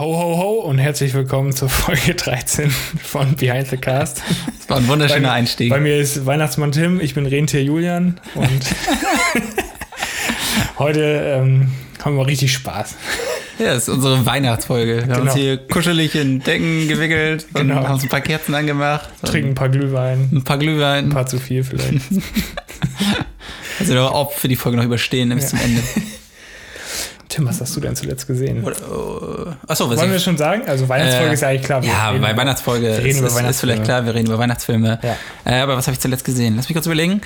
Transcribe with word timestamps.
Ho, 0.00 0.16
ho, 0.16 0.38
ho 0.38 0.50
und 0.60 0.78
herzlich 0.78 1.12
willkommen 1.12 1.52
zur 1.52 1.68
Folge 1.68 2.14
13 2.14 2.70
von 2.70 3.34
Behind 3.36 3.68
the 3.68 3.76
Cast. 3.76 4.22
Das 4.58 4.70
war 4.70 4.78
ein 4.78 4.88
wunderschöner 4.88 5.28
bei, 5.28 5.34
Einstieg. 5.34 5.68
Bei 5.68 5.78
mir 5.78 5.98
ist 5.98 6.24
Weihnachtsmann 6.24 6.72
Tim, 6.72 7.00
ich 7.00 7.14
bin 7.14 7.26
Rentier 7.26 7.62
Julian 7.62 8.18
und 8.34 8.48
heute 10.78 11.02
ähm, 11.02 11.70
haben 12.02 12.16
wir 12.16 12.26
richtig 12.26 12.50
Spaß. 12.54 12.94
Ja, 13.58 13.74
das 13.74 13.88
ist 13.88 13.90
unsere 13.90 14.24
Weihnachtsfolge. 14.24 14.96
Wir 14.96 15.02
Genau. 15.02 15.14
haben 15.16 15.22
uns 15.24 15.34
hier 15.34 15.58
kuschelig 15.58 16.14
in 16.14 16.40
Decken 16.42 16.88
gewickelt 16.88 17.46
und 17.52 17.68
Genau. 17.68 17.82
haben 17.84 17.92
uns 17.94 18.02
ein 18.02 18.08
paar 18.08 18.22
Kerzen 18.22 18.54
angemacht. 18.54 19.10
Trinken 19.22 19.50
ein 19.50 19.54
paar 19.54 19.68
Glühwein, 19.68 20.30
ein 20.32 20.44
paar 20.44 20.56
Glühwein. 20.56 21.06
ein 21.06 21.10
paar 21.10 21.26
zu 21.26 21.38
viel 21.38 21.62
vielleicht. 21.64 22.00
Also 23.78 23.98
auch 23.98 24.32
für 24.32 24.46
die 24.48 24.56
Folge 24.56 24.76
noch 24.76 24.84
überstehen 24.84 25.30
bis 25.30 25.44
Ja. 25.44 25.48
zum 25.50 25.60
Ende. 25.60 25.82
Tim, 27.30 27.46
was 27.46 27.60
hast 27.60 27.74
du 27.76 27.80
denn 27.80 27.94
zuletzt 27.96 28.26
gesehen? 28.26 28.62
Oh, 28.64 29.46
achso, 29.68 29.88
was 29.88 29.98
Wollen 29.98 30.10
wir 30.10 30.18
schon 30.18 30.36
sagen? 30.36 30.62
Also 30.66 30.88
Weihnachtsfolge 30.88 31.30
Äh, 31.30 31.34
ist 31.34 31.40
ja 31.42 31.48
eigentlich 31.48 31.62
klar. 31.62 31.80
wir 31.82 31.88
Ja, 31.88 32.10
reden 32.10 32.22
bei 32.22 32.36
Weihnachtsfolge 32.36 32.86
wir 32.88 32.98
reden 32.98 33.06
ist, 33.08 33.18
über 33.18 33.26
ist, 33.28 33.32
ist 33.34 33.38
Weihnachtsfilme. 33.38 33.72
vielleicht 33.74 33.84
klar, 33.84 34.04
wir 34.04 34.14
reden 34.14 34.26
über 34.26 34.38
Weihnachtsfilme. 34.38 34.98
Ja. 35.00 35.16
Äh, 35.44 35.60
aber 35.60 35.76
was 35.76 35.86
habe 35.86 35.94
ich 35.94 36.00
zuletzt 36.00 36.24
gesehen? 36.24 36.56
Lass 36.56 36.68
mich 36.68 36.74
kurz 36.74 36.86
überlegen. 36.86 37.20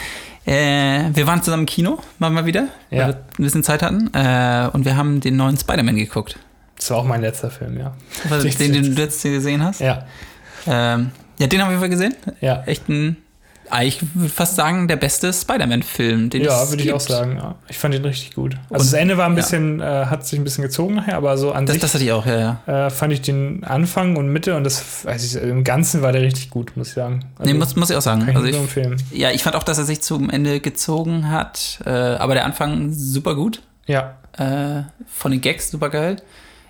Äh, 0.47 1.05
wir 1.15 1.27
waren 1.27 1.43
zusammen 1.43 1.63
im 1.63 1.67
Kino, 1.67 1.99
mal 2.19 2.29
mal 2.31 2.45
wieder, 2.45 2.69
Ja. 2.91 2.99
weil 3.01 3.09
wir 3.09 3.15
ein 3.15 3.45
bisschen 3.45 3.63
Zeit 3.65 3.83
hatten. 3.83 4.13
Äh, 4.15 4.69
und 4.75 4.85
wir 4.85 4.95
haben 4.97 5.21
den 5.21 5.37
neuen 5.37 5.57
Spider-Man 5.57 5.97
geguckt. 5.97 6.39
Das 6.77 6.91
war 6.91 6.99
auch 6.99 7.05
mein 7.05 7.23
letzter 7.23 7.51
Film, 7.51 7.79
ja. 7.79 7.95
Was, 8.29 8.43
den, 8.57 8.73
den 8.75 8.95
du 8.95 9.01
jetzt 9.03 9.23
gesehen 9.23 9.65
hast. 9.65 9.81
Ja, 9.81 10.05
Ähm, 10.67 11.13
ja, 11.39 11.47
den 11.47 11.63
haben 11.63 11.81
wir 11.81 11.89
gesehen. 11.89 12.15
ja. 12.43 12.63
Echt 12.67 12.89
ein, 12.91 13.17
eigentlich 13.71 14.03
würde 14.15 14.27
ich 14.27 14.33
fast 14.33 14.57
sagen, 14.57 14.89
der 14.89 14.97
beste 14.97 15.33
Spider-Man-Film, 15.33 16.31
den 16.31 16.43
Ja, 16.43 16.69
würde 16.71 16.83
ich 16.83 16.93
auch 16.93 17.01
sagen. 17.01 17.37
Ja. 17.37 17.55
Ich 17.69 17.79
fand 17.79 17.95
ihn 17.95 18.05
richtig 18.05 18.35
gut. 18.35 18.55
Also 18.71 18.83
Und- 18.85 18.93
das 18.93 18.93
Ende 18.93 19.17
war 19.17 19.27
ein 19.27 19.33
ja. 19.33 19.37
bisschen, 19.37 19.81
äh, 19.81 19.85
hat 20.07 20.27
sich 20.27 20.39
ein 20.39 20.45
bisschen 20.45 20.63
gezogen 20.63 20.95
nachher, 20.97 21.17
aber 21.17 21.37
so 21.39 21.53
an 21.53 21.67
Das, 21.67 21.75
sich 21.75 21.81
das 21.83 21.95
hatte 21.95 22.05
ich 22.05 22.13
auch, 22.13 22.27
ja, 22.27 22.61
ja. 22.67 22.87
äh, 22.87 22.91
fand 22.91 23.13
ich 23.13 23.23
den 23.23 23.65
Anfang 23.65 24.17
und 24.17 24.29
Mitte 24.29 24.57
und 24.57 24.65
das, 24.65 25.07
also 25.07 25.39
ich, 25.39 25.43
im 25.43 25.65
Ganzen 25.65 26.03
war 26.03 26.13
der 26.13 26.23
richtig 26.23 26.51
gut, 26.51 26.77
muss 26.77 26.89
ich 26.89 26.95
sagen. 26.95 27.21
Also, 27.39 27.51
nee, 27.53 27.59
muss, 27.59 27.75
muss 27.77 27.91
ich 27.91 27.97
auch 27.97 28.03
sagen. 28.03 28.21
kann 28.21 28.31
ich 28.31 28.37
Also 28.37 28.49
ich, 28.49 28.57
empfehlen. 28.57 28.97
ja, 29.13 29.31
ich 29.31 29.43
fand 29.43 29.57
auch, 29.57 29.63
dass 29.63 29.79
er 29.79 29.85
sich 29.85 30.01
zum 30.03 30.31
Ende 30.31 30.61
gezogen 30.61 31.31
hat, 31.31 31.79
äh, 31.87 31.91
aber 31.91 32.35
der 32.35 32.45
Anfang 32.45 32.93
super 32.93 33.35
gut. 33.35 33.63
Ja, 33.87 34.17
Äh, 34.37 34.83
von 35.07 35.31
den 35.31 35.41
Gags 35.41 35.71
super 35.71 35.91
geil. 35.91 36.17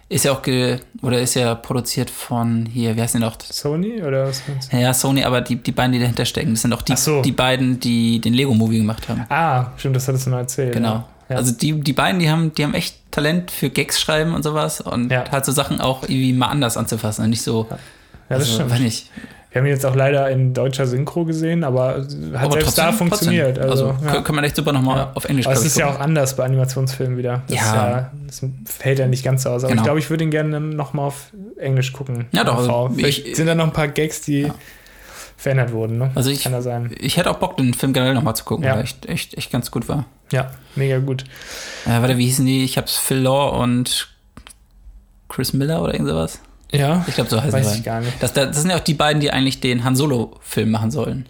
Ist 0.09 0.25
ja 0.27 0.33
auch 0.33 0.43
ge 0.43 0.79
oder 1.03 1.21
ist 1.21 1.35
ja 1.35 1.55
produziert 1.55 2.11
von 2.11 2.67
hier, 2.67 2.95
wie 2.97 3.01
heißt 3.01 3.15
denn 3.15 3.23
noch? 3.23 3.37
Sony 3.41 4.03
oder 4.03 4.27
was 4.29 4.43
meinst 4.47 4.73
du? 4.73 4.77
Ja, 4.77 4.93
Sony, 4.93 5.25
aber 5.25 5.41
die, 5.41 5.57
die 5.57 5.73
beiden, 5.73 5.93
die 5.93 5.99
dahinter 5.99 6.25
stecken, 6.27 6.51
das 6.53 6.63
sind 6.63 6.73
auch 6.73 6.83
die, 6.83 6.95
so. 6.97 7.23
die 7.23 7.33
beiden, 7.33 7.81
die 7.81 8.21
den 8.21 8.35
Lego-Movie 8.35 8.79
gemacht 8.79 9.09
haben. 9.09 9.25
Ah, 9.31 9.69
stimmt, 9.79 9.97
das 9.97 10.07
hattest 10.07 10.27
du 10.27 10.31
noch 10.31 10.39
erzählt. 10.39 10.73
Genau. 10.75 11.05
Ja. 11.29 11.37
Also 11.37 11.53
die, 11.53 11.81
die 11.81 11.93
beiden, 11.95 12.21
die 12.21 12.31
haben, 12.31 12.53
die 12.55 12.63
haben 12.65 12.75
echt 12.75 12.97
Talent 13.11 13.51
für 13.51 13.71
Gags 13.71 13.99
schreiben 13.99 14.35
und 14.35 14.43
sowas 14.43 14.83
und 14.83 15.11
Ja. 15.11 15.25
halt 15.31 15.45
so 15.47 15.53
Sachen 15.53 15.81
auch 15.81 16.03
irgendwie 16.03 16.35
mal 16.35 16.49
anders 16.49 16.77
anzufassen 16.77 17.25
und 17.25 17.31
nicht 17.31 17.43
so, 17.43 17.67
Ja, 17.71 17.79
das 18.29 18.41
also, 18.41 18.53
stimmt. 18.55 18.71
weiß 18.73 18.81
nicht. 18.81 19.11
Wir 19.55 19.61
haben 19.61 19.67
ihn 19.67 19.73
jetzt 19.73 19.87
auch 19.87 19.95
leider 19.95 20.29
in 20.31 20.53
deutscher 20.53 20.85
Synchro 20.85 21.25
gesehen, 21.25 21.63
aber 21.63 21.99
hat 22.35 22.43
Aber 22.43 22.53
selbst 22.55 22.77
da 22.77 22.91
funktioniert. 22.91 23.55
trotzdem. 23.57 23.71
Also, 23.71 23.87
Also, 23.91 24.05
ja. 24.05 24.21
kann, 24.23 24.35
man 24.35 24.43
echt 24.43 24.57
super 24.57 24.73
nochmal 24.73 24.97
Ja. 24.99 25.13
auf 25.15 25.27
Englisch 25.27 25.47
Aber 25.47 25.55
es 25.55 25.65
ist 25.65 25.75
ich, 25.75 25.79
ja 25.79 25.87
auch 25.87 25.91
gucken. 25.93 26.05
anders 26.07 26.35
bei 26.35 26.45
Animationsfilmen 26.45 27.17
wieder. 27.17 27.43
Das, 27.47 27.57
Ja. 27.57 27.75
Ja, 27.91 28.11
das 28.27 28.43
fällt 28.67 28.99
ja 28.99 29.07
nicht 29.07 29.25
ganz 29.25 29.45
so 29.45 29.51
aus. 29.51 29.63
Aber 29.63 29.71
Genau. 29.71 29.83
ich 29.83 29.85
glaube, 29.85 29.99
ich 30.01 30.11
würde 30.11 30.25
ihn 30.25 30.33
gerne 30.33 30.59
nochmal 30.59 31.07
auf 31.07 31.33
Englisch 31.57 31.93
gucken. 31.93 32.25
Ja, 32.33 32.43
doch, 32.43 32.57
also 32.59 32.91
ich- 32.97 33.37
sind 33.37 33.47
da 33.47 33.55
noch 33.55 33.67
ein 33.67 33.73
paar 33.73 33.87
Gags, 33.87 34.23
die 34.23 34.51
verändert 35.37 35.71
wurden. 35.71 35.99
Ne? 35.99 36.11
Also 36.17 36.31
ich- 36.31 36.43
Kann 36.43 36.51
da 36.51 36.61
sein. 36.61 36.91
Ich 36.99 37.17
hätte 37.17 37.31
auch 37.31 37.37
Bock, 37.39 37.57
den 37.57 37.75
Film 37.75 37.93
generell 37.93 38.15
nochmal 38.15 38.35
zu 38.35 38.43
gucken, 38.45 38.65
weil 38.65 38.73
er 38.79 38.83
echt, 38.83 39.07
echt, 39.07 39.39
echt 39.39 39.53
ganz 39.53 39.71
gut 39.71 39.89
war. 39.89 40.07
Ja, 40.33 40.51
mega 40.75 40.99
gut. 40.99 41.23
Äh, 41.87 41.91
warte, 42.01 42.19
wie 42.19 42.25
hießen 42.27 42.45
die? 42.45 42.65
Ich 42.65 42.77
hab's 42.77 42.97
Phil 42.99 43.19
Law 43.19 43.51
und 43.63 44.09
Chris 45.29 45.53
Miller 45.53 45.81
oder 45.81 45.93
irgend 45.95 46.09
sowas. 46.11 46.41
Ja, 46.79 47.05
Ich 47.09 47.15
glaube, 47.15 47.31
so 47.31 47.41
heißen 47.41 47.53
weiß 47.53 47.77
ich 47.77 47.83
gar 47.85 48.01
nicht. 48.01 48.13
Das, 48.21 48.33
das 48.33 48.49
das 48.49 48.61
sind 48.63 48.71
ja 48.71 48.77
auch 48.77 48.81
die 48.81 48.95
beiden, 48.95 49.21
die 49.21 49.31
eigentlich 49.31 49.61
den 49.61 49.85
Han 49.85 49.97
Solo-Film 49.97 50.71
machen 50.71 50.91
sollen. 50.91 51.27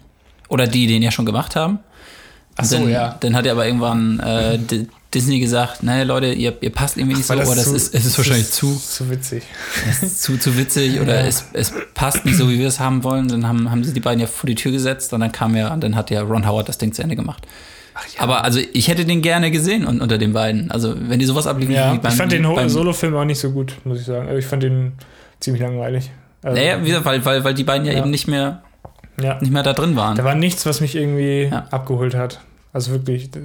Oder 0.49 0.67
die 0.67 0.87
den 0.87 1.01
ja 1.01 1.11
schon 1.11 1.25
gemacht 1.25 1.55
haben. 1.55 1.79
Ach 2.57 2.63
so, 2.65 2.77
dann, 2.77 2.89
ja. 2.89 3.17
Dann 3.19 3.35
hat 3.35 3.45
er 3.45 3.51
aber 3.53 3.65
irgendwann 3.65 4.19
äh, 4.19 4.57
Disney 5.13 5.39
gesagt, 5.39 5.83
naja 5.83 6.03
Leute, 6.03 6.27
ihr, 6.33 6.55
ihr 6.61 6.69
passt 6.69 6.97
irgendwie 6.97 7.15
nicht 7.17 7.25
so, 7.25 7.33
Weil 7.35 7.45
oder 7.45 7.55
das 7.55 7.65
zu- 7.65 7.75
ist, 7.75 7.93
es 7.95 8.05
ist 8.05 8.17
wahrscheinlich 8.17 8.47
das 8.47 8.55
zu, 8.55 8.71
ist 8.71 8.95
zu 8.95 9.09
witzig. 9.09 9.43
ist 10.01 10.23
zu, 10.23 10.37
zu 10.37 10.57
witzig 10.57 10.99
oder 11.01 11.21
Ja. 11.21 11.27
es, 11.27 11.45
es 11.53 11.73
passt 11.93 12.25
nicht 12.25 12.37
so, 12.37 12.49
wie 12.49 12.59
wir 12.59 12.67
es 12.67 12.79
haben 12.79 13.03
wollen. 13.03 13.27
Dann 13.27 13.47
haben, 13.47 13.69
haben 13.71 13.83
sie 13.83 13.93
die 13.93 13.99
beiden 13.99 14.19
ja 14.21 14.27
vor 14.27 14.47
die 14.47 14.55
Tür 14.55 14.71
gesetzt 14.71 15.11
und 15.13 15.19
dann 15.21 15.31
kam 15.31 15.55
ja, 15.55 15.73
und 15.73 15.83
dann 15.83 15.95
hat 15.95 16.11
ja 16.11 16.21
Ron 16.21 16.47
Howard 16.47 16.69
das 16.69 16.77
Ding 16.77 16.93
zu 16.93 17.01
Ende 17.01 17.15
gemacht. 17.15 17.45
ja. 18.15 18.21
Aber 18.21 18.43
also 18.43 18.59
ich 18.73 18.87
hätte 18.87 19.03
den 19.05 19.21
gerne 19.21 19.51
gesehen 19.51 19.85
und, 19.85 20.01
unter 20.01 20.17
den 20.17 20.31
beiden. 20.33 20.69
Also 20.71 20.95
wenn 20.97 21.19
die 21.19 21.25
sowas 21.25 21.47
abliefern 21.47 21.75
Ja, 21.75 21.95
ich 22.09 22.13
fand 22.15 22.31
den 22.31 22.69
Solo-Film 22.69 23.15
auch 23.15 23.25
nicht 23.25 23.39
so 23.39 23.51
gut, 23.51 23.73
muss 23.83 23.99
ich 23.99 24.05
sagen. 24.05 24.27
Also 24.27 24.39
Ich 24.39 24.45
fand 24.45 24.63
den 24.63 24.93
ziemlich 25.39 25.61
langweilig. 25.61 26.11
Also, 26.43 26.59
Naja, 26.61 26.81
wie 26.81 26.87
gesagt, 26.87 27.05
weil, 27.05 27.23
weil, 27.25 27.43
weil 27.43 27.53
die 27.53 27.63
beiden 27.63 27.85
ja, 27.87 27.93
Ja. 27.93 27.99
eben 27.99 28.09
nicht 28.11 28.27
mehr, 28.27 28.61
ja. 29.21 29.39
nicht 29.39 29.51
mehr 29.51 29.63
da 29.63 29.73
drin 29.73 29.95
waren. 29.95 30.15
Da 30.15 30.23
war 30.23 30.35
nichts, 30.35 30.65
was 30.65 30.81
mich 30.81 30.95
irgendwie 30.95 31.43
Ja. 31.51 31.65
abgeholt 31.71 32.15
hat. 32.15 32.41
Also 32.73 32.91
wirklich, 32.91 33.29
äh, 33.35 33.39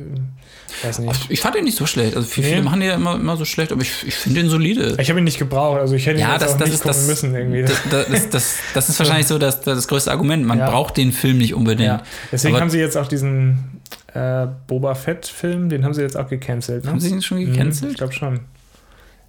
weiß 0.84 0.98
nicht. 0.98 1.30
Ich 1.30 1.40
fand 1.40 1.54
den 1.54 1.62
nicht 1.64 1.76
so 1.78 1.86
schlecht. 1.86 2.16
Also 2.16 2.26
viele, 2.26 2.48
Nee. 2.48 2.52
viele 2.54 2.64
machen 2.64 2.80
den 2.80 2.88
ja 2.88 2.96
immer, 2.96 3.14
immer 3.14 3.36
so 3.36 3.44
schlecht, 3.44 3.70
aber 3.70 3.80
ich, 3.80 4.04
ich 4.04 4.14
finde 4.16 4.40
den 4.40 4.50
solide. 4.50 4.96
Ich 4.98 5.08
habe 5.08 5.20
ihn 5.20 5.24
nicht 5.24 5.38
gebraucht, 5.38 5.78
also 5.78 5.94
ich 5.94 6.04
hätte 6.06 6.18
ihn 6.18 6.22
Ja, 6.22 6.32
jetzt 6.32 6.42
das, 6.42 6.54
auch 6.54 6.58
das 6.58 6.66
nicht 6.68 6.74
ist 6.74 6.82
gucken 6.82 6.98
das, 6.98 7.06
müssen 7.06 7.34
irgendwie. 7.36 7.62
das, 7.62 7.80
das, 7.90 8.28
das, 8.30 8.56
das, 8.74 8.88
ist 8.88 8.98
wahrscheinlich 8.98 9.28
so 9.28 9.38
das, 9.38 9.60
das 9.60 9.86
größte 9.86 10.10
Argument. 10.10 10.44
Man 10.44 10.58
Ja. 10.58 10.68
braucht 10.68 10.96
den 10.96 11.12
Film 11.12 11.38
nicht 11.38 11.54
unbedingt. 11.54 11.86
ja. 11.86 12.02
Deswegen 12.32 12.54
Aber- 12.56 12.62
haben 12.62 12.70
sie 12.70 12.80
jetzt 12.80 12.96
auch 12.98 13.06
diesen 13.06 13.80
äh, 14.12 14.48
Boba 14.66 14.96
Fett-Film, 14.96 15.68
den 15.68 15.84
haben 15.84 15.94
sie 15.94 16.02
jetzt 16.02 16.16
auch 16.16 16.28
gecancelt. 16.28 16.84
Ne? 16.84 16.90
Haben 16.90 16.98
sie 16.98 17.10
ihn 17.10 17.22
schon 17.22 17.38
Mhm, 17.38 17.52
gecancelt? 17.52 17.92
Ich 17.92 17.98
glaube 17.98 18.12
schon. 18.12 18.40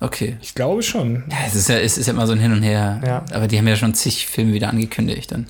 Okay. 0.03 0.35
Ich 0.41 0.55
glaube 0.55 0.81
schon. 0.81 1.23
Ja, 1.29 1.37
es 1.47 1.53
ist 1.55 1.69
ja, 1.69 1.77
es 1.77 1.97
ist 1.97 2.07
ja 2.07 2.13
immer 2.13 2.25
so 2.25 2.33
ein 2.33 2.39
Hin 2.39 2.51
und 2.51 2.63
Her. 2.63 2.99
Ja. 3.05 3.23
Aber 3.33 3.47
die 3.47 3.57
haben 3.57 3.67
ja 3.67 3.75
schon 3.75 3.93
zig 3.93 4.25
Filme 4.25 4.51
wieder 4.51 4.69
angekündigt. 4.69 5.31
Dann. 5.31 5.45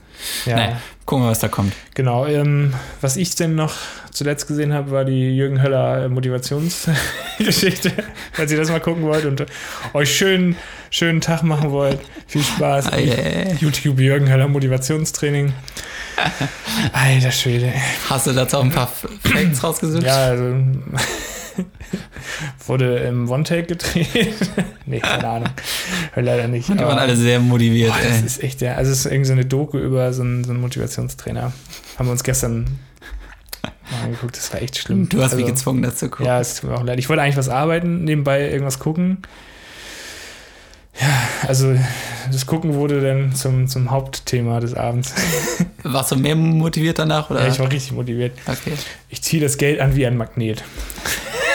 Ja, 0.45 0.55
Naja, 0.57 0.81
gucken 1.05 1.23
wir, 1.25 1.29
was 1.31 1.39
da 1.39 1.47
kommt. 1.47 1.73
genau. 1.93 2.25
Ähm, 2.25 2.73
was 2.99 3.15
ich 3.15 3.33
denn 3.35 3.55
noch 3.55 3.73
zuletzt 4.11 4.47
gesehen 4.47 4.73
habe, 4.73 4.91
war 4.91 5.05
die 5.05 5.35
Jürgen 5.37 5.61
Höller 5.61 6.03
äh, 6.03 6.09
Motivationsgeschichte. 6.09 7.93
Falls 8.33 8.51
ihr 8.51 8.57
das 8.57 8.69
mal 8.69 8.81
gucken 8.81 9.03
wollt 9.03 9.23
und 9.23 9.45
euch 9.93 10.13
schön, 10.15 10.57
schönen 10.89 11.21
Tag 11.21 11.43
machen 11.43 11.71
wollt. 11.71 11.99
Viel 12.27 12.43
Spaß. 12.43 12.91
Yeah. 12.91 13.53
YouTube 13.57 13.99
Jürgen 14.01 14.29
Höller 14.29 14.49
Motivationstraining. 14.49 15.53
Alter 16.93 17.31
Schwede. 17.31 17.71
Hast 18.09 18.27
du 18.27 18.33
dazu 18.33 18.57
auch 18.57 18.63
ein 18.65 18.71
paar 18.71 18.91
Facts 19.23 19.63
rausgesucht? 19.63 20.03
Ja, 20.03 20.25
also 20.25 20.55
wurde 22.67 22.97
im 22.99 23.29
One-Take 23.29 23.63
gedreht. 23.67 24.33
nee, 24.85 24.99
keine 24.99 25.27
Ahnung. 25.27 25.49
Leider 26.15 26.47
nicht. 26.47 26.69
Die 26.69 26.77
waren 26.79 26.97
alle 26.97 27.15
sehr 27.15 27.39
motiviert. 27.39 27.91
Boah, 27.91 27.99
das 28.07 28.21
ist 28.21 28.43
echt 28.43 28.61
der. 28.61 28.77
Also 28.77 28.91
es 28.91 28.99
ist 28.99 29.05
irgendwie 29.05 29.27
so 29.27 29.33
eine 29.33 29.45
Doku 29.45 29.77
über 29.77 30.13
so 30.13 30.21
einen, 30.21 30.43
so 30.43 30.51
einen 30.51 30.61
Motivationstrainer. 30.61 31.53
Haben 31.97 32.07
wir 32.07 32.11
uns 32.11 32.23
gestern 32.23 32.79
mal 33.91 34.03
angeguckt. 34.05 34.37
Das 34.37 34.53
war 34.53 34.61
echt 34.61 34.77
schlimm. 34.77 35.09
Du 35.09 35.21
hast 35.21 35.35
mich 35.35 35.43
Also, 35.43 35.53
gezwungen, 35.53 35.81
dazu 35.83 35.97
zu 35.97 36.09
gucken. 36.09 36.25
Ja, 36.25 36.39
es 36.39 36.55
tut 36.55 36.69
mir 36.69 36.77
auch 36.77 36.83
leid. 36.83 36.99
Ich 36.99 37.09
wollte 37.09 37.21
eigentlich 37.21 37.37
was 37.37 37.49
arbeiten, 37.49 38.03
nebenbei 38.03 38.49
irgendwas 38.49 38.79
gucken. 38.79 39.19
Ja, 40.99 41.07
also 41.47 41.73
das 42.31 42.45
Gucken 42.45 42.75
wurde 42.75 43.01
dann 43.01 43.33
zum, 43.33 43.67
zum 43.67 43.91
Hauptthema 43.91 44.59
des 44.59 44.75
Abends. 44.75 45.13
Warst 45.83 46.11
du 46.11 46.15
mehr 46.17 46.35
motiviert 46.35 46.99
danach? 46.99 47.29
Oder? 47.29 47.41
Ja, 47.41 47.47
ich 47.47 47.59
war 47.59 47.71
richtig 47.71 47.93
motiviert. 47.93 48.33
okay. 48.45 48.73
Ich 49.09 49.21
ziehe 49.21 49.41
das 49.41 49.57
Geld 49.57 49.79
an 49.79 49.95
wie 49.95 50.05
ein 50.05 50.17
Magnet. 50.17 50.63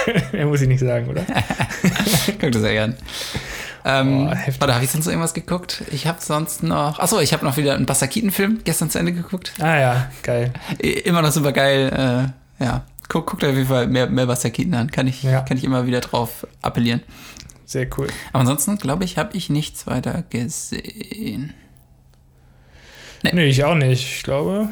Mehr 0.33 0.47
muss 0.47 0.61
ich 0.61 0.69
nicht 0.69 0.81
sagen, 0.81 1.09
oder? 1.09 1.25
Guck 2.41 2.53
das 2.53 2.62
sehr 2.62 2.72
gern. 2.72 2.97
Ähm, 3.84 4.28
heftig. 4.33 4.61
warte, 4.61 4.75
habe 4.75 4.84
ich 4.84 4.91
sonst 4.91 5.05
noch 5.06 5.12
irgendwas 5.12 5.34
geguckt? 5.34 5.84
Ich 5.93 6.06
habe 6.06 6.19
sonst 6.21 6.62
noch. 6.62 6.99
Achso, 6.99 7.21
ich 7.21 7.33
habe 7.33 7.44
noch 7.44 7.56
wieder 7.56 7.75
einen 7.75 7.87
Buster 7.87 8.09
Keaton-Film 8.09 8.61
gestern 8.65 8.91
zu 8.91 8.99
Ende 8.99 9.12
geguckt. 9.12 9.53
Ah 9.61 9.78
ja, 9.78 10.11
geil. 10.22 10.53
Immer 10.78 11.22
noch 11.22 11.31
super 11.31 11.53
geil. 11.53 12.33
Äh, 12.61 12.65
ja, 12.65 12.84
guck, 13.09 13.27
guckt 13.28 13.45
auf 13.45 13.55
jeden 13.55 13.69
Fall 13.69 13.87
mehr, 13.87 14.09
mehr 14.09 14.27
Keaton 14.50 14.75
an. 14.75 14.91
Kann 14.91 15.06
ich, 15.06 15.22
Ja. 15.22 15.43
kann 15.43 15.56
ich 15.56 15.62
immer 15.65 15.87
wieder 15.87 16.00
drauf 16.00 16.47
appellieren. 16.62 17.03
Sehr 17.65 17.87
cool. 17.97 18.09
Aber 18.33 18.41
ansonsten, 18.41 18.77
glaube 18.78 19.05
ich, 19.05 19.19
habe 19.19 19.37
ich 19.37 19.50
nichts 19.50 19.87
weiter 19.87 20.25
gesehen. 20.31 21.53
Nee. 23.22 23.30
Nee, 23.33 23.47
ich 23.47 23.65
auch 23.65 23.75
nicht. 23.75 24.16
Ich 24.16 24.22
glaube, 24.22 24.69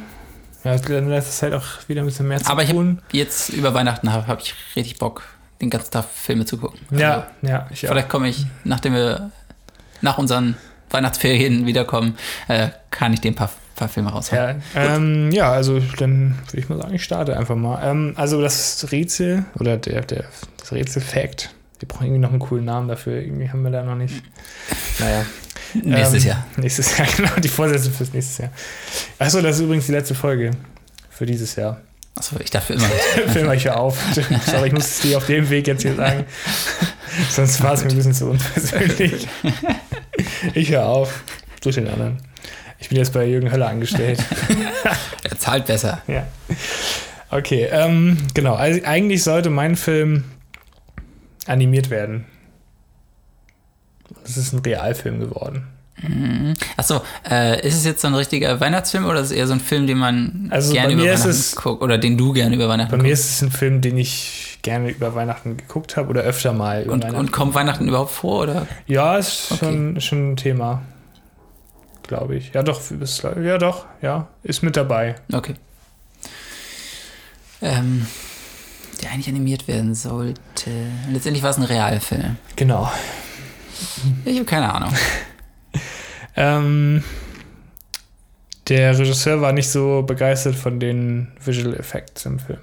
ja, 0.64 0.76
dann 0.76 1.08
lässt 1.08 1.28
es 1.28 1.42
halt 1.42 1.54
auch 1.54 1.64
wieder 1.88 2.02
ein 2.02 2.06
bisschen 2.06 2.28
mehr 2.28 2.40
zu 2.40 2.50
Aber 2.50 2.64
tun. 2.66 2.98
habe 3.02 3.16
jetzt 3.16 3.50
über 3.50 3.74
Weihnachten 3.74 4.12
habe 4.12 4.26
hab 4.26 4.40
ich 4.40 4.54
richtig 4.76 4.98
Bock, 4.98 5.22
den 5.60 5.70
ganzen 5.70 5.90
Tag 5.90 6.04
Filme 6.04 6.44
zu 6.44 6.58
gucken. 6.58 6.80
Ja, 6.90 7.28
ja, 7.42 7.66
ich 7.70 7.84
Also, 7.84 7.88
vielleicht 7.88 8.08
komme 8.08 8.28
ich, 8.28 8.46
nachdem 8.64 8.94
wir 8.94 9.30
nach 10.00 10.18
unseren 10.18 10.56
Weihnachtsferien 10.90 11.66
wiederkommen, 11.66 12.16
äh, 12.48 12.68
kann 12.90 13.12
ich 13.12 13.20
den 13.20 13.34
paar, 13.34 13.50
paar 13.74 13.88
Filme 13.88 14.10
raushauen. 14.10 14.62
Ja, 14.74 14.96
ähm, 14.96 15.30
ja, 15.32 15.52
also 15.52 15.80
dann 15.98 16.36
würde 16.46 16.58
ich 16.58 16.68
mal 16.68 16.78
sagen, 16.78 16.94
ich 16.94 17.02
starte 17.02 17.36
einfach 17.36 17.56
mal. 17.56 17.82
Ähm, 17.82 18.14
also 18.16 18.40
das 18.40 18.86
Rätsel 18.92 19.44
oder 19.58 19.76
der, 19.76 20.02
der, 20.02 20.24
das 20.58 20.72
Rätsel-Fact, 20.72 21.50
wir 21.80 21.88
brauchen 21.88 22.06
irgendwie 22.06 22.20
noch 22.20 22.30
einen 22.30 22.38
coolen 22.38 22.64
Namen 22.64 22.88
dafür. 22.88 23.20
Irgendwie 23.20 23.48
haben 23.48 23.62
wir 23.62 23.70
da 23.70 23.82
noch 23.82 23.96
nicht. 23.96 24.22
Naja. 24.98 25.26
Nächstes 25.74 26.22
ähm, 26.24 26.30
Jahr. 26.30 26.46
Nächstes 26.56 26.96
Jahr, 26.96 27.06
genau, 27.16 27.30
die 27.42 27.48
Vorsätze 27.48 27.90
fürs 27.90 28.12
nächste 28.12 28.44
Jahr. 28.44 28.52
Achso, 29.18 29.42
das 29.42 29.56
ist 29.56 29.62
übrigens 29.62 29.86
die 29.86 29.92
letzte 29.92 30.14
Folge 30.14 30.52
für 31.10 31.26
dieses 31.26 31.56
Jahr. 31.56 31.80
Achso, 32.16 32.36
ich 32.38 32.50
dachte 32.50 32.74
immer. 32.74 32.88
Film 33.32 33.48
euch 33.48 33.64
ja 33.64 33.74
auf. 33.74 33.98
Sorry, 34.46 34.68
ich 34.68 34.72
muss 34.72 34.86
es 34.86 35.00
dir 35.00 35.16
auf 35.16 35.26
dem 35.26 35.50
Weg 35.50 35.66
jetzt 35.66 35.82
hier 35.82 35.94
sagen. 35.96 36.24
Sonst 37.30 37.62
war 37.62 37.74
es 37.74 37.84
mir 37.84 37.90
ein 37.90 37.96
bisschen 37.96 38.14
zu 38.14 38.30
unpersönlich. 38.30 39.26
ich 40.54 40.70
höre 40.70 40.86
auf. 40.86 41.24
Such 41.62 41.74
den 41.74 41.88
anderen. 41.88 42.18
Ich 42.78 42.88
bin 42.88 42.98
jetzt 42.98 43.12
bei 43.12 43.24
Jürgen 43.24 43.50
Höller 43.50 43.68
angestellt. 43.68 44.22
Er 45.22 45.38
zahlt 45.38 45.66
besser. 45.66 46.02
ja. 46.06 46.26
Okay, 47.30 47.68
ähm, 47.70 48.18
genau. 48.34 48.54
Also 48.54 48.84
eigentlich 48.84 49.24
sollte 49.24 49.50
mein 49.50 49.74
Film 49.74 50.24
animiert 51.46 51.90
werden. 51.90 52.26
Es 54.24 54.36
ist 54.36 54.52
ein 54.52 54.60
Realfilm 54.60 55.20
geworden. 55.20 55.66
Achso, 56.76 57.00
äh, 57.30 57.66
ist 57.66 57.76
es 57.76 57.84
jetzt 57.84 58.02
so 58.02 58.08
ein 58.08 58.14
richtiger 58.14 58.58
Weihnachtsfilm 58.60 59.06
oder 59.06 59.20
ist 59.20 59.26
es 59.26 59.32
eher 59.32 59.46
so 59.46 59.52
ein 59.54 59.60
Film, 59.60 59.86
den 59.86 59.96
man 59.98 60.48
Also 60.50 60.72
gerne 60.72 60.92
über 60.92 61.02
mir 61.02 61.10
Weihnachten 61.12 61.30
es- 61.30 61.54
guckt 61.56 61.82
oder 61.82 61.98
den 61.98 62.18
du 62.18 62.32
gerne 62.32 62.54
über 62.54 62.68
Weihnachten 62.68 62.90
Bei 62.90 62.96
mir 62.98 63.10
guckst? 63.10 63.24
ist 63.24 63.30
es 63.36 63.42
ein 63.42 63.50
Film, 63.50 63.80
den 63.80 63.96
ich 63.96 64.58
gerne 64.62 64.90
über 64.90 65.14
Weihnachten 65.14 65.56
geguckt 65.56 65.96
habe 65.96 66.08
oder 66.10 66.22
öfter 66.22 66.52
mal 66.52 66.82
über 66.82 66.92
Und, 66.92 67.04
Weihnachten. 67.04 67.18
und 67.20 67.32
kommt 67.32 67.54
Weihnachten 67.54 67.86
überhaupt 67.88 68.10
vor 68.10 68.42
oder? 68.42 68.66
ja, 68.86 69.16
ist 69.16 69.52
Okay. 69.52 69.66
schon, 69.66 70.00
schon 70.00 70.32
ein 70.32 70.36
Thema. 70.36 70.82
Glaube 72.06 72.36
ich. 72.36 72.52
Ja, 72.52 72.62
doch, 72.62 72.80
ist, 72.90 73.22
ja, 73.22 73.56
doch, 73.58 73.86
ja, 74.02 74.26
ist 74.42 74.62
mit 74.62 74.76
dabei. 74.76 75.14
Okay. 75.32 75.54
Ähm, 77.62 78.06
der 79.02 79.10
eigentlich 79.12 79.28
animiert 79.28 79.68
werden 79.68 79.94
sollte. 79.94 80.70
Letztendlich 81.10 81.42
war 81.42 81.50
es 81.50 81.56
ein 81.56 81.62
Realfilm. 81.62 82.36
Genau. 82.56 82.90
Ich 84.24 84.34
habe 84.36 84.44
keine 84.44 84.72
Ahnung. 84.72 84.92
Ähm, 86.36 87.02
der 88.68 88.98
Regisseur 88.98 89.40
war 89.40 89.52
nicht 89.52 89.68
so 89.68 90.02
begeistert 90.02 90.54
von 90.54 90.80
den 90.80 91.32
Visual 91.44 91.74
Effects 91.74 92.26
im 92.26 92.38
Film. 92.38 92.60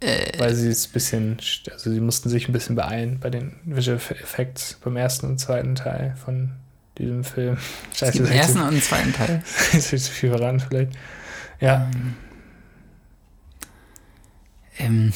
Äh, 0.00 0.38
Weil 0.38 0.54
sie 0.54 0.68
es 0.68 0.88
ein 0.88 0.92
bisschen, 0.92 1.38
also 1.70 1.90
sie 1.90 2.00
mussten 2.00 2.28
sich 2.28 2.48
ein 2.48 2.52
bisschen 2.52 2.76
beeilen 2.76 3.18
bei 3.20 3.30
den 3.30 3.54
Visual 3.64 3.96
Effects 3.96 4.78
beim 4.84 4.96
ersten 4.96 5.26
und 5.26 5.38
zweiten 5.38 5.74
Teil 5.74 6.14
von 6.22 6.52
diesem 6.98 7.24
Film. 7.24 7.56
Scheiße, 7.94 8.22
ist 8.22 8.30
ersten 8.30 8.60
und 8.60 8.82
zweiten 8.82 9.12
Teil. 9.12 9.42
jetzt 9.72 9.88
zu 9.88 9.98
viel 9.98 10.30
verraten 10.30 10.60
vielleicht. 10.60 10.92
Ja, 11.60 11.88
Ähm, 14.78 15.12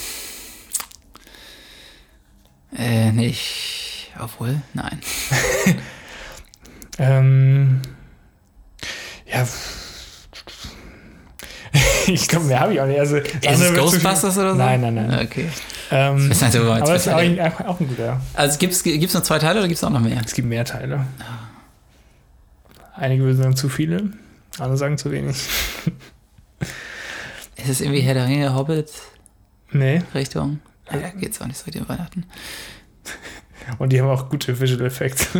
äh, 2.76 3.10
nicht. 3.12 4.12
Obwohl, 4.18 4.60
nein. 4.74 5.00
ähm, 6.98 7.80
ja. 9.26 9.46
ich 12.06 12.28
glaube, 12.28 12.46
mehr 12.46 12.60
habe 12.60 12.72
ich 12.74 12.80
auch 12.80 12.86
nicht. 12.86 13.00
Also, 13.00 13.16
Ist 13.16 13.46
andere 13.46 13.72
es 13.72 13.74
Ghostbusters 13.74 14.38
oder 14.38 14.52
so? 14.52 14.58
Nein, 14.58 14.80
nein, 14.80 14.94
nein. 14.94 15.26
Okay. 15.26 15.48
Ähm, 15.90 16.28
Das 16.28 16.40
heißt, 16.42 16.54
aber 16.56 16.80
es 16.82 17.06
ist 17.06 17.12
auch 17.12 17.16
ein, 17.18 17.40
auch 17.40 17.80
ein 17.80 17.88
guter. 17.88 18.20
Also 18.34 18.58
gibt 18.58 18.72
es 18.74 18.84
nur 18.84 19.22
zwei 19.22 19.38
Teile 19.38 19.60
oder 19.60 19.68
gibt 19.68 19.78
es 19.78 19.84
auch 19.84 19.90
noch 19.90 20.00
mehr? 20.00 20.20
Es 20.24 20.34
gibt 20.34 20.48
mehr 20.48 20.64
Teile. 20.64 21.06
Einige 22.94 23.22
würden 23.24 23.36
sagen 23.36 23.54
zu 23.56 23.68
viele, 23.68 24.10
andere 24.58 24.78
sagen 24.78 24.98
zu 24.98 25.12
wenig. 25.12 25.36
Ist 27.56 27.68
es 27.68 27.80
irgendwie 27.80 28.00
Herr 28.00 28.14
der 28.14 28.26
Ringe, 28.26 28.52
Hobbit 28.54 28.90
Nee, 29.72 30.02
Richtung? 30.14 30.60
Ja, 30.90 31.10
geht's 31.10 31.40
auch 31.40 31.46
nicht 31.46 31.58
so 31.58 31.64
richtig 31.64 31.82
um 31.82 31.88
Weihnachten. 31.88 32.24
und 33.78 33.92
die 33.92 34.00
haben 34.00 34.08
auch 34.08 34.28
gute 34.28 34.58
Visual 34.58 34.86
Effects. 34.86 35.28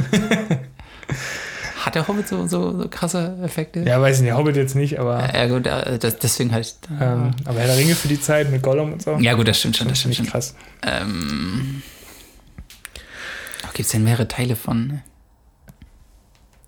Hat 1.87 1.94
der 1.94 2.09
Hobbit 2.09 2.27
so, 2.27 2.47
so, 2.49 2.77
so 2.83 2.88
krasse 2.88 3.38
Effekte? 3.44 3.81
ja, 3.81 4.00
weiß 4.00 4.17
ich 4.17 4.23
nicht, 4.25 4.35
Hobbit 4.35 4.56
jetzt 4.56 4.75
nicht, 4.75 4.99
aber, 4.99 5.33
Ja, 5.33 5.47
gut, 5.47 5.67
äh, 5.69 5.99
das, 6.00 6.19
deswegen 6.19 6.53
halt. 6.53 6.75
ähm, 7.00 7.31
aber 7.44 7.61
Herr 7.61 7.69
der 7.69 7.77
Ringe 7.79 7.94
für 7.94 8.09
die 8.09 8.21
Zeit 8.21 8.50
mit 8.50 8.62
Gollum 8.62 8.93
und 8.94 9.03
so. 9.03 9.17
ja, 9.19 9.35
gut, 9.35 9.47
das 9.47 9.59
stimmt 9.61 9.77
schon. 9.77 9.87
Das 9.88 10.00
stimmt 10.00 10.17
schon. 10.17 10.27
krass. 10.27 10.56
Ähm, 10.83 11.83
Gibt 13.73 13.87
es 13.87 13.93
denn 13.93 14.05
mehrere 14.05 14.27
Teile 14.27 14.56
von 14.56 15.00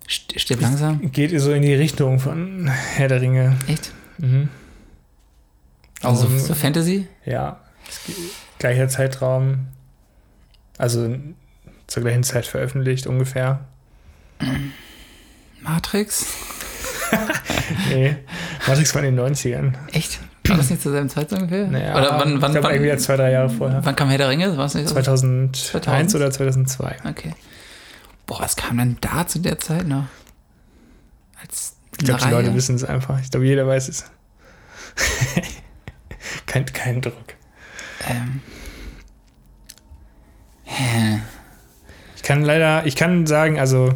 St- 0.09 0.39
Stirb 0.39 0.61
langsam? 0.61 1.11
Geht 1.11 1.39
so 1.41 1.53
in 1.53 1.63
die 1.63 1.75
Richtung 1.75 2.21
von 2.21 2.69
Herr 2.69 3.09
der 3.09 3.21
Ringe. 3.21 3.57
Echt? 3.67 3.93
Mhm. 4.19 4.49
Also 6.03 6.27
Auch 6.27 6.31
im- 6.31 6.39
so 6.39 6.55
Fantasy? 6.55 7.09
Ja, 7.25 7.59
gleicher 8.59 8.89
Zeitraum. 8.89 9.67
Also 10.77 11.17
zur 11.89 12.03
gleichen 12.05 12.23
Zeit 12.23 12.47
veröffentlicht 12.47 13.07
ungefähr. 13.09 13.65
Matrix? 15.61 16.27
Nee, 17.89 18.17
Matrix 18.67 18.95
war 18.95 19.03
in 19.03 19.17
den 19.17 19.35
90ern. 19.35 19.73
Echt? 19.93 20.21
War 20.47 20.57
das 20.57 20.71
nicht 20.71 20.83
zur 20.83 20.93
selben 20.93 21.09
Zeit 21.09 21.31
so 21.31 21.37
ungefähr? 21.37 21.67
Naja, 21.67 21.97
Oder 21.97 22.19
wann, 22.19 22.41
wann, 22.41 22.53
ich 22.53 22.61
glaube, 22.61 22.75
irgendwie 22.75 22.91
wann, 22.91 22.99
zwei, 22.99 23.17
drei 23.17 23.33
Jahre 23.33 23.51
vorher. 23.51 23.85
wann 23.85 23.97
kam 23.97 24.09
Herr 24.09 24.19
der 24.19 24.29
Ringe? 24.29 24.57
War 24.57 24.67
es 24.67 24.75
nicht 24.75 24.89
so? 24.89 24.95
2001 24.95 25.71
2000? 25.71 26.15
oder 26.15 26.31
2002. 26.31 26.97
Okay. 27.09 27.35
Boah, 28.27 28.41
was 28.41 28.57
kam 28.57 28.79
denn 28.79 28.97
da 29.01 29.27
zu 29.27 29.41
der 29.41 29.59
Zeit 29.59 29.87
noch? 29.87 30.05
Als 31.41 31.77
Ich 31.99 32.05
glaube, 32.05 32.23
die 32.25 32.31
Leute 32.31 32.55
wissen 32.55 32.77
es 32.77 32.85
einfach. 32.85 33.21
Ich 33.21 33.31
glaube, 33.31 33.47
jeder 33.47 33.67
weiß 33.67 33.89
es. 33.89 34.05
kein, 36.47 36.67
kein 36.67 37.01
Druck. 37.01 37.35
Ähm. 38.09 38.41
Hä? 40.65 41.21
Ich 42.17 42.23
kann 42.23 42.43
leider, 42.43 42.87
ich 42.87 42.97
kann 42.97 43.27
sagen, 43.27 43.59
also 43.59 43.95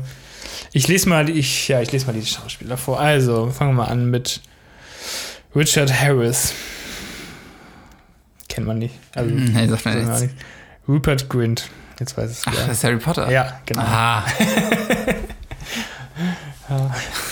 ich 0.72 0.88
lese 0.88 1.08
mal, 1.08 1.24
die- 1.26 1.32
ich, 1.32 1.68
ja, 1.68 1.80
ich 1.80 1.92
lese 1.92 2.06
mal 2.06 2.12
die 2.12 2.24
Schauspieler 2.26 2.76
vor. 2.76 3.00
Also, 3.00 3.50
fangen 3.50 3.72
wir 3.72 3.84
mal 3.84 3.88
an 3.90 4.10
mit 4.10 4.40
Richard 5.54 5.92
Harris. 5.92 6.54
Kennt 8.48 8.66
man 8.66 8.78
nicht. 8.78 8.94
Also, 9.14 9.30
Hm, 9.30 9.52
Nee, 9.52 9.66
sagt 9.68 9.84
man 9.84 10.20
nicht. 10.20 10.34
Rupert 10.88 11.28
Grint. 11.28 11.68
Jetzt 12.00 12.16
weiß 12.18 12.30
es 12.30 12.42
Ach, 12.46 12.54
das 12.54 12.68
ist 12.78 12.84
Harry 12.84 12.96
Potter. 12.96 13.30
Ja, 13.30 13.60
genau. 13.66 13.82
Ah, 16.68 16.90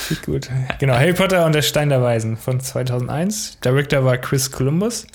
Sieht 0.09 0.23
gut. 0.23 0.51
Genau, 0.81 0.95
Harry 0.95 1.13
Potter 1.13 1.47
und 1.47 1.55
der 1.55 1.63
Stein 1.63 1.89
der 1.89 2.03
Weisen 2.03 2.37
von 2.37 2.61
2001. 2.61 3.59
Director 3.65 4.05
war 4.05 4.19
Chris 4.19 4.51
Columbus. 4.51 5.07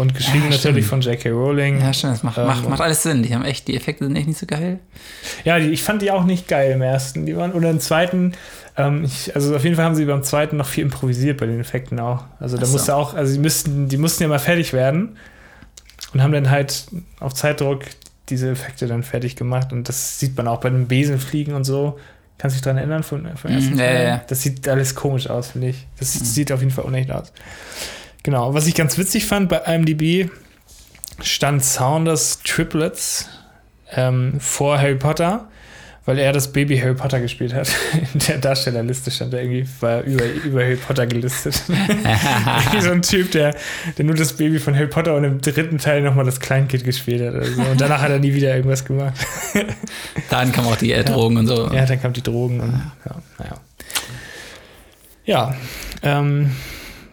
Und 0.00 0.14
geschrieben 0.14 0.44
Ja, 0.44 0.50
natürlich 0.56 0.86
von 0.86 1.00
J.K. 1.00 1.28
Rowling. 1.30 1.80
ja, 1.80 1.92
stimmt, 1.92 2.14
das 2.14 2.22
macht, 2.22 2.38
Ähm, 2.38 2.46
macht, 2.46 2.68
macht 2.68 2.80
alles 2.80 3.02
Sinn. 3.02 3.22
Die 3.22 3.34
haben 3.34 3.44
echt, 3.44 3.68
die 3.68 3.76
Effekte 3.76 4.04
sind 4.04 4.16
echt 4.16 4.26
nicht 4.28 4.38
so 4.38 4.46
geil. 4.46 4.78
Ja, 5.44 5.58
die, 5.58 5.68
ich 5.68 5.82
fand 5.82 6.00
die 6.02 6.10
auch 6.10 6.24
nicht 6.24 6.48
geil 6.48 6.72
im 6.72 6.82
ersten. 6.82 7.26
Die 7.26 7.36
waren, 7.36 7.52
oder 7.52 7.70
im 7.70 7.80
zweiten, 7.80 8.32
ähm, 8.76 9.04
ich, 9.04 9.34
also 9.34 9.54
auf 9.54 9.62
jeden 9.64 9.76
Fall 9.76 9.84
haben 9.84 9.94
sie 9.94 10.04
beim 10.06 10.22
zweiten 10.22 10.56
noch 10.56 10.66
viel 10.66 10.84
improvisiert 10.84 11.38
bei 11.38 11.46
den 11.46 11.60
Effekten 11.60 12.00
auch. 12.00 12.24
Also 12.38 12.56
da 12.56 12.64
so. 12.66 12.72
musste 12.72 12.94
auch, 12.96 13.14
also 13.14 13.32
die 13.32 13.38
müssten, 13.38 13.88
die 13.88 13.96
mussten 13.98 14.22
ja 14.22 14.28
mal 14.28 14.38
fertig 14.38 14.72
werden 14.72 15.16
und 16.14 16.22
haben 16.22 16.32
dann 16.32 16.50
halt 16.50 16.86
auf 17.20 17.34
Zeitdruck 17.34 17.80
diese 18.30 18.50
Effekte 18.50 18.86
dann 18.86 19.02
fertig 19.02 19.36
gemacht. 19.36 19.72
Und 19.72 19.88
das 19.88 20.18
sieht 20.18 20.36
man 20.36 20.48
auch 20.48 20.60
bei 20.60 20.70
den 20.70 20.88
Besenfliegen 20.88 21.54
und 21.54 21.64
so. 21.64 21.98
Kannst 22.38 22.54
du 22.54 22.58
dich 22.58 22.62
daran 22.64 22.78
erinnern 22.78 23.02
von, 23.02 23.26
ersten 23.26 23.50
Mhm, 23.50 23.78
ja, 23.78 23.84
Teil? 23.84 23.94
ja, 23.96 24.02
ja. 24.08 24.22
Das 24.28 24.40
sieht 24.40 24.66
alles 24.66 24.94
komisch 24.94 25.28
aus, 25.28 25.48
finde 25.50 25.68
ich. 25.68 25.86
Das 25.98 26.18
Mhm. 26.18 26.24
sieht 26.24 26.52
auf 26.52 26.60
jeden 26.60 26.72
Fall 26.72 26.84
unecht 26.84 27.10
aus. 27.10 27.32
Genau. 28.22 28.54
Was 28.54 28.66
ich 28.66 28.74
ganz 28.74 28.98
witzig 28.98 29.26
fand 29.26 29.48
bei 29.48 29.58
IMDb, 29.58 30.30
stand 31.22 31.64
Saunders 31.64 32.40
Triplets 32.44 33.28
ähm, 33.92 34.38
vor 34.38 34.78
Harry 34.78 34.94
Potter, 34.94 35.48
weil 36.04 36.18
er 36.18 36.32
das 36.32 36.52
Baby 36.52 36.78
Harry 36.78 36.94
Potter 36.94 37.20
gespielt 37.20 37.54
hat. 37.54 37.68
In 38.14 38.20
der 38.28 38.38
Darstellerliste 38.38 39.10
stand 39.10 39.34
er 39.34 39.42
irgendwie, 39.42 39.66
war 39.80 39.90
er 39.90 40.04
über, 40.04 40.24
über 40.24 40.62
Harry 40.62 40.76
Potter 40.76 41.06
gelistet. 41.06 41.62
Wie 41.68 42.80
so 42.80 42.90
ein 42.90 43.02
Typ, 43.02 43.30
der, 43.32 43.54
der 43.96 44.04
nur 44.04 44.14
das 44.14 44.34
Baby 44.34 44.58
von 44.58 44.74
Harry 44.74 44.88
Potter 44.88 45.14
und 45.14 45.24
im 45.24 45.40
dritten 45.40 45.78
Teil 45.78 46.02
nochmal 46.02 46.24
das 46.24 46.40
Kleinkind 46.40 46.84
gespielt 46.84 47.22
hat. 47.22 47.34
Oder 47.34 47.46
so. 47.46 47.62
Und 47.62 47.80
danach 47.80 48.02
hat 48.02 48.10
er 48.10 48.18
nie 48.18 48.34
wieder 48.34 48.54
irgendwas 48.54 48.84
gemacht. 48.84 49.14
Dann 50.30 50.52
kamen 50.52 50.68
auch 50.68 50.76
die 50.76 50.92
äh, 50.92 51.04
Drogen 51.04 51.36
und 51.38 51.46
so. 51.46 51.72
Ja, 51.72 51.84
dann 51.84 52.00
kamen 52.00 52.14
die 52.14 52.22
Drogen 52.22 52.60
und 52.60 52.72
ja, 53.04 53.22
naja. 53.38 53.54
Ja, 55.24 55.54
ähm, 56.02 56.50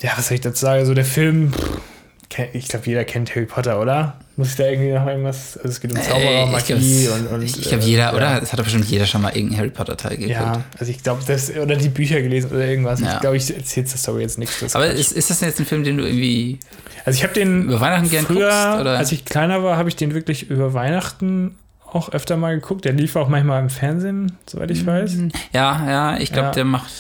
ja, 0.01 0.11
was 0.15 0.27
soll 0.27 0.35
ich 0.35 0.41
dazu 0.41 0.61
sagen? 0.61 0.79
Also 0.79 0.93
der 0.93 1.05
Film, 1.05 1.51
pff, 1.53 2.47
ich 2.53 2.67
glaube, 2.67 2.85
jeder 2.85 3.03
kennt 3.05 3.35
Harry 3.35 3.45
Potter, 3.45 3.81
oder? 3.81 4.19
Muss 4.35 4.49
ich 4.49 4.55
da 4.55 4.67
irgendwie 4.67 4.91
noch 4.91 5.07
irgendwas? 5.07 5.57
Also 5.57 5.69
es 5.69 5.79
geht 5.79 5.91
um 5.91 6.01
Zauberer, 6.01 6.29
Äh, 6.29 6.43
ich 6.45 6.51
Magie 6.51 7.07
und, 7.07 7.27
und. 7.27 7.43
Ich 7.43 7.61
glaube, 7.61 7.83
äh, 7.83 7.87
jeder, 7.87 8.03
ja. 8.03 8.13
oder? 8.13 8.41
Es 8.41 8.51
hat 8.51 8.59
doch 8.59 8.63
bestimmt 8.65 8.85
jeder 8.85 9.05
schon 9.05 9.21
mal 9.21 9.29
irgendeinen 9.29 9.59
Harry 9.59 9.69
Potter-Teil 9.69 10.17
geguckt. 10.17 10.31
Ja, 10.31 10.63
also 10.77 10.91
ich 10.91 11.01
glaube, 11.01 11.23
das, 11.25 11.49
oder 11.55 11.75
die 11.75 11.89
Bücher 11.89 12.21
gelesen 12.21 12.51
oder 12.51 12.65
irgendwas. 12.65 12.99
Ja. 12.99 13.15
Ich 13.15 13.19
glaube, 13.21 13.37
ich 13.37 13.55
erzähle 13.55 13.87
zur 13.87 13.97
Story 13.97 14.21
jetzt 14.21 14.37
nichts. 14.37 14.59
das 14.59 14.75
Aber 14.75 14.87
ist, 14.87 15.13
ist 15.13 15.29
das 15.29 15.41
jetzt 15.41 15.59
ein 15.59 15.65
Film, 15.65 15.83
den 15.83 15.97
du 15.97 16.05
irgendwie 16.05 16.59
also 17.07 17.15
ich 17.19 17.23
habe 17.23 17.33
den 17.33 17.63
über 17.63 17.79
Weihnachten 17.79 18.09
gern 18.09 18.25
früher, 18.25 18.49
guckst? 18.49 18.81
Oder? 18.81 18.97
als 18.97 19.13
ich 19.13 19.23
kleiner 19.23 19.63
war, 19.63 19.77
habe 19.77 19.87
ich 19.87 19.95
den 19.95 20.13
wirklich 20.13 20.49
über 20.49 20.73
Weihnachten 20.73 21.55
auch 21.93 22.09
öfter 22.09 22.37
mal 22.37 22.55
geguckt. 22.55 22.85
Der 22.85 22.93
lief 22.93 23.15
auch 23.15 23.27
manchmal 23.29 23.61
im 23.61 23.69
Fernsehen, 23.69 24.37
soweit 24.47 24.71
ich 24.71 24.85
weiß. 24.85 25.17
ja, 25.53 25.85
ja, 25.89 26.17
ich 26.17 26.31
glaube, 26.31 26.47
Ja. 26.49 26.53
der 26.53 26.65
macht 26.65 26.91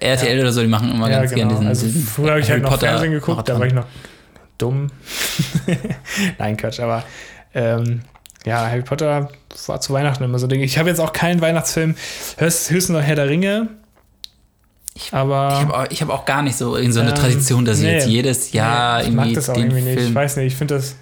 RTL 0.00 0.40
oder 0.40 0.52
so, 0.52 0.60
die 0.60 0.66
machen 0.68 0.90
immer 0.92 1.08
ganz 1.08 1.32
gerne 1.32 1.52
diesen, 1.52 1.66
Also 1.66 1.86
früher 1.88 2.30
habe 2.32 2.40
ich 2.40 2.50
halt 2.50 2.62
noch 2.62 2.70
Potter 2.70 2.88
Fernsehen 2.88 3.12
geguckt, 3.12 3.48
da 3.48 3.58
war 3.58 3.66
ich 3.66 3.74
Marathon. 3.74 3.92
noch 3.92 4.58
dumm. 4.58 4.86
Nein, 6.38 6.56
Quatsch, 6.56 6.80
aber 6.80 7.04
ähm, 7.54 8.02
ja, 8.46 8.68
Harry 8.68 8.82
Potter 8.82 9.28
war 9.66 9.80
zu 9.80 9.92
Weihnachten 9.92 10.22
immer 10.24 10.38
so 10.38 10.46
Ding. 10.46 10.60
Ich 10.60 10.78
habe 10.78 10.88
jetzt 10.88 11.00
auch 11.00 11.12
keinen 11.12 11.40
Weihnachtsfilm, 11.40 11.94
höchst- 12.38 12.70
höchstens 12.70 12.90
noch 12.96 13.02
Herr 13.02 13.16
der 13.16 13.28
Ringe. 13.28 13.68
aber 15.10 15.48
Ich 15.52 15.60
habe 15.60 15.74
auch, 15.78 15.86
ich 15.90 16.02
hab 16.02 16.10
auch 16.10 16.24
gar 16.24 16.42
nicht 16.42 16.56
so, 16.56 16.74
so 16.90 17.00
eine 17.00 17.10
Ähm, 17.10 17.14
Tradition, 17.16 17.64
dass 17.64 17.78
ich 17.78 17.84
nee. 17.84 17.94
jetzt 17.94 18.06
jedes 18.08 18.52
Jahr 18.52 19.00
ich 19.00 19.06
irgendwie 19.08 19.26
mag 19.26 19.34
das 19.34 19.50
auch 19.50 19.56
irgendwie 19.56 19.80
nicht. 19.82 19.96
Ich 19.96 20.02
Film. 20.02 20.14
weiß 20.14 20.36
nicht, 20.36 20.46
ich 20.46 20.56
finde 20.56 20.74
das. 20.76 20.96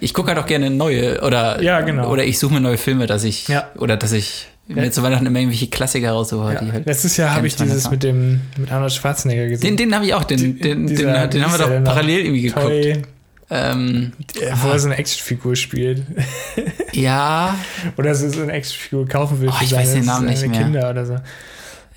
Ich 0.00 0.14
gucke 0.14 0.28
halt 0.28 0.38
auch 0.38 0.46
gerne 0.46 0.70
neue 0.70 1.22
oder 1.22 1.62
Ja, 1.62 1.80
genau. 1.80 2.10
oder 2.10 2.24
ich 2.24 2.38
suche 2.38 2.54
mir 2.54 2.60
neue 2.60 2.78
Filme, 2.78 3.06
dass 3.06 3.24
ich 3.24 3.48
Ja. 3.48 3.70
oder 3.76 3.96
dass 3.96 4.12
ich 4.12 4.46
ja. 4.68 4.90
zu 4.90 5.02
Weihnachten 5.02 5.26
immer 5.26 5.38
irgendwelche 5.38 5.68
Klassiker 5.68 6.12
raussuche. 6.12 6.54
Ja. 6.54 6.72
Halt 6.72 6.86
Letztes 6.86 7.16
Jahr 7.16 7.34
habe 7.34 7.46
ich 7.46 7.56
dieses 7.56 7.90
mit 7.90 8.02
dem 8.02 8.40
mit 8.56 8.70
Arnold 8.70 8.92
Schwarzenegger 8.92 9.48
gesehen. 9.48 9.76
Den, 9.76 9.88
den 9.88 9.94
habe 9.94 10.06
ich 10.06 10.14
auch, 10.14 10.24
den, 10.24 10.58
den, 10.58 10.58
den, 10.58 10.86
dieser, 10.86 11.26
den, 11.26 11.44
haben 11.44 11.52
wir 11.52 11.58
doch 11.58 11.84
parallel 11.84 12.20
irgendwie 12.20 12.42
geguckt. 12.42 12.66
Toy, 12.66 13.02
ähm, 13.50 14.12
wo 14.62 14.68
er 14.68 14.78
so 14.78 14.88
eine 14.88 14.98
Actionfigur 14.98 15.56
spielt. 15.56 16.02
Ja. 16.92 17.56
oder 17.96 18.14
so, 18.14 18.28
so 18.28 18.42
eine 18.42 18.52
Actionfigur 18.52 19.08
kaufen 19.08 19.40
will 19.40 19.48
oh, 19.48 19.52
für 19.52 19.64
ich 19.64 19.72
weiß 19.72 19.94
den 19.94 20.04
Namen 20.04 20.26
nicht 20.26 20.46
mehr. 20.46 20.62
Kinder 20.62 20.90
oder 20.90 21.06
so. 21.06 21.16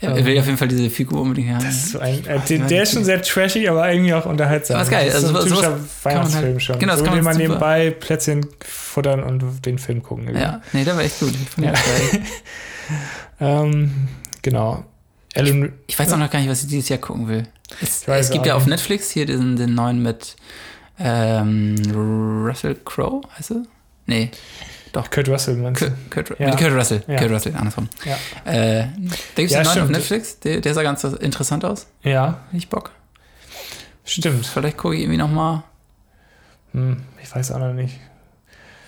Ja, 0.01 0.15
er 0.15 0.25
will 0.25 0.39
auf 0.39 0.45
jeden 0.45 0.57
Fall 0.57 0.67
diese 0.67 0.89
Figur 0.89 1.21
unbedingt 1.21 1.51
haben. 1.53 1.63
Das 1.63 1.75
ist 1.75 1.91
so 1.91 1.99
ein, 1.99 2.25
äh, 2.25 2.39
der, 2.39 2.59
der 2.59 2.83
ist 2.83 2.93
schon 2.93 3.05
sehr 3.05 3.21
trashy, 3.21 3.67
aber 3.67 3.91
irgendwie 3.91 4.13
auch 4.15 4.25
unterhaltsam. 4.25 4.79
Das 4.79 4.87
ist 4.87 4.91
geil. 4.91 5.05
Das 5.05 5.17
ist 5.17 5.25
also, 5.25 5.37
so 5.37 5.39
ein 5.39 5.49
typischer 5.49 5.79
Weihnachtsfilm 6.03 6.43
halt, 6.53 6.63
schon. 6.63 6.79
Genau, 6.79 6.93
das 6.93 6.99
so, 6.99 7.05
kann 7.05 7.15
man, 7.15 7.23
man 7.23 7.33
super. 7.33 7.47
nebenbei 7.47 7.91
Plätzchen 7.91 8.47
futtern 8.61 9.23
und 9.23 9.65
den 9.65 9.77
Film 9.77 10.01
gucken. 10.01 10.25
Irgendwie. 10.25 10.41
Ja, 10.41 10.61
nee, 10.73 10.83
der 10.83 10.95
war 10.95 11.03
echt 11.03 11.19
gut. 11.19 11.33
Ich 11.33 11.49
fand 11.49 11.67
ja. 11.67 11.73
geil. 11.73 12.21
ähm, 13.39 14.07
genau. 14.41 14.85
Alan, 15.35 15.73
ich 15.85 15.97
weiß 15.97 16.11
auch 16.13 16.17
noch 16.17 16.31
gar 16.31 16.39
nicht, 16.39 16.49
was 16.49 16.63
ich 16.63 16.69
dieses 16.69 16.89
Jahr 16.89 16.99
gucken 16.99 17.27
will. 17.27 17.47
Es, 17.79 18.07
weiß 18.07 18.25
es 18.25 18.31
gibt 18.31 18.43
auch 18.43 18.47
ja 18.47 18.55
auf. 18.55 18.65
Netflix 18.65 19.11
hier 19.11 19.27
diesen 19.27 19.55
den 19.55 19.75
neuen 19.75 20.01
mit 20.01 20.35
ähm, 20.99 21.75
Russell 22.45 22.75
Crowe, 22.83 23.21
heißt 23.37 23.51
er? 23.51 23.63
Nee. 24.07 24.31
Doch. 24.93 25.09
Kurt 25.09 25.29
Russell, 25.29 25.55
meinst 25.55 25.81
du? 25.81 25.87
Kurt, 26.09 26.27
Kurt, 26.27 26.39
Ja. 26.39 26.55
Kurt 26.55 26.73
Russell. 26.73 27.03
Ja. 27.07 27.17
Kurt 27.17 27.31
Russell, 27.31 27.55
andersrum. 27.55 27.87
Ja. 28.03 28.17
Äh, 28.51 28.87
da 29.35 29.41
gibt 29.41 29.51
es 29.51 29.55
einen 29.57 29.65
neuen 29.65 29.81
auf. 29.83 29.89
Netflix. 29.89 30.39
Der, 30.39 30.59
der 30.61 30.73
sah 30.73 30.83
ganz 30.83 31.03
interessant 31.03 31.63
aus. 31.65 31.87
Ja, 32.03 32.39
ich 32.51 32.67
Bock. 32.69 32.91
stimmt. 34.03 34.45
Vielleicht 34.45 34.77
gucke 34.77 34.95
ich 34.95 35.01
irgendwie 35.01 35.17
noch 35.17 35.29
mal 35.31 35.63
Hm, 36.73 37.01
ich 37.21 37.33
weiß 37.35 37.51
auch 37.51 37.59
noch 37.59 37.73
nicht. 37.73 37.99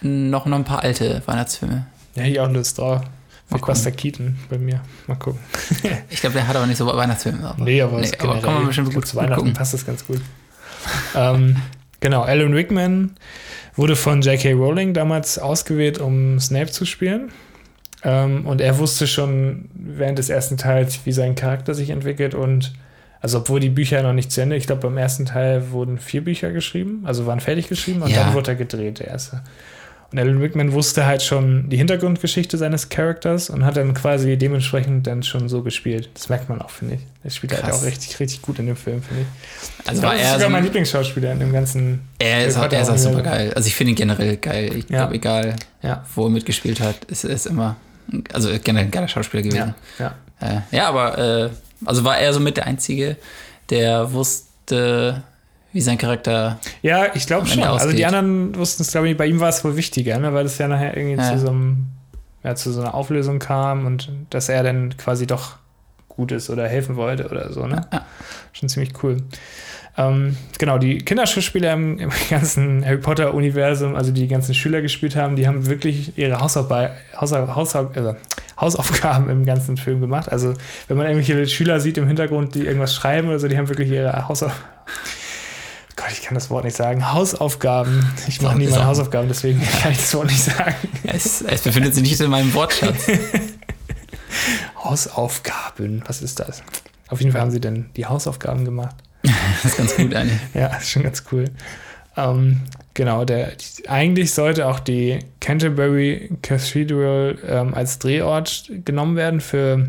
noch, 0.01 0.45
noch 0.45 0.57
ein 0.57 0.63
paar 0.63 0.83
alte 0.83 1.21
Weihnachtsfilme. 1.25 1.85
Ja, 2.15 2.23
ich 2.23 2.39
auch 2.39 2.49
Lust 2.49 2.77
drauf. 2.77 3.01
Mal 3.49 3.57
Mit 3.57 3.65
Buster 3.65 3.91
Keaton 3.91 4.37
bei 4.49 4.57
mir. 4.57 4.81
Mal 5.07 5.15
gucken. 5.15 5.39
Ich 6.09 6.21
glaube, 6.21 6.33
der 6.35 6.47
hat 6.47 6.55
aber 6.55 6.65
nicht 6.65 6.77
so 6.77 6.85
Weihnachtsfilme. 6.87 7.45
Aber, 7.47 7.63
Nee, 7.63 7.81
aber, 7.81 7.99
nee, 7.99 8.09
aber 8.19 8.39
kann 8.41 8.53
man 8.53 8.67
bestimmt 8.67 8.93
gut, 8.93 9.05
zu 9.05 9.15
Weihnachten 9.17 9.35
gucken. 9.35 9.53
passt 9.53 9.73
das 9.73 9.85
ganz 9.85 10.05
gut. 10.07 10.21
ähm, 11.15 11.57
genau, 12.03 12.21
Alan 12.21 12.53
Rickman 12.53 13.11
wurde 13.75 13.95
von 13.95 14.21
J.K. 14.21 14.51
Rowling 14.53 14.93
damals 14.93 15.39
ausgewählt, 15.39 15.97
um 15.97 16.39
Snape 16.39 16.69
zu 16.69 16.85
spielen. 16.85 17.31
Ähm, 18.03 18.45
und 18.45 18.61
er 18.61 18.77
wusste 18.77 19.07
schon 19.07 19.69
während 19.73 20.19
des 20.19 20.29
ersten 20.29 20.57
Teils, 20.57 20.99
wie 21.05 21.11
sein 21.11 21.33
Charakter 21.35 21.73
sich 21.73 21.89
entwickelt 21.89 22.35
und 22.35 22.73
also 23.21 23.37
obwohl 23.39 23.61
die 23.61 23.69
Bücher 23.69 24.03
noch 24.03 24.11
nicht 24.11 24.33
zu 24.33 24.41
Ende, 24.41 24.57
ich 24.57 24.67
glaube 24.67 24.81
beim 24.81 24.97
ersten 24.97 25.25
Teil 25.25 25.71
wurden 25.71 25.97
vier 25.97 26.21
Bücher 26.21 26.51
geschrieben, 26.51 27.03
also 27.05 27.25
waren 27.25 27.39
fertig 27.39 27.69
geschrieben 27.69 28.01
und 28.01 28.09
Ja. 28.11 28.25
dann 28.25 28.33
wurde 28.33 28.51
er 28.51 28.55
gedreht, 28.55 28.99
der 28.99 29.07
erste. 29.07 29.41
Und 30.13 30.19
Alan 30.19 30.37
Rickman 30.39 30.73
wusste 30.73 31.07
halt 31.07 31.23
schon 31.23 31.69
die 31.69 31.77
Hintergrundgeschichte 31.77 32.55
seines 32.59 32.89
Charakters 32.89 33.49
und 33.49 33.65
hat 33.65 33.77
dann 33.77 33.95
quasi 33.95 34.37
dementsprechend 34.37 35.07
dann 35.07 35.23
schon 35.23 35.49
so 35.49 35.63
gespielt. 35.63 36.07
Das 36.13 36.29
merkt 36.29 36.49
man 36.49 36.61
auch, 36.61 36.69
finde 36.69 36.95
ich. 36.95 36.99
Er 37.23 37.31
spielt 37.31 37.53
halt 37.53 37.63
Krass. 37.63 37.81
auch 37.81 37.85
richtig, 37.87 38.19
richtig 38.19 38.43
gut 38.43 38.59
in 38.59 38.67
dem 38.67 38.75
Film, 38.75 39.01
finde 39.01 39.23
ich. 39.23 39.87
Also 39.89 40.03
war 40.03 40.11
das 40.11 40.21
ist 40.21 40.25
er 40.27 40.33
sogar 40.33 40.39
so 40.45 40.49
mein 40.51 40.57
ein, 40.59 40.63
Lieblingsschauspieler 40.65 41.31
in 41.31 41.39
dem 41.39 41.51
ganzen. 41.51 42.01
er 42.19 42.45
ist, 42.45 42.57
auch, 42.57 42.71
er 42.71 42.81
ist 42.81 42.89
auch 42.91 42.97
super 42.97 43.23
geil. 43.23 43.51
Also 43.55 43.67
ich 43.67 43.73
finde 43.75 43.89
ihn 43.93 43.95
generell 43.95 44.37
geil. 44.37 44.71
Ich 44.75 44.87
Ja. 44.89 44.99
glaube, 44.99 45.15
egal, 45.15 45.55
Ja. 45.81 46.05
wo 46.13 46.25
er 46.25 46.29
mitgespielt 46.29 46.79
hat, 46.79 47.05
ist 47.05 47.23
er 47.23 47.49
immer, 47.49 47.75
also 48.33 48.49
generell 48.63 48.85
ein 48.85 48.91
geiler 48.91 49.07
Schauspieler 49.07 49.41
gewesen. 49.41 49.73
Ja. 49.97 50.13
ja. 50.39 50.47
Äh, 50.71 50.75
ja, 50.77 50.89
aber 50.89 51.17
äh, 51.17 51.49
also 51.85 52.03
war 52.03 52.19
er 52.19 52.31
so 52.33 52.39
mit 52.39 52.57
der 52.57 52.67
Einzige, 52.67 53.17
der 53.71 54.13
wusste, 54.13 55.23
wie 55.73 55.81
sein 55.81 55.97
Charakter. 55.97 56.59
Ja, 56.81 57.07
ich 57.13 57.25
glaube 57.27 57.45
schon. 57.47 57.59
Ende 57.59 57.69
Also 57.71 57.87
die 57.89 58.05
ausgeht. 58.05 58.05
anderen 58.05 58.55
wussten 58.55 58.83
es, 58.83 58.91
glaube 58.91 59.09
ich, 59.09 59.17
bei 59.17 59.25
ihm 59.25 59.39
war 59.39 59.49
es 59.49 59.63
wohl 59.63 59.75
wichtiger, 59.75 60.17
ne? 60.19 60.33
weil 60.33 60.43
das 60.43 60.57
ja 60.57 60.67
nachher 60.67 60.95
irgendwie 60.95 61.21
Ja. 61.21 61.33
zu 61.33 61.39
so 61.39 61.49
einem, 61.49 61.87
ja, 62.43 62.55
zu 62.55 62.71
so 62.71 62.81
einer 62.81 62.93
Auflösung 62.93 63.39
kam 63.39 63.85
und 63.85 64.09
dass 64.29 64.49
er 64.49 64.63
dann 64.63 64.95
quasi 64.97 65.27
doch 65.27 65.57
gut 66.09 66.31
ist 66.31 66.49
oder 66.49 66.67
helfen 66.67 66.95
wollte 66.95 67.27
oder 67.27 67.51
so, 67.51 67.65
ne? 67.65 67.87
Ja. 67.91 68.05
Schon 68.53 68.69
ziemlich 68.69 68.91
cool. 69.03 69.17
Ähm, 69.97 70.37
genau, 70.59 70.77
die 70.79 70.97
Kinderschauspieler 70.99 71.73
im, 71.73 71.97
im 71.99 72.09
ganzen 72.29 72.83
Harry 72.85 72.97
Potter-Universum, 72.97 73.95
also 73.95 74.11
die 74.11 74.27
ganzen 74.27 74.53
Schüler 74.55 74.81
gespielt 74.81 75.15
haben, 75.15 75.35
die 75.35 75.47
haben 75.47 75.67
wirklich 75.67 76.17
ihre 76.17 76.39
Hausarbeit, 76.39 76.91
Hausa, 77.19 77.55
Hausa, 77.55 77.89
äh, 77.95 78.13
Hausaufgaben 78.59 79.29
im 79.29 79.45
ganzen 79.45 79.77
Film 79.77 80.01
gemacht. 80.01 80.31
Also, 80.31 80.53
wenn 80.87 80.97
man 80.97 81.07
irgendwelche 81.07 81.47
Schüler 81.47 81.79
sieht 81.79 81.97
im 81.97 82.07
Hintergrund, 82.07 82.53
die 82.55 82.65
irgendwas 82.65 82.93
schreiben 82.95 83.27
oder 83.29 83.39
so, 83.39 83.47
die 83.47 83.57
haben 83.57 83.69
wirklich 83.69 83.89
ihre 83.89 84.27
Hausaufgaben. 84.27 84.63
Gott, 86.03 86.11
ich 86.11 86.21
kann 86.21 86.35
das 86.35 86.49
Wort 86.49 86.65
nicht 86.65 86.75
sagen. 86.75 87.13
Hausaufgaben. 87.13 88.05
Ich 88.27 88.41
mache 88.41 88.57
nie 88.57 88.67
meine 88.67 88.85
Hausaufgaben, 88.85 89.29
deswegen 89.29 89.61
kann 89.81 89.93
ich 89.93 89.99
das 89.99 90.13
Wort 90.15 90.27
nicht 90.27 90.43
sagen. 90.43 90.75
Es, 91.03 91.41
es 91.41 91.61
befindet 91.61 91.95
sich 91.95 92.03
nicht 92.03 92.19
in 92.19 92.29
meinem 92.29 92.53
Wortschatz. 92.53 93.07
Hausaufgaben, 94.83 96.03
was 96.05 96.21
ist 96.21 96.41
das? 96.41 96.61
Auf 97.07 97.21
jeden 97.21 97.31
Fall 97.31 97.39
haben 97.39 97.51
sie 97.51 97.61
dann 97.61 97.89
die 97.95 98.05
Hausaufgaben 98.05 98.65
gemacht. 98.65 98.95
Das 99.63 99.71
ist 99.71 99.77
ganz 99.77 99.95
gut 99.95 100.13
eigentlich. 100.13 100.39
Ja, 100.53 100.67
ist 100.75 100.89
schon 100.89 101.03
ganz 101.03 101.23
cool. 101.31 101.45
Ähm, 102.17 102.59
genau, 102.93 103.23
der, 103.23 103.53
eigentlich 103.87 104.33
sollte 104.33 104.67
auch 104.67 104.81
die 104.81 105.19
Canterbury 105.39 106.31
Cathedral 106.41 107.37
ähm, 107.47 107.73
als 107.73 107.99
Drehort 107.99 108.69
genommen 108.83 109.15
werden 109.15 109.39
für, 109.39 109.87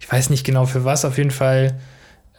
ich 0.00 0.10
weiß 0.10 0.30
nicht 0.30 0.44
genau 0.44 0.64
für 0.64 0.86
was, 0.86 1.04
auf 1.04 1.18
jeden 1.18 1.30
Fall 1.30 1.78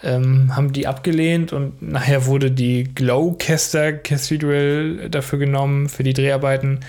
ähm, 0.04 0.56
haben 0.56 0.74
die 0.74 0.88
abgelehnt 0.88 1.54
und 1.54 1.82
nachher 1.82 2.26
wurde 2.26 2.52
die 2.52 2.86
Gloucester 2.96 3.94
Cathedral 3.94 5.10
dafür 5.10 5.40
genommen 5.40 5.90
für 5.90 6.04
die 6.04 6.14
Dreharbeiten 6.14 6.80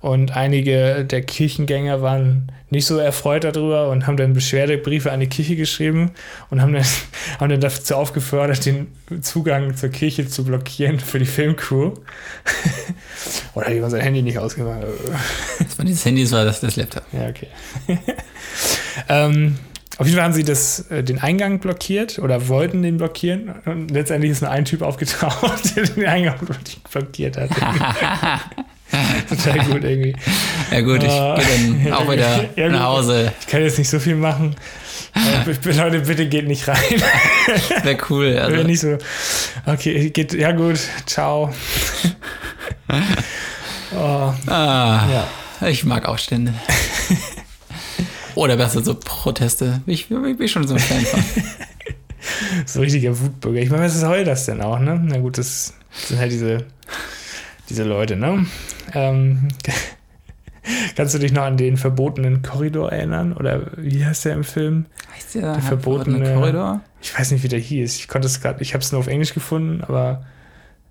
und 0.00 0.34
einige 0.34 1.04
der 1.04 1.20
Kirchengänger 1.20 2.00
waren 2.00 2.50
nicht 2.70 2.86
so 2.86 2.96
erfreut 2.96 3.44
darüber 3.44 3.90
und 3.90 4.06
haben 4.06 4.16
dann 4.16 4.32
Beschwerdebriefe 4.32 5.12
an 5.12 5.20
die 5.20 5.26
Kirche 5.26 5.56
geschrieben 5.56 6.12
und 6.48 6.62
haben 6.62 6.72
dann, 6.72 6.84
haben 7.38 7.50
dann 7.50 7.60
dazu 7.60 7.96
aufgefordert, 7.96 8.64
den 8.64 8.88
Zugang 9.20 9.76
zur 9.76 9.90
Kirche 9.90 10.26
zu 10.26 10.44
blockieren 10.44 11.00
für 11.00 11.18
die 11.18 11.26
Filmcrew. 11.26 11.92
Oder 13.54 13.66
hat 13.66 13.74
jemand 13.74 13.90
sein 13.90 14.00
Handy 14.00 14.22
nicht 14.22 14.38
ausgemacht? 14.38 14.84
Das 15.58 15.76
war 15.76 15.84
dieses 15.84 16.04
Handy, 16.04 16.22
das 16.22 16.32
war 16.32 16.44
das, 16.46 16.60
das 16.60 16.76
Laptop. 16.76 17.02
Ja, 17.12 17.28
okay. 17.28 17.48
ähm, 19.08 19.56
auf 20.00 20.06
jeden 20.06 20.16
Fall 20.16 20.24
haben 20.24 20.32
sie 20.34 20.44
das, 20.44 20.90
äh, 20.90 21.02
den 21.04 21.20
Eingang 21.20 21.58
blockiert 21.60 22.18
oder 22.18 22.48
wollten 22.48 22.82
den 22.82 22.96
blockieren. 22.96 23.54
Und 23.66 23.90
letztendlich 23.90 24.32
ist 24.32 24.40
nur 24.42 24.50
ein 24.50 24.64
Typ 24.64 24.82
aufgetaucht, 24.88 25.76
der 25.76 25.84
den 25.84 26.06
Eingang 26.06 26.36
blockiert 26.90 27.36
hat. 27.36 27.50
Total 29.28 29.58
gut 29.66 29.84
irgendwie. 29.84 30.16
Ja 30.72 30.80
gut, 30.80 31.02
ich 31.02 31.10
Ah. 31.10 31.36
gehe 31.36 31.44
dann 31.84 31.92
auch 31.92 32.10
wieder 32.10 32.44
Ja, 32.56 32.68
nach 32.70 32.84
Hause. 32.84 33.32
Ich 33.40 33.46
kann 33.46 33.62
jetzt 33.62 33.78
nicht 33.78 33.88
so 33.90 34.00
viel 34.00 34.16
machen. 34.16 34.56
B- 35.44 35.70
Leute, 35.72 36.00
bitte 36.00 36.26
geht 36.28 36.48
nicht 36.48 36.66
rein. 36.66 36.76
Wäre 37.82 37.98
cool. 38.10 38.36
Also, 38.38 38.62
nicht 38.64 38.80
so, 38.80 38.96
okay, 39.66 40.10
geht, 40.10 40.32
ja 40.34 40.52
gut, 40.52 40.78
ciao. 41.06 41.52
oh, 43.94 44.32
ah, 44.46 45.06
ja. 45.60 45.68
ich 45.68 45.84
mag 45.84 46.06
Aufstände. 46.06 46.54
Oder 48.34 48.56
besser 48.56 48.82
so 48.82 48.94
Proteste. 48.94 49.80
Ich 49.86 50.08
bin 50.08 50.36
ich 50.40 50.50
schon 50.52 50.66
so 50.66 50.74
ein 50.74 50.80
Fan 50.80 51.00
von. 51.00 51.22
So 52.66 52.80
richtiger 52.80 53.18
Wutbürger. 53.18 53.60
Ich 53.60 53.70
meine, 53.70 53.84
was 53.84 53.98
soll 53.98 54.24
das 54.24 54.44
denn 54.44 54.60
auch, 54.60 54.78
ne? 54.78 55.00
Na 55.02 55.16
gut, 55.18 55.38
das 55.38 55.72
sind 55.90 56.20
halt 56.20 56.30
diese, 56.30 56.66
diese 57.70 57.82
Leute, 57.84 58.14
ne? 58.16 58.44
Ähm, 58.92 59.48
kannst 60.96 61.14
du 61.14 61.18
dich 61.18 61.32
noch 61.32 61.44
an 61.44 61.56
den 61.56 61.78
verbotenen 61.78 62.42
Korridor 62.42 62.92
erinnern? 62.92 63.32
Oder 63.32 63.68
wie 63.78 64.04
heißt 64.04 64.26
der 64.26 64.34
im 64.34 64.44
Film? 64.44 64.84
Heißt 65.16 65.34
der, 65.36 65.54
Der 65.54 65.62
verbotene- 65.62 66.34
Korridor? 66.34 66.80
Ich 67.00 67.18
weiß 67.18 67.30
nicht, 67.30 67.42
wie 67.42 67.48
der 67.48 67.58
hieß. 67.58 67.96
Ich 67.96 68.08
konnte 68.08 68.26
es 68.26 68.42
gerade, 68.42 68.60
ich 68.62 68.74
habe 68.74 68.82
es 68.84 68.92
nur 68.92 68.98
auf 69.00 69.06
Englisch 69.06 69.32
gefunden, 69.32 69.82
aber 69.82 70.26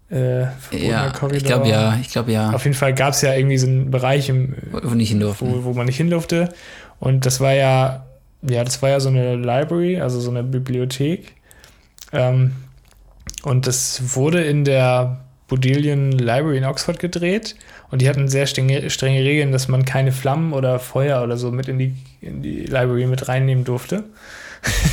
äh, 0.09 0.47
verbotener 0.59 0.89
Ja, 0.89 1.09
Korridor. 1.11 1.37
ich 1.37 1.43
glaube 1.45 1.67
ja, 1.69 1.97
ich 2.01 2.09
glaube 2.09 2.31
ja. 2.31 2.49
Auf 2.51 2.63
jeden 2.63 2.75
Fall 2.75 2.95
gab 2.95 3.13
es 3.13 3.21
ja 3.21 3.35
irgendwie 3.35 3.59
so 3.59 3.67
einen 3.67 3.91
Bereich, 3.91 4.29
im, 4.29 4.55
Wo 4.71 4.79
wo, 4.81 5.63
wo 5.65 5.73
man 5.73 5.85
nicht 5.85 5.97
hin 5.97 6.09
durfte. 6.09 6.49
Und 6.99 7.25
das 7.25 7.39
war 7.39 7.53
ja, 7.53 8.05
ja, 8.41 8.63
das 8.63 8.81
war 8.81 8.89
ja 8.89 8.99
so 8.99 9.09
eine 9.09 9.35
Library, 9.35 9.99
also 9.99 10.19
so 10.19 10.29
eine 10.29 10.43
Bibliothek. 10.43 11.33
Ähm, 12.11 12.55
und 13.43 13.67
das 13.67 14.15
wurde 14.15 14.43
in 14.43 14.65
der 14.65 15.21
Bodleian 15.47 16.11
Library 16.11 16.57
in 16.57 16.65
Oxford 16.65 16.99
gedreht. 16.99 17.55
Und 17.91 18.01
die 18.01 18.09
hatten 18.09 18.27
sehr 18.27 18.45
strenge, 18.45 18.89
strenge 18.89 19.23
Regeln, 19.23 19.51
dass 19.51 19.67
man 19.67 19.83
keine 19.83 20.11
Flammen 20.11 20.53
oder 20.53 20.79
Feuer 20.79 21.23
oder 21.23 21.37
so 21.37 21.51
mit 21.51 21.67
in 21.67 21.79
die, 21.79 21.95
in 22.21 22.41
die 22.41 22.65
Library 22.65 23.07
mit 23.07 23.27
reinnehmen 23.27 23.63
durfte. 23.63 24.03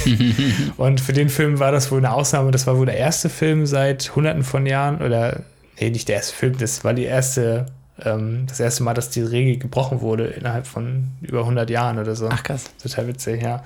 und 0.76 1.00
für 1.00 1.12
den 1.12 1.28
Film 1.28 1.58
war 1.58 1.72
das 1.72 1.90
wohl 1.90 1.98
eine 1.98 2.12
Ausnahme. 2.12 2.50
Das 2.50 2.66
war 2.66 2.78
wohl 2.78 2.86
der 2.86 2.96
erste 2.96 3.28
Film 3.28 3.66
seit 3.66 4.14
hunderten 4.16 4.44
von 4.44 4.64
Jahren. 4.64 5.02
Oder, 5.02 5.42
nee, 5.78 5.90
nicht 5.90 6.08
der 6.08 6.16
erste 6.16 6.34
Film, 6.34 6.56
das 6.58 6.84
war 6.84 6.94
die 6.94 7.04
erste, 7.04 7.66
ähm, 8.04 8.44
das 8.46 8.60
erste 8.60 8.82
Mal, 8.82 8.94
dass 8.94 9.10
die 9.10 9.22
Regel 9.22 9.58
gebrochen 9.58 10.00
wurde 10.00 10.26
innerhalb 10.26 10.66
von 10.66 11.08
über 11.22 11.40
100 11.40 11.70
Jahren 11.70 11.98
oder 11.98 12.14
so. 12.14 12.28
Ach 12.30 12.42
krass. 12.42 12.64
Total 12.82 13.06
witzig, 13.08 13.42
ja. 13.42 13.62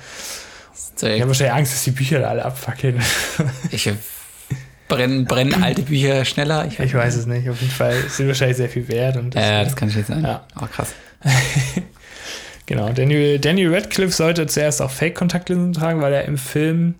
Ich 0.96 1.20
habe 1.20 1.28
wahrscheinlich 1.28 1.54
Angst, 1.54 1.72
dass 1.72 1.84
die 1.84 1.92
Bücher 1.92 2.20
da 2.20 2.28
alle 2.28 2.44
abfackeln. 2.44 3.00
ich 3.70 3.90
brennen, 4.88 5.24
brennen 5.24 5.62
alte 5.62 5.82
Bücher 5.82 6.24
schneller. 6.24 6.66
Ich, 6.66 6.78
ich 6.78 6.94
weiß 6.94 7.16
es 7.16 7.26
nicht. 7.26 7.48
Auf 7.48 7.60
jeden 7.60 7.72
Fall 7.72 7.96
sind 8.08 8.28
wahrscheinlich 8.28 8.56
sehr 8.56 8.68
viel 8.68 8.86
wert. 8.88 9.16
Und 9.16 9.34
Ja, 9.34 9.64
das 9.64 9.76
kann 9.76 9.88
ich 9.88 9.96
jetzt 9.96 10.08
sagen. 10.08 10.22
Ja. 10.22 10.46
Oh, 10.60 10.66
krass. 10.66 10.92
Genau, 12.70 12.88
Daniel, 12.90 13.40
Daniel 13.40 13.74
Radcliffe 13.74 14.12
sollte 14.12 14.46
zuerst 14.46 14.80
auch 14.80 14.92
Fake-Kontaktlinsen 14.92 15.72
tragen, 15.72 16.00
weil 16.02 16.12
er 16.12 16.24
im 16.26 16.38
Film, 16.38 16.94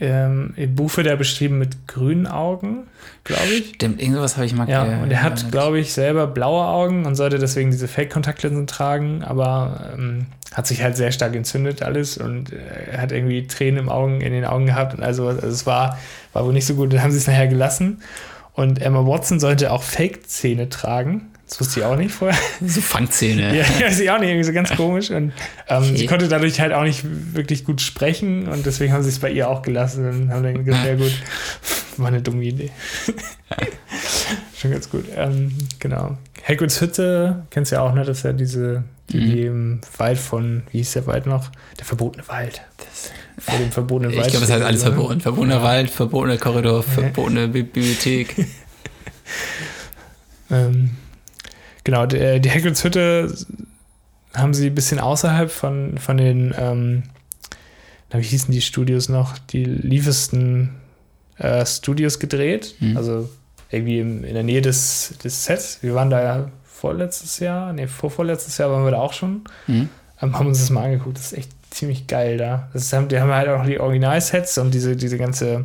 ähm, 0.00 0.52
im 0.56 0.74
Buch 0.74 0.96
wird 0.96 1.06
er 1.06 1.16
beschrieben 1.16 1.58
mit 1.58 1.88
grünen 1.88 2.26
Augen, 2.26 2.84
glaube 3.24 3.46
ich. 3.48 3.74
Stimmt, 3.74 4.00
irgendwas 4.00 4.36
habe 4.36 4.46
ich 4.46 4.54
mal 4.54 4.68
Ja, 4.68 4.84
gehört. 4.84 5.02
und 5.02 5.10
er 5.10 5.22
hat, 5.22 5.50
glaube 5.50 5.78
ich, 5.80 5.92
selber 5.92 6.26
blaue 6.26 6.64
Augen 6.66 7.04
und 7.06 7.14
sollte 7.16 7.38
deswegen 7.38 7.70
diese 7.70 7.88
Fake-Kontaktlinsen 7.88 8.66
tragen, 8.66 9.22
aber 9.24 9.90
ähm, 9.94 10.26
hat 10.54 10.66
sich 10.66 10.82
halt 10.82 10.96
sehr 10.96 11.12
stark 11.12 11.34
entzündet 11.34 11.82
alles 11.82 12.16
und 12.16 12.52
äh, 12.52 12.56
er 12.92 13.02
hat 13.02 13.12
irgendwie 13.12 13.46
Tränen 13.46 13.78
im 13.84 13.88
Augen, 13.88 14.20
in 14.20 14.32
den 14.32 14.44
Augen 14.44 14.66
gehabt 14.66 14.94
und 14.94 15.02
also, 15.02 15.26
also 15.28 15.46
es 15.46 15.66
war, 15.66 15.98
war 16.32 16.44
wohl 16.46 16.52
nicht 16.52 16.66
so 16.66 16.74
gut, 16.74 16.92
dann 16.92 17.02
haben 17.02 17.10
sie 17.12 17.18
es 17.18 17.26
nachher 17.26 17.48
gelassen. 17.48 18.00
Und 18.52 18.80
Emma 18.82 19.06
Watson 19.06 19.38
sollte 19.38 19.70
auch 19.72 19.82
Fake-Zähne 19.84 20.68
tragen. 20.68 21.28
Das 21.48 21.60
wusste 21.60 21.80
ich 21.80 21.86
auch 21.86 21.96
nicht 21.96 22.12
vorher. 22.12 22.38
So 22.64 22.80
Fangzähne. 22.82 23.56
Ja, 23.56 23.64
weiß 23.80 24.00
ich 24.00 24.10
auch 24.10 24.18
nicht, 24.18 24.28
irgendwie 24.28 24.44
so 24.44 24.52
ganz 24.52 24.74
komisch. 24.76 25.10
Und 25.10 25.32
ähm, 25.68 25.82
Okay. 25.82 25.96
sie 25.96 26.06
konnte 26.06 26.28
dadurch 26.28 26.60
halt 26.60 26.72
auch 26.74 26.82
nicht 26.84 27.04
wirklich 27.34 27.64
gut 27.64 27.80
sprechen 27.80 28.48
und 28.48 28.66
deswegen 28.66 28.92
haben 28.92 29.02
sie 29.02 29.08
es 29.08 29.18
bei 29.18 29.30
ihr 29.30 29.48
auch 29.48 29.62
gelassen 29.62 30.06
und 30.08 30.30
haben 30.30 30.42
dann 30.42 30.62
gesagt, 30.64 30.86
ja 30.86 30.94
gut, 30.96 31.12
war 31.96 32.08
eine 32.08 32.20
dumme 32.20 32.44
Idee. 32.44 32.70
Schon 34.60 34.72
ganz 34.72 34.90
gut. 34.90 35.06
Ähm, 35.16 35.52
genau. 35.78 36.18
Hagrids 36.46 36.80
Hütte, 36.80 37.46
kennst 37.50 37.72
du 37.72 37.76
ja 37.76 37.82
auch, 37.82 37.94
ne? 37.94 38.04
Das 38.04 38.18
ist 38.18 38.24
ja 38.24 38.32
diese, 38.32 38.84
die, 39.10 39.16
Mhm. 39.18 39.30
die 39.30 39.42
im 39.42 39.80
Wald 39.96 40.18
von, 40.18 40.62
wie 40.72 40.78
hieß 40.78 40.92
der 40.94 41.06
Wald 41.06 41.26
noch? 41.26 41.50
Der 41.78 41.84
verbotene 41.86 42.26
Wald. 42.28 42.60
Das, 42.76 43.10
Vor 43.38 43.58
dem 43.58 43.70
verbotenen 43.72 44.12
ich 44.12 44.18
Wald. 44.18 44.30
glaube, 44.30 44.44
das 44.46 44.54
heißt 44.54 44.64
alles 44.64 44.82
oder? 44.82 44.92
verboten. 44.92 45.20
Verbotener 45.20 45.62
Wald, 45.62 45.88
verbotener 45.90 46.36
Korridor, 46.36 46.82
verbotene 46.82 47.48
Bi- 47.48 47.62
Bibliothek. 47.62 48.34
Ähm, 50.50 50.90
genau, 51.88 52.04
die, 52.04 52.38
die 52.38 52.50
Hagrids 52.50 52.84
Hütte 52.84 53.34
haben 54.34 54.52
sie 54.52 54.66
ein 54.66 54.74
bisschen 54.74 54.98
außerhalb 55.00 55.50
von, 55.50 55.96
von 55.96 56.18
den, 56.18 56.54
ähm, 56.58 57.04
wie 58.12 58.20
hießen 58.20 58.52
die 58.52 58.60
Studios 58.60 59.08
noch? 59.08 59.38
Die 59.38 59.64
Liefesten 59.64 60.74
äh, 61.38 61.64
Studios 61.64 62.18
gedreht. 62.18 62.74
Mhm. 62.80 62.94
Also 62.98 63.30
irgendwie 63.70 64.00
im, 64.00 64.22
in 64.22 64.34
der 64.34 64.42
Nähe 64.42 64.60
des, 64.60 65.14
des 65.24 65.46
Sets. 65.46 65.78
Wir 65.80 65.94
waren 65.94 66.10
da 66.10 66.22
ja 66.22 66.50
vorletztes 66.64 67.38
Jahr, 67.38 67.72
nee, 67.72 67.86
vorvorletztes 67.86 68.58
Jahr 68.58 68.70
waren 68.70 68.84
wir 68.84 68.90
da 68.90 68.98
auch 68.98 69.14
schon. 69.14 69.44
Mhm. 69.66 69.88
Ähm, 70.20 70.38
haben 70.38 70.46
uns 70.46 70.58
das 70.58 70.68
mal 70.68 70.84
angeguckt. 70.84 71.16
Das 71.16 71.32
ist 71.32 71.38
echt 71.38 71.52
ziemlich 71.70 72.06
geil 72.06 72.36
da. 72.36 72.68
Das 72.74 72.92
haben- 72.92 73.08
die 73.08 73.18
haben 73.18 73.32
halt 73.32 73.48
auch 73.48 73.64
die 73.64 73.80
Originalsets 73.80 74.58
und 74.58 74.74
diese, 74.74 74.94
diese 74.94 75.16
ganze 75.16 75.64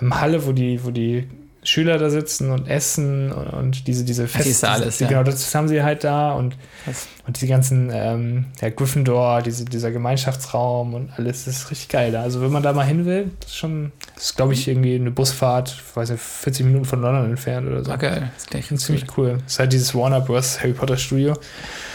ähm, 0.00 0.20
Halle, 0.20 0.46
wo 0.46 0.52
die, 0.52 0.84
wo 0.84 0.90
die 0.92 1.26
Schüler 1.68 1.98
da 1.98 2.10
sitzen 2.10 2.50
und 2.50 2.68
essen 2.68 3.32
und, 3.32 3.46
und 3.48 3.86
diese, 3.86 4.04
diese 4.04 4.26
da 4.60 4.72
alles, 4.72 4.98
die, 4.98 5.04
ja. 5.04 5.08
Genau, 5.10 5.22
das 5.22 5.54
haben 5.54 5.68
sie 5.68 5.82
halt 5.82 6.04
da 6.04 6.32
und, 6.32 6.56
Krass. 6.84 7.08
Und 7.28 7.38
die 7.42 7.46
ganzen, 7.46 7.90
ähm, 7.92 8.46
ja, 8.58 8.70
Gryffindor, 8.70 9.42
diese, 9.42 9.66
dieser 9.66 9.90
Gemeinschaftsraum 9.90 10.94
und 10.94 11.10
alles, 11.14 11.44
das 11.44 11.58
ist 11.58 11.70
richtig 11.70 11.90
geil 11.90 12.10
da. 12.10 12.22
Also 12.22 12.40
wenn 12.40 12.50
man 12.50 12.62
da 12.62 12.72
mal 12.72 12.86
hin 12.86 13.04
will, 13.04 13.30
das 13.40 13.50
ist 13.50 13.56
schon, 13.58 13.92
das 14.14 14.24
ist 14.24 14.36
glaube 14.36 14.54
ich 14.54 14.66
irgendwie 14.66 14.94
eine 14.94 15.10
Busfahrt, 15.10 15.76
weiß 15.94 16.08
nicht, 16.08 16.22
40 16.22 16.64
Minuten 16.64 16.86
von 16.86 17.02
London 17.02 17.26
entfernt 17.26 17.68
oder 17.68 17.84
so. 17.84 17.90
War 17.90 17.98
geil. 17.98 18.30
Das 18.34 18.44
ist 18.44 18.50
gleich 18.50 18.66
Schon 18.68 18.78
ziemlich 18.78 19.04
cool. 19.18 19.40
Das 19.44 19.52
ist 19.52 19.58
halt 19.58 19.74
dieses 19.74 19.94
Warner 19.94 20.22
Bros. 20.22 20.58
Harry 20.60 20.72
Potter 20.72 20.96
Studio. 20.96 21.34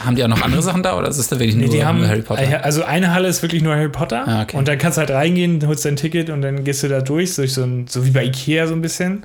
Haben 0.06 0.16
die 0.16 0.24
auch 0.24 0.28
noch 0.28 0.44
andere 0.44 0.62
Sachen 0.62 0.84
da 0.84 0.96
oder 0.96 1.08
ist 1.08 1.18
das 1.18 1.30
da 1.30 1.40
wirklich 1.40 1.56
Nee, 1.56 1.66
nur, 1.66 1.74
die 1.74 1.84
haben, 1.84 2.08
Harry 2.08 2.22
Potter? 2.22 2.64
Also 2.64 2.84
eine 2.84 3.12
Halle 3.12 3.28
ist 3.28 3.42
wirklich 3.42 3.64
nur 3.64 3.74
Harry 3.74 3.90
Potter. 3.90 4.28
Ah, 4.28 4.44
okay. 4.44 4.56
Und 4.56 4.68
dann 4.68 4.78
kannst 4.78 5.00
du 5.00 5.00
halt 5.00 5.10
reingehen, 5.10 5.66
holst 5.66 5.84
dein 5.84 5.96
Ticket 5.96 6.30
und 6.30 6.44
dann 6.44 6.64
gehst 6.64 6.84
du 6.84 6.90
da 6.90 7.02
durch, 7.02 7.34
durch 7.34 7.56
so, 7.56 7.64
ein, 7.64 7.88
so 7.88 8.06
wie 8.06 8.12
bei 8.12 8.24
Ikea 8.24 8.68
so 8.68 8.76
ein 8.76 8.84
bisschen. 8.84 9.24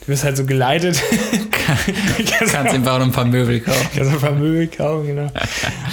Du 0.00 0.08
wirst 0.08 0.24
halt 0.24 0.38
so 0.38 0.46
geleitet. 0.46 1.02
kannst 2.38 2.52
Kannst 2.54 2.74
ihm 2.74 2.86
auch 2.88 2.98
noch 2.98 3.06
ein 3.06 3.12
paar 3.12 3.24
Möbel 3.24 3.60
kaufen. 3.60 3.88
kannst 3.94 4.12
ein 4.12 4.20
paar 4.20 4.32
Möbel 4.32 4.66
kaufen, 4.68 5.06
genau. 5.06 5.30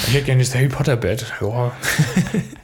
Ich 0.08 0.14
hätte 0.14 0.26
gerne 0.26 0.44
das 0.44 0.54
Harry 0.56 0.68
Potter 0.68 0.96
Bett. 0.96 1.26
Ja. 1.42 1.72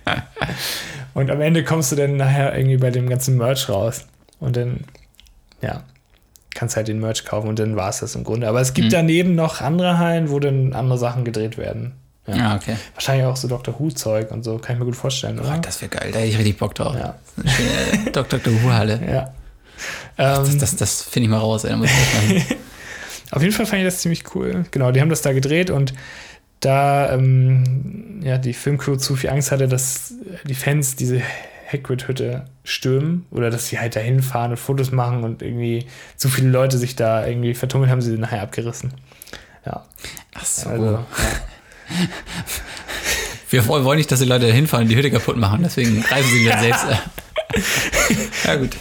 und 1.14 1.30
am 1.32 1.42
Ende 1.42 1.64
kommst 1.64 1.92
du 1.92 1.96
dann 1.96 2.18
nachher 2.18 2.56
irgendwie 2.58 2.78
bei 2.78 2.90
dem 2.92 3.08
ganzen 3.10 3.38
Merch 3.38 3.70
raus. 3.70 4.06
Und 4.40 4.58
dann, 4.58 4.82
ja, 5.62 5.84
kannst 6.54 6.76
halt 6.76 6.88
den 6.88 7.00
Merch 7.00 7.26
kaufen 7.26 7.48
und 7.48 7.60
dann 7.60 7.76
war 7.76 7.90
es 7.90 8.00
das 8.00 8.16
im 8.16 8.24
Grunde. 8.24 8.48
Aber 8.48 8.62
es 8.62 8.74
gibt 8.74 8.88
Mhm. 8.88 8.92
daneben 8.92 9.36
noch 9.36 9.62
andere 9.62 9.98
Hallen, 10.00 10.30
wo 10.30 10.40
dann 10.40 10.74
andere 10.74 10.98
Sachen 10.98 11.24
gedreht 11.26 11.58
werden. 11.58 11.94
Ja. 12.28 12.36
Ja, 12.36 12.56
okay. 12.56 12.76
Wahrscheinlich 12.94 13.26
auch 13.26 13.36
so 13.36 13.48
Dr. 13.50 13.78
Who-Zeug 13.78 14.32
und 14.32 14.44
so, 14.44 14.58
kann 14.58 14.76
ich 14.76 14.80
mir 14.80 14.86
gut 14.86 14.96
vorstellen, 14.96 15.40
Oh, 15.42 15.46
oder? 15.46 15.58
das 15.58 15.82
wäre 15.82 15.90
geil. 15.90 16.12
Da 16.14 16.20
hätte 16.20 16.30
ich 16.30 16.38
richtig 16.38 16.58
Bock 16.58 16.74
drauf. 16.76 16.96
Ja. 16.96 17.16
Dr. 18.14 18.40
Who-Halle. 18.46 19.00
Ja. 19.06 19.34
Ähm, 20.18 20.44
Das, 20.46 20.58
das, 20.58 20.76
das 20.78 21.02
finde 21.02 21.26
ich 21.26 21.30
mal 21.32 21.40
raus. 21.40 21.64
Ey. 21.66 21.72
Da 21.72 21.78
muss 21.78 21.90
ich. 22.30 22.46
auf 23.34 23.42
jeden 23.42 23.54
Fall 23.54 23.66
fand 23.66 23.82
ich 23.82 23.88
das 23.88 24.00
ziemlich 24.00 24.36
cool. 24.36 24.66
Genau, 24.72 24.92
die 24.92 25.02
haben 25.02 25.10
das 25.10 25.22
da 25.22 25.34
gedreht 25.34 25.70
und 25.70 25.94
da 26.60 27.14
ähm, 27.14 28.22
ja, 28.24 28.38
die 28.38 28.54
Filmcrew 28.54 28.96
zu 28.96 29.16
viel 29.16 29.30
Angst 29.30 29.52
hatte, 29.52 29.68
dass 29.68 30.14
die 30.46 30.56
Fans 30.56 30.96
diese 30.96 31.22
Hagrid-Hütte 31.72 32.46
stürmen 32.64 33.26
oder 33.32 33.50
dass 33.50 33.68
sie 33.68 33.80
halt 33.80 33.96
da 33.96 34.00
hinfahren 34.00 34.52
und 34.52 34.58
Fotos 34.58 34.92
machen 34.92 35.24
und 35.24 35.42
irgendwie 35.42 35.86
zu 36.16 36.30
viele 36.30 36.50
Leute 36.50 36.78
sich 36.78 36.96
da 36.96 37.26
irgendwie 37.26 37.54
vertummeln, 37.54 37.92
haben 37.92 38.02
sie 38.02 38.12
sie 38.12 38.18
nachher 38.18 38.42
abgerissen. 38.42 38.94
Ja, 39.66 39.86
Ach 40.36 40.46
so. 40.46 40.70
also 40.70 40.86
ja. 40.86 41.06
Wir 43.50 43.68
wollen 43.68 43.98
nicht, 43.98 44.12
dass 44.12 44.20
die 44.20 44.26
Leute 44.26 44.48
da 44.48 44.54
hinfahren 44.54 44.86
und 44.86 44.90
die 44.90 44.96
Hütte 44.96 45.12
kaputt 45.12 45.38
machen. 45.38 45.62
Deswegen 45.64 46.02
reißen 46.02 46.32
sie 46.32 46.42
wieder 46.42 46.60
selbst. 46.60 46.86
ab. 46.86 47.04
ja, 48.46 48.56
gut. 48.56 48.76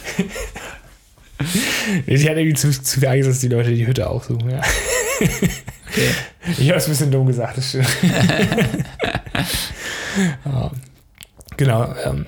Nee, 2.07 2.17
die 2.17 2.29
hat 2.29 2.37
irgendwie 2.37 2.55
zu, 2.55 2.71
zu 2.71 3.01
viel 3.01 3.09
Angst, 3.09 3.29
dass 3.29 3.41
die 3.41 3.49
Leute 3.49 3.71
die 3.71 3.87
Hütte 3.87 4.09
aufsuchen. 4.09 4.51
Ja. 4.51 4.61
Okay. 5.21 6.11
Ich 6.59 6.69
habe 6.69 6.79
es 6.79 6.87
ein 6.87 6.91
bisschen 6.93 7.11
dumm 7.11 7.27
gesagt, 7.27 7.59
das 7.59 7.69
stimmt. 7.69 7.89
Genau. 11.57 11.95
Ähm, 12.05 12.27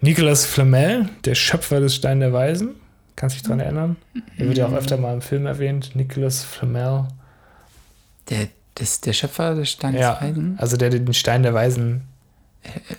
Nicolas 0.00 0.44
Flamel, 0.44 1.08
der 1.24 1.34
Schöpfer 1.34 1.80
des 1.80 1.94
Stein 1.94 2.20
der 2.20 2.32
Weisen, 2.32 2.74
kannst 3.16 3.36
du 3.36 3.38
dich 3.40 3.48
dran 3.48 3.60
erinnern? 3.60 3.96
Er 4.36 4.46
wird 4.46 4.58
ja 4.58 4.66
auch 4.66 4.72
öfter 4.72 4.96
mal 4.96 5.14
im 5.14 5.22
Film 5.22 5.46
erwähnt. 5.46 5.92
Nicolas 5.94 6.42
Flamel. 6.42 7.06
Der, 8.28 8.48
das, 8.74 9.00
der 9.00 9.12
Schöpfer 9.12 9.54
des 9.54 9.70
Steins 9.70 9.98
Ja, 9.98 10.14
des 10.14 10.22
Weisen 10.22 10.54
also 10.58 10.76
der 10.76 10.90
den 10.90 11.14
Stein 11.14 11.42
der 11.42 11.54
Weisen 11.54 12.02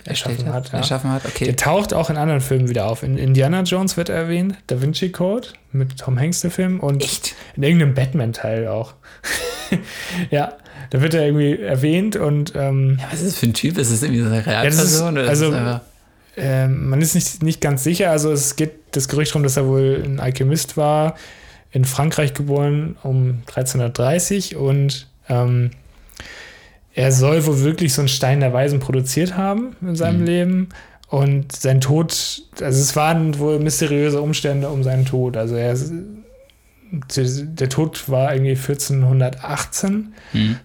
erschaffen 0.04 0.52
hat. 0.52 0.72
Ja. 0.72 0.78
Erschaffen 0.78 1.10
hat, 1.10 1.24
okay. 1.24 1.44
Der 1.46 1.56
taucht 1.56 1.94
auch 1.94 2.10
in 2.10 2.16
anderen 2.16 2.40
Filmen 2.40 2.68
wieder 2.68 2.86
auf. 2.86 3.02
In 3.02 3.16
Indiana 3.18 3.62
Jones 3.62 3.96
wird 3.96 4.08
er 4.08 4.16
erwähnt, 4.16 4.56
Da 4.66 4.80
Vinci 4.82 5.10
Code 5.10 5.48
mit 5.72 5.98
Tom 5.98 6.18
Hanks 6.18 6.40
der 6.40 6.50
Film 6.50 6.80
und 6.80 7.02
Echt? 7.02 7.34
in 7.56 7.62
irgendeinem 7.62 7.94
Batman-Teil 7.94 8.68
auch. 8.68 8.94
ja, 10.30 10.52
da 10.90 11.00
wird 11.00 11.14
er 11.14 11.24
irgendwie 11.26 11.58
erwähnt 11.60 12.16
und 12.16 12.52
ähm, 12.54 12.98
Ja, 13.00 13.06
was 13.10 13.20
ist 13.22 13.32
das 13.32 13.38
für 13.38 13.46
ein 13.46 13.54
Typ? 13.54 13.78
Ist 13.78 13.90
das 13.92 14.02
irgendwie 14.02 14.20
so 14.22 14.26
eine 14.28 14.40
ist- 14.40 14.46
Realperson? 14.46 15.12
oder 15.14 15.22
ist 15.24 15.28
also- 15.30 15.52
einfach- 15.52 15.80
Ähm, 16.36 16.88
man 16.88 17.00
ist 17.00 17.14
nicht, 17.14 17.42
nicht 17.44 17.60
ganz 17.60 17.84
sicher. 17.84 18.10
Also 18.10 18.32
es 18.32 18.56
geht 18.56 18.72
das 18.90 19.06
Gerücht 19.08 19.30
darum, 19.30 19.44
dass 19.44 19.56
er 19.56 19.66
wohl 19.68 20.02
ein 20.04 20.18
Alchemist 20.18 20.76
war, 20.76 21.14
in 21.70 21.84
Frankreich 21.84 22.34
geboren 22.34 22.96
um 23.04 23.42
1330 23.46 24.56
und 24.56 25.06
ähm, 25.28 25.70
er 26.94 27.12
soll 27.12 27.44
wohl 27.46 27.60
wirklich 27.60 27.92
so 27.92 28.00
einen 28.02 28.08
Stein 28.08 28.40
der 28.40 28.52
Weisen 28.52 28.80
produziert 28.80 29.36
haben 29.36 29.74
in 29.80 29.96
seinem 29.96 30.20
Mhm. 30.20 30.26
Leben. 30.26 30.68
Und 31.08 31.52
sein 31.52 31.80
Tod, 31.80 32.42
also 32.60 32.80
es 32.80 32.96
waren 32.96 33.38
wohl 33.38 33.58
mysteriöse 33.60 34.20
Umstände 34.20 34.68
um 34.68 34.82
seinen 34.82 35.04
Tod. 35.04 35.36
Also 35.36 35.54
er 35.54 35.76
der 36.92 37.68
Tod 37.68 38.08
war 38.08 38.32
irgendwie 38.34 38.54
1418 38.56 40.14
Hm. 40.32 40.56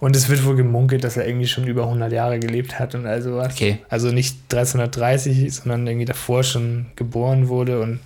und 0.00 0.16
es 0.16 0.28
wird 0.28 0.44
wohl 0.46 0.56
gemunkelt, 0.56 1.04
dass 1.04 1.16
er 1.16 1.26
irgendwie 1.26 1.46
schon 1.46 1.66
über 1.66 1.82
100 1.84 2.12
Jahre 2.12 2.38
gelebt 2.38 2.78
hat 2.78 2.94
und 2.94 3.06
all 3.06 3.20
sowas. 3.22 3.52
Okay. 3.52 3.78
Also 3.88 4.10
nicht 4.12 4.36
1330, 4.50 5.52
sondern 5.52 5.86
irgendwie 5.86 6.06
davor 6.06 6.42
schon 6.42 6.86
geboren 6.96 7.48
wurde 7.48 7.80
und 7.80 8.00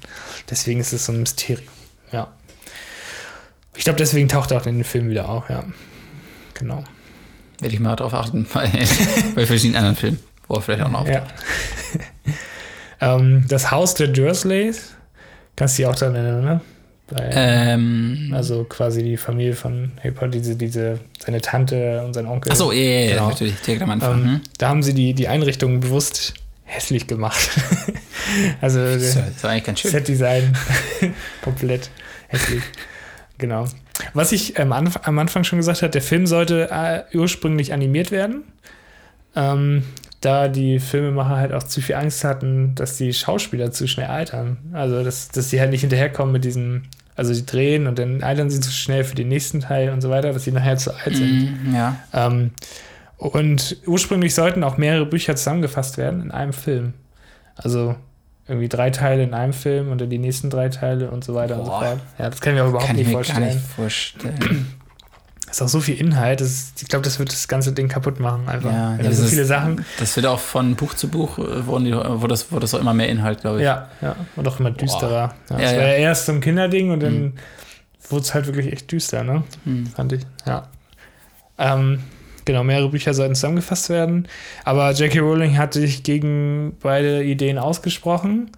deswegen 0.50 0.80
ist 0.80 0.92
es 0.92 1.06
so 1.06 1.12
ein 1.12 1.20
Mysterium. 1.20 1.68
Ja. 2.10 2.28
Ich 3.76 3.84
glaube, 3.84 3.98
deswegen 3.98 4.28
taucht 4.28 4.50
er 4.50 4.60
auch 4.60 4.66
in 4.66 4.76
den 4.76 4.84
Film 4.84 5.08
wieder 5.08 5.28
auf, 5.28 5.48
ja. 5.50 5.64
Genau. 6.62 6.84
Werde 7.58 7.74
ich 7.74 7.80
mal 7.80 7.96
drauf 7.96 8.14
achten 8.14 8.46
bei, 8.54 8.70
bei 9.34 9.46
verschiedenen 9.46 9.76
anderen 9.76 9.96
Filmen, 9.96 10.20
wo 10.46 10.54
er 10.54 10.62
vielleicht 10.62 10.84
auch 10.84 10.90
noch 10.90 11.06
Ja. 11.08 11.26
ähm, 13.00 13.44
das 13.48 13.72
Haus 13.72 13.94
der 13.94 14.06
Dursleys, 14.08 14.94
kannst 15.56 15.76
du 15.76 15.82
dich 15.82 15.86
auch 15.90 15.96
daran 15.96 16.14
erinnern, 16.14 16.44
ne? 16.44 16.60
Bei, 17.08 17.30
Ähm, 17.32 18.32
also 18.32 18.62
quasi 18.62 19.02
die 19.02 19.16
Familie 19.16 19.54
von 19.54 19.90
Potter, 20.14 20.28
diese, 20.28 20.54
diese, 20.54 21.00
seine 21.18 21.40
Tante 21.40 22.00
und 22.04 22.14
sein 22.14 22.26
Onkel. 22.26 22.52
Achso, 22.52 22.70
ja, 22.70 22.80
ja, 22.80 23.00
ja, 23.00 23.10
Genau. 23.14 23.28
natürlich, 23.30 23.60
direkt 23.60 23.82
am 23.82 23.90
Anfang. 23.90 24.20
Ähm, 24.20 24.24
hm? 24.26 24.40
Da 24.58 24.68
haben 24.68 24.82
sie 24.84 24.94
die, 24.94 25.14
die 25.14 25.26
Einrichtung 25.26 25.80
bewusst 25.80 26.34
hässlich 26.62 27.08
gemacht. 27.08 27.50
also 28.60 28.78
der 28.78 28.94
Das 28.94 29.16
ist 29.16 29.44
eigentlich 29.44 29.64
ganz 29.64 29.80
schön. 29.80 29.90
Set-Design 29.90 30.56
komplett 31.42 31.90
hässlich. 32.28 32.62
Genau. 33.38 33.66
Was 34.14 34.32
ich 34.32 34.58
ähm, 34.58 34.72
anf 34.72 35.00
am 35.02 35.18
Anfang 35.18 35.44
schon 35.44 35.58
gesagt 35.58 35.82
habe, 35.82 35.90
der 35.90 36.02
Film 36.02 36.26
sollte 36.26 36.68
äh, 36.70 37.02
ursprünglich 37.16 37.72
animiert 37.72 38.10
werden. 38.10 38.44
Ähm, 39.34 39.84
da 40.20 40.48
die 40.48 40.78
Filmemacher 40.78 41.36
halt 41.36 41.52
auch 41.52 41.64
zu 41.64 41.80
viel 41.80 41.96
Angst 41.96 42.22
hatten, 42.22 42.74
dass 42.74 42.96
die 42.96 43.12
Schauspieler 43.12 43.72
zu 43.72 43.88
schnell 43.88 44.06
altern. 44.06 44.58
Also, 44.72 45.02
dass, 45.02 45.28
dass 45.28 45.50
sie 45.50 45.60
halt 45.60 45.70
nicht 45.70 45.80
hinterherkommen 45.80 46.32
mit 46.32 46.44
diesem 46.44 46.82
Also 47.16 47.34
sie 47.34 47.44
drehen 47.44 47.86
und 47.86 47.98
dann 47.98 48.22
altern 48.22 48.48
sie 48.48 48.60
zu 48.60 48.70
schnell 48.70 49.04
für 49.04 49.14
den 49.14 49.28
nächsten 49.28 49.60
Teil 49.60 49.90
und 49.90 50.00
so 50.00 50.10
weiter, 50.10 50.32
dass 50.32 50.44
sie 50.44 50.52
nachher 50.52 50.76
zu 50.76 50.94
alt 50.94 51.16
sind. 51.16 51.64
Mhm, 51.64 51.74
ja. 51.74 51.96
Ähm, 52.12 52.52
und 53.16 53.76
ursprünglich 53.86 54.34
sollten 54.34 54.64
auch 54.64 54.78
mehrere 54.78 55.06
Bücher 55.06 55.36
zusammengefasst 55.36 55.98
werden 55.98 56.22
in 56.22 56.30
einem 56.30 56.52
Film. 56.52 56.94
Also 57.56 57.96
irgendwie 58.52 58.68
drei 58.68 58.90
Teile 58.90 59.22
in 59.24 59.34
einem 59.34 59.52
Film 59.52 59.90
und 59.90 60.00
dann 60.00 60.10
die 60.10 60.18
nächsten 60.18 60.50
drei 60.50 60.68
Teile 60.68 61.10
und 61.10 61.24
so 61.24 61.34
weiter 61.34 61.58
und 61.58 61.64
so 61.66 61.70
Boah. 61.70 61.80
fort. 61.84 62.00
Ja, 62.18 62.30
das 62.30 62.40
kann 62.40 62.52
ich 62.54 62.58
mir 62.60 62.64
auch 62.64 62.68
überhaupt 62.70 62.86
Kann 62.88 62.96
ich 62.98 63.06
nicht 63.06 63.16
mir 63.16 63.22
gar 63.22 63.24
vorstellen. 63.24 63.54
nicht 63.54 63.66
vorstellen. 63.66 64.74
Das 65.46 65.56
ist 65.56 65.62
auch 65.62 65.68
so 65.68 65.80
viel 65.80 65.98
Inhalt. 66.00 66.40
Ist, 66.40 66.80
ich 66.82 66.88
glaube, 66.88 67.04
das 67.04 67.18
wird 67.18 67.32
das 67.32 67.48
ganze 67.48 67.72
Ding 67.72 67.88
kaputt 67.88 68.20
machen 68.20 68.48
einfach. 68.48 68.70
Ja, 68.72 68.96
ja, 68.96 69.12
so 69.12 69.22
das 69.22 69.30
viele 69.30 69.42
ist- 69.42 69.48
Sachen. 69.48 69.84
Das 69.98 70.14
wird 70.16 70.26
auch 70.26 70.38
von 70.40 70.76
Buch 70.76 70.94
zu 70.94 71.08
Buch, 71.08 71.38
äh, 71.38 71.66
wurden 71.66 71.84
die, 71.84 71.92
wo 71.94 72.26
das, 72.26 72.52
wo 72.52 72.58
das 72.58 72.74
auch 72.74 72.80
immer 72.80 72.94
mehr 72.94 73.08
Inhalt, 73.08 73.40
glaube 73.40 73.58
ich. 73.58 73.64
Ja, 73.64 73.88
ja. 74.00 74.16
Und 74.36 74.46
auch 74.48 74.60
immer 74.60 74.70
düsterer. 74.70 75.34
Ja, 75.50 75.56
Ja, 75.58 75.62
das 75.62 75.72
war 75.76 75.82
ja. 75.82 75.88
ja 75.88 75.92
erst 75.94 76.26
so 76.26 76.32
ein 76.32 76.40
Kinderding 76.40 76.90
und 76.90 77.00
dann 77.02 77.22
Mhm. 77.22 77.32
wurde 78.10 78.22
es 78.22 78.34
halt 78.34 78.46
wirklich 78.46 78.72
echt 78.72 78.90
düster, 78.92 79.24
ne? 79.24 79.42
Hm. 79.64 79.86
Fand 79.86 80.12
ich. 80.12 80.22
Ja. 80.46 80.68
Ähm, 81.58 82.00
genau, 82.44 82.64
mehrere 82.64 82.88
Bücher 82.88 83.14
sollten 83.14 83.34
zusammengefasst 83.34 83.90
werden. 83.90 84.28
Aber 84.64 84.92
J.K. 84.92 85.20
Rowling 85.20 85.58
hat 85.58 85.74
sich 85.74 86.02
gegen 86.02 86.76
beide 86.80 87.22
Ideen 87.22 87.58
ausgesprochen 87.58 88.50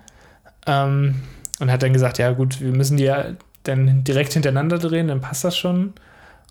ähm, 0.67 1.17
und 1.61 1.71
hat 1.71 1.83
dann 1.83 1.93
gesagt, 1.93 2.19
ja 2.19 2.33
gut, 2.33 2.61
wir 2.61 2.73
müssen 2.73 2.97
die 2.97 3.05
ja 3.05 3.27
dann 3.65 4.05
direkt 4.05 4.33
hintereinander 4.35 4.79
drehen, 4.79 5.09
dann 5.09 5.21
passt 5.21 5.45
das 5.45 5.57
schon. 5.57 5.95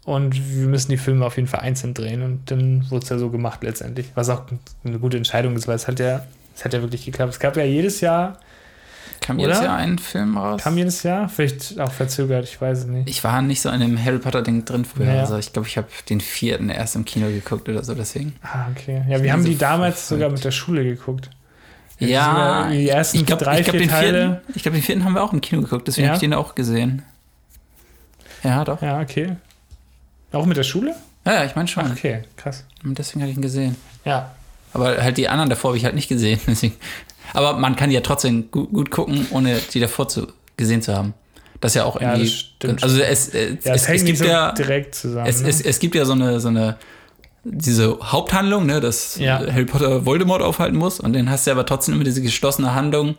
Und 0.05 0.35
wir 0.55 0.67
müssen 0.67 0.89
die 0.89 0.97
Filme 0.97 1.25
auf 1.25 1.37
jeden 1.37 1.47
Fall 1.47 1.61
einzeln 1.61 1.93
drehen. 1.93 2.23
Und 2.23 2.51
dann 2.51 2.89
wurde 2.89 3.03
es 3.03 3.09
ja 3.09 3.17
so 3.17 3.29
gemacht 3.29 3.63
letztendlich. 3.63 4.11
Was 4.15 4.29
auch 4.29 4.43
eine 4.83 4.99
gute 4.99 5.17
Entscheidung 5.17 5.55
ist, 5.55 5.67
weil 5.67 5.75
es 5.75 5.87
hat 5.87 5.99
ja, 5.99 6.25
es 6.55 6.65
hat 6.65 6.73
ja 6.73 6.81
wirklich 6.81 7.05
geklappt. 7.05 7.31
Es 7.33 7.39
gab 7.39 7.55
ja 7.55 7.63
jedes 7.63 8.01
Jahr, 8.01 8.39
Kam 9.23 9.39
jedes? 9.39 9.61
Jahr 9.61 9.77
ein 9.77 9.97
Film 9.99 10.37
raus? 10.37 10.61
kam 10.61 10.77
jedes 10.77 11.01
Jahr, 11.03 11.29
vielleicht 11.29 11.79
auch 11.79 11.91
verzögert, 11.91 12.43
ich 12.45 12.59
weiß 12.61 12.79
es 12.79 12.85
nicht. 12.85 13.09
ich 13.09 13.23
war 13.23 13.41
nicht 13.41 13.61
so 13.61 13.69
in 13.69 13.79
dem 13.79 14.03
Harry 14.03 14.19
Potter-Ding 14.19 14.65
drin 14.65 14.85
früher. 14.85 15.13
Ja. 15.13 15.21
Also 15.21 15.37
ich 15.37 15.53
glaube, 15.53 15.67
ich 15.67 15.77
habe 15.77 15.87
den 16.09 16.19
vierten 16.21 16.69
erst 16.69 16.95
im 16.95 17.05
Kino 17.05 17.27
geguckt 17.27 17.67
oder 17.69 17.83
so, 17.83 17.95
deswegen. 17.95 18.35
Ah, 18.43 18.65
okay. 18.71 19.03
Ja, 19.07 19.17
Ich 19.17 19.23
wir 19.23 19.31
haben 19.33 19.41
so 19.43 19.47
die 19.49 19.57
damals 19.57 19.95
verfolgt. 19.99 20.09
sogar 20.21 20.29
mit 20.31 20.43
der 20.43 20.51
Schule 20.51 20.83
geguckt. 20.83 21.29
Ja, 21.99 22.07
Ja, 22.65 22.69
die 22.71 22.89
ersten 22.89 23.17
ich 23.17 23.25
glaube, 23.25 23.45
drei, 23.45 23.61
glaub, 23.61 23.71
vier 23.71 23.79
den 23.81 23.89
Teile. 23.89 24.11
vierten, 24.43 24.53
ich 24.55 24.61
glaube, 24.63 24.77
den 24.77 24.83
vierten 24.83 25.05
haben 25.05 25.13
wir 25.13 25.23
auch 25.23 25.31
im 25.33 25.41
Kino 25.41 25.61
geguckt, 25.61 25.87
deswegen 25.87 26.05
Ja? 26.05 26.09
habe 26.09 26.17
ich 26.17 26.21
den 26.21 26.33
auch 26.33 26.53
gesehen. 26.55 27.03
Ja, 28.43 28.63
doch. 28.65 28.81
Ja, 28.81 28.99
okay. 28.99 29.35
Auch 30.33 30.45
mit 30.45 30.57
der 30.57 30.63
Schule? 30.63 30.95
Ja, 31.25 31.33
ja 31.35 31.45
ich 31.45 31.55
meine 31.55 31.67
schon. 31.67 31.85
Ach, 31.87 31.91
okay, 31.91 32.23
krass. 32.35 32.65
Und 32.83 32.97
Deswegen 32.97 33.21
habe 33.21 33.31
ich 33.31 33.37
ihn 33.37 33.41
gesehen. 33.41 33.75
Ja, 34.03 34.31
Aber 34.73 34.97
halt 35.01 35.15
die 35.17 35.29
anderen 35.29 35.49
davor 35.49 35.69
habe 35.69 35.77
ich 35.77 35.85
halt 35.85 35.95
nicht 35.95 36.09
gesehen. 36.09 36.39
Deswegen. 36.47 36.75
Aber 37.33 37.53
man 37.57 37.75
kann 37.75 37.89
die 37.89 37.95
ja 37.95 38.01
trotzdem 38.01 38.51
gut, 38.51 38.71
gut 38.71 38.91
gucken, 38.91 39.27
ohne 39.31 39.59
die 39.73 39.79
davor 39.79 40.07
zu, 40.07 40.27
gesehen 40.57 40.81
zu 40.81 40.95
haben. 40.95 41.13
Das 41.61 41.71
ist 41.71 41.75
ja 41.75 41.85
auch 41.85 41.99
Ja, 42.01 42.11
irgendwie. 42.13 42.29
das 42.29 42.33
stimmt 42.33 42.83
also 42.83 42.99
es, 42.99 43.29
es, 43.29 43.63
ja 43.63 43.73
es, 43.73 43.87
es, 43.87 44.03
gibt 44.05 44.17
so 44.17 44.25
ja. 44.25 44.51
direkt 44.51 44.95
zusammen. 44.95 45.27
Es, 45.27 45.41
ne? 45.41 45.49
es, 45.49 45.79
gibt 45.79 45.95
ja 45.95 46.03
so 46.03 46.11
eine, 46.11 46.39
so 46.41 46.49
eine 46.49 46.75
diese 47.45 47.97
Haupthandlung, 48.01 48.65
ne, 48.65 48.81
dass 48.81 49.17
Ja. 49.17 49.39
Harry 49.39 49.65
Potter 49.65 50.05
Voldemort 50.05 50.41
aufhalten 50.41 50.77
muss 50.77 50.99
und 50.99 51.13
dann 51.13 51.29
hast 51.29 51.47
du 51.47 51.51
aber 51.51 51.65
trotzdem 51.65 51.95
immer 51.95 52.03
diese 52.03 52.21
geschlossene 52.21 52.75
Handlung, 52.75 53.15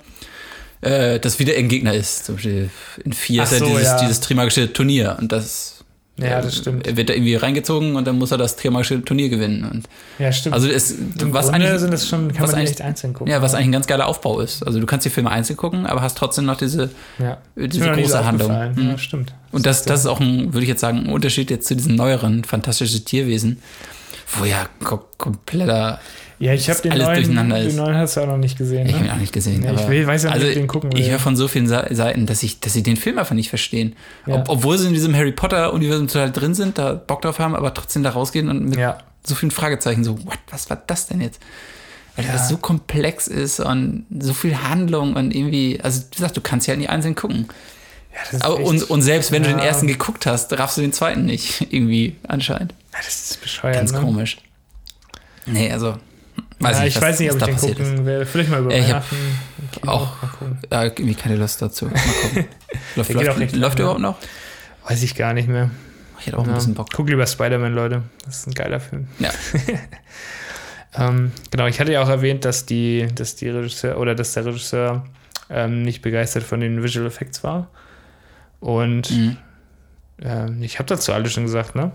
äh, 0.82 1.18
dass 1.20 1.38
wieder 1.38 1.54
ein 1.54 1.68
Gegner 1.68 1.94
ist. 1.94 2.26
Zum 2.26 2.36
Beispiel 2.36 2.70
in 3.04 3.12
vier 3.12 3.42
Ach 3.42 3.46
ist 3.46 3.52
ja 3.52 3.58
so, 3.58 3.66
dieses, 3.66 3.84
ja. 3.84 4.00
dieses 4.00 4.20
Trimagische 4.20 4.72
Turnier 4.72 5.16
und 5.18 5.32
das, 5.32 5.83
ja, 6.16 6.38
äh, 6.38 6.42
das 6.42 6.56
stimmt. 6.56 6.86
er 6.86 6.96
wird 6.96 7.08
da 7.08 7.14
irgendwie 7.14 7.34
reingezogen 7.34 7.96
und 7.96 8.06
dann 8.06 8.18
muss 8.18 8.30
er 8.30 8.38
das 8.38 8.56
Trimagische 8.56 9.02
Turnier 9.04 9.28
gewinnen. 9.28 9.68
Und 9.68 9.88
Ja, 10.18 10.30
stimmt. 10.32 10.54
also 10.54 10.68
es, 10.68 10.94
was 10.98 11.46
Grunde 11.46 11.66
eigentlich, 11.66 11.80
sind 11.80 11.92
das 11.92 12.08
schon, 12.08 12.32
kann 12.32 12.42
was 12.42 12.52
man 12.52 12.60
echt 12.60 12.80
einzeln 12.80 13.12
gucken. 13.14 13.32
ja, 13.32 13.42
was 13.42 13.54
eigentlich 13.54 13.68
ein 13.68 13.72
ganz 13.72 13.86
geiler 13.86 14.06
Aufbau 14.06 14.40
ist. 14.40 14.64
Also 14.64 14.78
du 14.78 14.86
kannst 14.86 15.04
die 15.06 15.10
Filme 15.10 15.30
einzeln 15.30 15.56
gucken, 15.56 15.86
aber 15.86 16.02
hast 16.02 16.16
trotzdem 16.16 16.44
noch 16.44 16.56
diese, 16.56 16.90
ja. 17.18 17.38
Diese 17.56 17.84
so 17.84 17.90
große 17.90 18.24
Handlung. 18.24 18.52
Mhm. 18.74 18.90
Ja, 18.90 18.98
stimmt. 18.98 19.34
Und 19.50 19.66
das, 19.66 19.84
das 19.84 20.00
ist 20.00 20.06
auch 20.06 20.20
ein, 20.20 20.52
würde 20.52 20.62
ich 20.62 20.68
jetzt 20.68 20.80
sagen, 20.80 21.06
ein 21.06 21.12
Unterschied 21.12 21.50
jetzt 21.50 21.66
zu 21.66 21.74
diesen 21.76 21.96
neueren 21.96 22.44
fantastischen 22.44 23.04
Tierwesen, 23.04 23.60
wo 24.38 24.44
ja 24.44 24.66
ko 24.82 25.04
kompletter. 25.18 26.00
Ja, 26.44 26.52
ich 26.52 26.68
habe 26.68 26.80
den 26.82 26.92
alles 26.92 27.06
neuen, 27.06 27.14
durcheinander 27.16 27.58
den 27.58 27.68
ist. 27.68 27.76
neuen 27.76 27.96
hast 27.96 28.16
du 28.16 28.20
auch 28.20 28.26
noch 28.26 28.36
nicht 28.36 28.58
gesehen. 28.58 28.86
Ich 28.86 28.92
habe 28.92 29.04
ihn 29.04 29.08
Ne? 29.08 29.14
auch 29.14 29.18
nicht 29.20 29.32
gesehen. 29.32 29.62
Ja, 29.62 29.72
ich 29.72 29.88
will- 29.88 30.06
weiß 30.06 30.24
ja 30.24 30.28
nicht, 30.30 30.34
also 30.34 30.46
ob 30.46 30.50
ich 30.52 30.58
den 30.58 30.66
gucken 30.66 30.92
will. 30.92 31.00
Ich 31.00 31.10
höre 31.10 31.18
von 31.18 31.36
so 31.36 31.48
vielen 31.48 31.66
Sa- 31.66 31.86
Seiten, 31.90 32.26
dass, 32.26 32.42
ich, 32.42 32.60
dass 32.60 32.72
sie 32.74 32.82
den 32.82 32.96
Film 32.96 33.18
einfach 33.18 33.34
nicht 33.34 33.48
verstehen. 33.48 33.96
Ja. 34.26 34.34
Ob, 34.36 34.48
obwohl 34.50 34.76
sie 34.78 34.86
in 34.88 34.92
diesem 34.94 35.14
Harry 35.16 35.32
Potter-Universum 35.32 36.06
total 36.08 36.30
drin 36.32 36.54
sind, 36.54 36.76
da 36.78 36.92
Bock 36.94 37.22
drauf 37.22 37.38
haben, 37.38 37.54
aber 37.56 37.72
trotzdem 37.72 38.02
da 38.02 38.10
rausgehen 38.10 38.48
und 38.50 38.66
mit 38.68 38.78
Ja. 38.78 38.98
so 39.26 39.34
vielen 39.34 39.50
Fragezeichen 39.50 40.04
so, 40.04 40.18
what, 40.26 40.38
was 40.50 40.68
war 40.68 40.82
das 40.86 41.06
denn 41.06 41.20
jetzt? 41.22 41.40
Weil 42.16 42.26
Ja. 42.26 42.32
das 42.32 42.48
so 42.48 42.58
komplex 42.58 43.26
ist 43.26 43.58
und 43.60 44.04
so 44.20 44.34
viel 44.34 44.56
Handlung 44.62 45.14
und 45.16 45.34
irgendwie, 45.34 45.80
also 45.82 46.02
wie 46.10 46.16
gesagt, 46.16 46.36
du 46.36 46.40
kannst 46.42 46.66
ja 46.66 46.72
halt 46.72 46.80
nicht 46.80 46.90
einzeln 46.90 47.14
gucken. 47.14 47.46
ja, 48.12 48.20
das 48.30 48.34
ist 48.34 48.46
und, 48.68 48.90
und 48.90 49.02
selbst 49.02 49.32
wenn 49.32 49.42
du 49.42 49.48
den 49.48 49.58
ersten 49.58 49.86
geguckt 49.88 50.26
hast, 50.26 50.52
raffst 50.58 50.76
du 50.76 50.82
den 50.82 50.92
zweiten 50.92 51.24
nicht, 51.24 51.66
irgendwie 51.72 52.16
anscheinend. 52.28 52.74
Das 52.92 53.08
ist 53.08 53.40
bescheuert. 53.40 53.76
Ganz 53.76 53.92
ne? 53.92 54.00
komisch. 54.00 54.36
Nee, 55.46 55.70
also, 55.72 55.96
weiß 56.64 56.78
ja, 56.80 56.84
ich 56.86 56.96
was, 56.96 57.02
weiß 57.02 57.20
nicht, 57.20 57.30
ob 57.32 57.38
ich 57.38 57.44
den 57.44 57.56
gucken 57.56 58.06
werde. 58.06 58.26
Vielleicht 58.26 58.50
mal 58.50 58.60
über 58.60 58.74
ich 58.74 58.84
Weihnachten. 58.88 59.16
auch-. 59.86 60.16
Ja, 60.70 60.84
irgendwie 60.84 61.14
keine 61.14 61.36
Lust 61.36 61.60
dazu. 61.62 61.90
Läuft 62.96 63.16
auch 63.16 63.22
läuft, 63.22 63.52
läuft 63.56 63.78
überhaupt 63.78 64.00
noch? 64.00 64.16
Weiß 64.88 65.02
ich 65.02 65.14
gar 65.14 65.32
nicht 65.34 65.48
mehr. 65.48 65.70
Ich 66.20 66.26
hätte 66.26 66.38
auch 66.38 66.44
ein 66.44 66.50
Ja. 66.50 66.54
bisschen 66.56 66.74
Bock. 66.74 66.88
Guck 66.94 67.08
lieber 67.08 67.26
Spider-Man, 67.26 67.74
Leute. 67.74 68.02
Das 68.24 68.38
ist 68.38 68.46
ein 68.46 68.54
geiler 68.54 68.80
Film. 68.80 69.08
Ja. 69.18 69.30
ähm, 70.96 71.32
genau, 71.50 71.66
ich 71.66 71.80
hatte 71.80 71.92
ja 71.92 72.02
auch 72.02 72.08
erwähnt, 72.08 72.44
dass 72.44 72.66
die, 72.66 73.06
dass 73.14 73.36
die 73.36 73.48
Regisseur 73.48 73.98
oder 73.98 74.14
dass 74.14 74.32
der 74.32 74.46
Regisseur 74.46 75.04
ähm, 75.50 75.82
nicht 75.82 76.02
begeistert 76.02 76.42
von 76.44 76.60
den 76.60 76.82
Visual 76.82 77.06
Effects 77.06 77.42
war. 77.44 77.68
Und 78.60 79.10
Mhm. 79.10 79.36
ähm, 80.22 80.62
ich 80.62 80.78
habe 80.78 80.86
dazu 80.88 81.12
alles 81.12 81.32
schon 81.32 81.44
gesagt, 81.44 81.74
ne? 81.74 81.92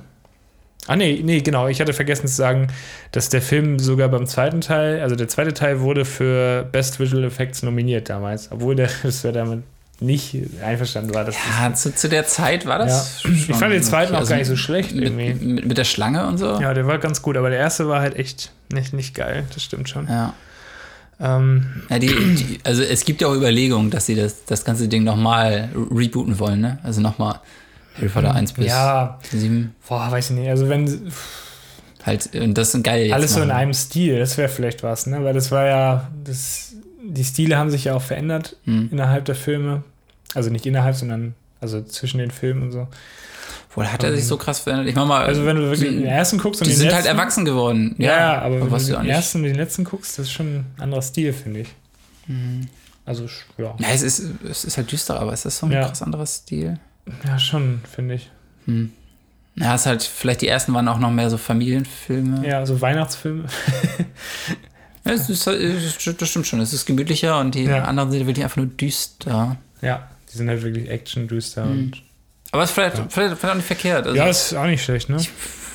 Ah, 0.89 0.95
nee, 0.95 1.21
nee, 1.23 1.41
genau. 1.41 1.67
Ich 1.67 1.79
hatte 1.79 1.93
vergessen 1.93 2.27
zu 2.27 2.33
sagen, 2.33 2.67
dass 3.11 3.29
der 3.29 3.43
Film 3.43 3.77
sogar 3.77 4.09
beim 4.09 4.25
zweiten 4.25 4.59
Teil, 4.59 5.01
also 5.01 5.15
der 5.15 5.27
zweite 5.27 5.53
Teil 5.53 5.81
wurde 5.81 6.03
für 6.03 6.67
Best 6.71 6.99
Visual 6.99 7.23
Effects 7.23 7.61
nominiert 7.61 8.09
damals, 8.09 8.51
obwohl 8.51 8.75
der 8.75 8.89
Regisseur 9.03 9.31
damit 9.31 9.61
nicht 10.01 10.35
einverstanden 10.63 11.13
war. 11.13 11.25
Dass 11.25 11.35
Ja, 11.35 11.71
zu, 11.73 11.93
zu 11.93 12.09
der 12.09 12.25
Zeit 12.25 12.65
war 12.65 12.79
das. 12.79 13.21
Ja. 13.23 13.29
Ich 13.29 13.45
fand 13.55 13.71
den 13.71 13.83
zweiten 13.83 14.15
auch 14.15 14.19
also 14.19 14.29
gar 14.31 14.37
nicht 14.37 14.47
so 14.47 14.55
schlecht 14.55 14.95
mit, 14.95 15.03
irgendwie. 15.05 15.33
mit, 15.45 15.65
mit 15.65 15.77
der 15.77 15.83
Schlange 15.83 16.25
und 16.25 16.37
so. 16.37 16.59
Ja, 16.59 16.73
der 16.73 16.87
war 16.87 16.97
ganz 16.97 17.21
gut, 17.21 17.37
aber 17.37 17.49
der 17.49 17.59
erste 17.59 17.87
war 17.87 18.01
halt 18.01 18.15
echt 18.15 18.51
nicht, 18.73 18.93
nicht 18.93 19.13
geil, 19.13 19.43
das 19.53 19.63
stimmt 19.63 19.89
schon. 19.89 20.07
Ja. 20.07 20.33
Ähm, 21.19 21.83
Ja, 21.89 21.99
die, 21.99 22.07
die, 22.07 22.59
also 22.63 22.81
es 22.81 23.05
gibt 23.05 23.21
ja 23.21 23.27
auch 23.27 23.35
Überlegungen, 23.35 23.91
dass 23.91 24.05
sie 24.05 24.15
das, 24.15 24.45
das 24.45 24.63
ganze 24.63 24.87
Ding 24.87 25.03
nochmal 25.03 25.69
rebooten 25.91 26.39
wollen, 26.39 26.61
ne? 26.61 26.79
Also 26.81 27.01
nochmal 27.01 27.41
Harry 27.99 28.09
Potter 28.09 28.33
1 28.35 28.53
bis 28.53 28.65
ja, 28.67 29.19
7. 29.31 29.75
boah, 29.87 30.11
weiß 30.11 30.31
ich 30.31 30.35
nicht. 30.37 30.49
Also 30.49 30.67
wenn 30.69 31.11
Halt, 32.05 32.33
und 32.35 32.57
das 32.57 32.71
sind 32.71 32.83
geil 32.83 33.03
jetzt. 33.03 33.13
alles 33.13 33.33
so 33.33 33.41
in 33.41 33.49
machen. 33.49 33.57
einem 33.59 33.73
Stil, 33.73 34.19
das 34.19 34.37
wäre 34.37 34.47
vielleicht 34.49 34.83
was, 34.83 35.05
ne? 35.05 35.23
Weil 35.23 35.33
das 35.33 35.51
war 35.51 35.65
ja, 35.65 36.09
das, 36.23 36.73
die 37.03 37.23
Stile 37.25 37.57
haben 37.57 37.69
sich 37.69 37.83
ja 37.85 37.93
auch 37.95 38.01
verändert 38.01 38.55
Hm. 38.63 38.89
innerhalb 38.91 39.25
der 39.25 39.35
Filme. 39.35 39.83
Also 40.33 40.49
nicht 40.49 40.65
innerhalb, 40.65 40.95
sondern 40.95 41.35
also 41.59 41.81
zwischen 41.81 42.19
den 42.19 42.31
Filmen 42.31 42.61
und 42.63 42.71
so. 42.71 42.87
Wohl 43.75 43.85
hat 43.91 44.03
er 44.03 44.15
sich 44.15 44.25
so 44.25 44.37
krass 44.37 44.59
verändert. 44.59 44.87
Ich 44.87 44.95
mach 44.95 45.05
mal, 45.05 45.25
Also 45.25 45.45
wenn 45.45 45.57
du 45.57 45.63
wirklich 45.63 45.89
die, 45.89 45.95
den 45.97 46.05
ersten 46.05 46.37
guckst 46.39 46.61
und 46.61 46.67
die 46.67 46.71
den 46.71 46.77
sind 46.77 46.85
letzten, 46.87 46.95
halt 46.97 47.05
erwachsen 47.17 47.45
geworden. 47.45 47.95
Ja, 47.97 48.17
ja, 48.17 48.41
aber 48.41 48.61
wenn 48.61 48.71
was 48.71 48.87
du 48.87 48.93
den 48.95 49.05
ersten 49.09 49.39
und 49.39 49.43
den 49.43 49.55
letzten 49.55 49.83
guckst, 49.83 50.17
das 50.17 50.25
ist 50.27 50.31
schon 50.31 50.47
ein 50.55 50.65
anderer 50.79 51.01
Stil, 51.01 51.33
finde 51.33 51.59
ich. 51.61 51.67
Also 53.05 53.25
ja, 53.57 53.75
Ja, 53.79 53.87
es 53.93 54.01
ist, 54.03 54.23
es 54.49 54.63
ist 54.65 54.77
halt 54.77 54.91
düster, 54.91 55.19
aber 55.19 55.33
es 55.33 55.45
ist 55.45 55.57
so 55.57 55.65
ein 55.65 55.71
Ja. 55.71 55.85
krass 55.87 56.01
anderer 56.01 56.25
Stil. 56.25 56.79
Ja 57.25 57.39
schon, 57.39 57.81
finde 57.91 58.15
ich. 58.15 58.29
Hm. 58.65 58.91
Ja, 59.55 59.75
es 59.75 59.81
ist 59.81 59.87
halt, 59.87 60.03
vielleicht 60.03 60.41
die 60.41 60.47
ersten 60.47 60.73
waren 60.73 60.87
auch 60.87 60.99
noch 60.99 61.11
mehr 61.11 61.29
so 61.29 61.37
Familienfilme. 61.37 62.47
Ja, 62.47 62.65
so 62.65 62.79
Weihnachtsfilme. 62.81 63.45
Ja, 65.05 65.13
es 65.13 65.29
ist, 65.29 65.47
halt- 65.47 65.61
es 65.61 66.05
ist- 66.05 66.21
das 66.21 66.29
stimmt 66.29 66.45
schon. 66.45 66.59
Es 66.59 66.73
ist 66.73 66.85
gemütlicher 66.85 67.39
und 67.39 67.55
die 67.55 67.63
Ja. 67.63 67.85
anderen 67.85 68.11
sind 68.11 68.27
wirklich 68.27 68.43
einfach 68.43 68.57
nur 68.57 68.65
düster. 68.67 69.55
Ja, 69.81 70.07
die 70.31 70.37
sind 70.37 70.49
halt 70.49 70.61
wirklich 70.61 70.89
action-düster. 70.89 71.65
Mhm. 71.65 71.71
und 71.71 72.03
Aber 72.51 72.63
es 72.63 72.69
ist 72.69 72.73
vielleicht, 72.75 72.97
Ja. 72.97 73.05
vielleicht, 73.09 73.37
vielleicht 73.37 73.51
auch 73.51 73.55
nicht 73.55 73.65
verkehrt. 73.65 74.05
Also, 74.05 74.17
Ja, 74.17 74.27
ist 74.27 74.53
auch 74.53 74.65
nicht 74.65 74.83
schlecht, 74.83 75.09
ne? 75.09 75.17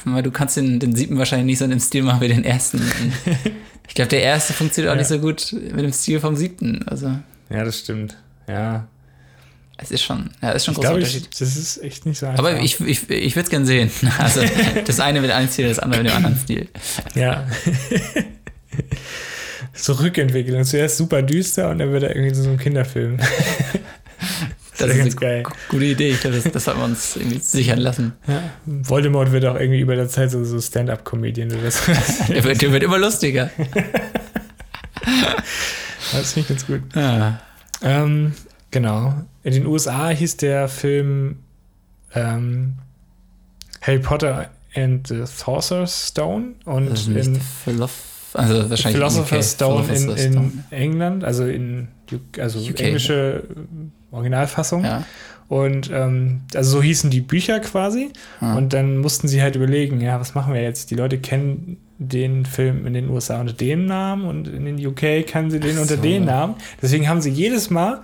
weil 0.04 0.22
du 0.22 0.30
kannst 0.30 0.56
den, 0.58 0.78
den 0.78 0.94
siebten 0.94 1.16
wahrscheinlich 1.18 1.46
nicht 1.46 1.58
so 1.58 1.64
in 1.64 1.70
dem 1.70 1.80
Stil 1.80 2.02
machen 2.02 2.20
wie 2.20 2.28
den 2.28 2.44
ersten. 2.44 2.78
ich 3.88 3.94
glaube, 3.94 4.10
der 4.10 4.22
erste 4.22 4.52
funktioniert 4.52 4.90
auch 4.90 4.94
Ja. 4.96 5.00
nicht 5.00 5.08
so 5.08 5.18
gut 5.18 5.52
mit 5.52 5.80
dem 5.82 5.92
Stil 5.92 6.20
vom 6.20 6.36
siebten. 6.36 6.86
Also 6.86 7.18
Ja, 7.48 7.64
das 7.64 7.78
stimmt. 7.78 8.16
Ja. 8.46 8.86
Es 9.76 9.90
ist 9.90 10.02
schon, 10.02 10.30
ja, 10.40 10.52
ist 10.52 10.64
schon 10.64 10.74
ein 10.74 10.76
großer 10.76 10.94
Unterschied. 10.94 11.28
ich, 11.32 11.38
das 11.38 11.56
ist 11.56 11.82
echt 11.82 12.06
nicht 12.06 12.18
so 12.18 12.26
einfach. 12.26 12.38
Aber 12.38 12.60
ich, 12.60 12.80
ich, 12.80 13.10
ich 13.10 13.36
würde 13.36 13.44
es 13.44 13.50
gerne 13.50 13.66
sehen. 13.66 13.90
Also 14.18 14.40
das 14.86 15.00
eine 15.00 15.20
mit 15.20 15.30
einem 15.30 15.48
Stil, 15.48 15.68
das 15.68 15.78
andere 15.80 16.02
mit 16.02 16.10
dem 16.12 16.16
anderen 16.16 16.38
Stil. 16.38 16.68
Ja. 17.14 17.46
so 19.74 19.94
Rückentwicklung. 19.94 20.64
Zuerst 20.64 20.96
super 20.96 21.22
düster 21.22 21.70
und 21.70 21.78
dann 21.80 21.92
wird 21.92 22.04
er 22.04 22.14
irgendwie 22.14 22.34
so 22.34 22.48
ein 22.50 22.58
Kinderfilm. 22.58 23.18
Das 24.76 24.88
wär 24.88 24.96
ist 24.96 25.02
ganz 25.02 25.16
geil. 25.16 25.42
gu- 25.44 25.52
gute 25.68 25.84
Idee. 25.84 26.10
Ich 26.10 26.20
glaube, 26.20 26.34
das, 26.34 26.50
das 26.52 26.64
sollten 26.64 26.80
wir 26.80 26.84
uns 26.86 27.14
irgendwie 27.14 27.38
sichern 27.38 27.78
lassen. 27.78 28.12
Ja. 28.26 28.42
Voldemort 28.66 29.30
wird 29.30 29.44
auch 29.44 29.54
irgendwie 29.54 29.78
über 29.78 29.94
der 29.94 30.08
Zeit 30.08 30.32
so, 30.32 30.44
so 30.44 30.60
Stand-up-Comedian 30.60 31.52
oder 31.52 31.70
so. 31.70 31.92
Der 32.28 32.42
wird, 32.42 32.60
der 32.60 32.72
wird 32.72 32.82
immer 32.82 32.98
lustiger. 32.98 33.50
Das 36.12 36.32
finde 36.32 36.40
ich 36.40 36.48
ganz 36.48 36.66
gut. 36.66 36.80
Ja. 36.96 37.40
Ähm, 37.82 38.32
genau. 38.72 39.14
In 39.44 39.52
den 39.52 39.66
USA 39.66 40.08
hieß 40.08 40.38
der 40.38 40.68
Film 40.68 41.36
ähm, 42.14 42.74
Harry 43.82 43.98
Potter 43.98 44.50
and 44.74 45.06
the 45.06 45.24
Sorcerer's 45.26 46.08
Stone 46.08 46.54
und 46.64 46.90
nicht 47.08 47.26
in 47.26 47.40
Philosoph 47.40 48.14
also 48.34 48.68
wahrscheinlich 48.68 48.96
Philosopher's. 48.96 49.52
Stone 49.52 49.86
in, 49.88 50.08
in 50.10 50.32
Stone. 50.32 50.52
England, 50.70 51.24
also 51.24 51.44
in 51.44 51.88
also 52.38 52.58
UK. 52.58 52.80
englische 52.80 53.44
Originalfassung. 54.10 54.84
Ja. 54.84 55.04
Und 55.48 55.90
ähm, 55.92 56.40
also 56.54 56.78
so 56.78 56.82
hießen 56.82 57.10
die 57.10 57.20
Bücher 57.20 57.60
quasi. 57.60 58.10
Ah. 58.40 58.56
Und 58.56 58.72
dann 58.72 58.98
mussten 58.98 59.28
sie 59.28 59.42
halt 59.42 59.56
überlegen, 59.56 60.00
ja, 60.00 60.18
was 60.18 60.34
machen 60.34 60.54
wir 60.54 60.62
jetzt? 60.62 60.90
Die 60.90 60.94
Leute 60.94 61.18
kennen 61.18 61.76
den 61.98 62.44
Film 62.44 62.86
in 62.86 62.94
den 62.94 63.08
USA 63.08 63.40
unter 63.40 63.52
dem 63.52 63.86
Namen 63.86 64.24
und 64.24 64.48
in 64.48 64.64
den 64.64 64.84
UK 64.84 65.26
kennen 65.26 65.50
sie 65.50 65.60
den 65.60 65.76
Ach 65.76 65.82
unter 65.82 65.96
so. 65.96 66.02
dem 66.02 66.24
Namen. 66.24 66.56
Deswegen 66.82 67.08
haben 67.08 67.20
sie 67.20 67.30
jedes 67.30 67.70
Mal, 67.70 68.00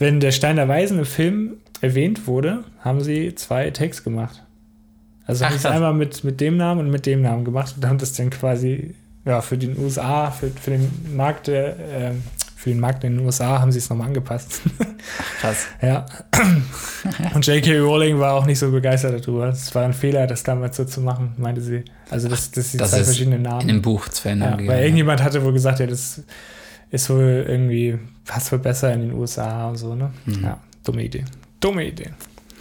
wenn 0.00 0.18
der 0.18 0.32
Stein 0.32 0.56
der 0.56 0.66
Weisen 0.66 0.98
im 0.98 1.04
Film 1.04 1.58
erwähnt 1.80 2.26
wurde, 2.26 2.64
haben 2.80 3.00
sie 3.00 3.34
zwei 3.36 3.70
Tags 3.70 4.02
gemacht. 4.02 4.42
Also 5.26 5.44
Ach, 5.44 5.50
haben 5.50 5.58
sie 5.58 5.68
es 5.68 5.72
einmal 5.72 5.94
mit, 5.94 6.24
mit 6.24 6.40
dem 6.40 6.56
Namen 6.56 6.80
und 6.80 6.90
mit 6.90 7.06
dem 7.06 7.22
Namen 7.22 7.44
gemacht 7.44 7.74
und 7.76 7.86
haben 7.86 7.98
das 7.98 8.12
dann 8.14 8.30
quasi 8.30 8.94
ja, 9.24 9.40
für 9.42 9.56
den 9.58 9.78
USA, 9.78 10.30
für, 10.30 10.48
für 10.48 10.70
den 10.72 10.90
Markt 11.14 11.46
der, 11.46 11.76
ähm, 11.92 12.22
für 12.56 12.70
den 12.70 12.80
Markt 12.80 13.04
in 13.04 13.16
den 13.16 13.24
USA 13.24 13.60
haben 13.60 13.72
sie 13.72 13.78
es 13.78 13.88
nochmal 13.88 14.08
angepasst. 14.08 14.60
Krass. 15.40 15.66
Ja. 15.82 16.04
Und 17.34 17.46
J.K. 17.46 17.78
Rowling 17.78 18.18
war 18.18 18.34
auch 18.34 18.44
nicht 18.44 18.58
so 18.58 18.70
begeistert 18.70 19.26
darüber. 19.26 19.48
Es 19.48 19.74
war 19.74 19.84
ein 19.84 19.94
Fehler, 19.94 20.26
das 20.26 20.42
damals 20.42 20.76
so 20.76 20.84
zu 20.84 21.00
machen, 21.00 21.32
meinte 21.38 21.60
sie. 21.62 21.84
Also, 22.10 22.28
sie 22.28 22.34
Das 22.78 22.90
zwei 22.90 23.00
ist 23.00 23.06
verschiedene 23.06 23.36
In 23.36 23.42
Namen. 23.42 23.66
dem 23.66 23.80
Buch 23.82 24.08
zu 24.08 24.22
verändern 24.22 24.60
ja, 24.60 24.66
weil 24.68 24.82
irgendjemand 24.82 25.22
hatte 25.22 25.42
wohl 25.42 25.52
gesagt, 25.54 25.80
ja, 25.80 25.86
das 25.86 26.22
ist 26.90 27.08
wohl 27.10 27.44
irgendwie, 27.48 27.98
passt 28.24 28.50
wohl 28.52 28.58
besser 28.58 28.92
in 28.92 29.00
den 29.00 29.12
USA 29.12 29.68
und 29.68 29.76
so, 29.76 29.94
ne? 29.94 30.12
Mhm. 30.26 30.42
Ja, 30.44 30.60
dumme 30.84 31.04
Idee. 31.04 31.24
Dumme 31.60 31.86
Idee. 31.86 32.10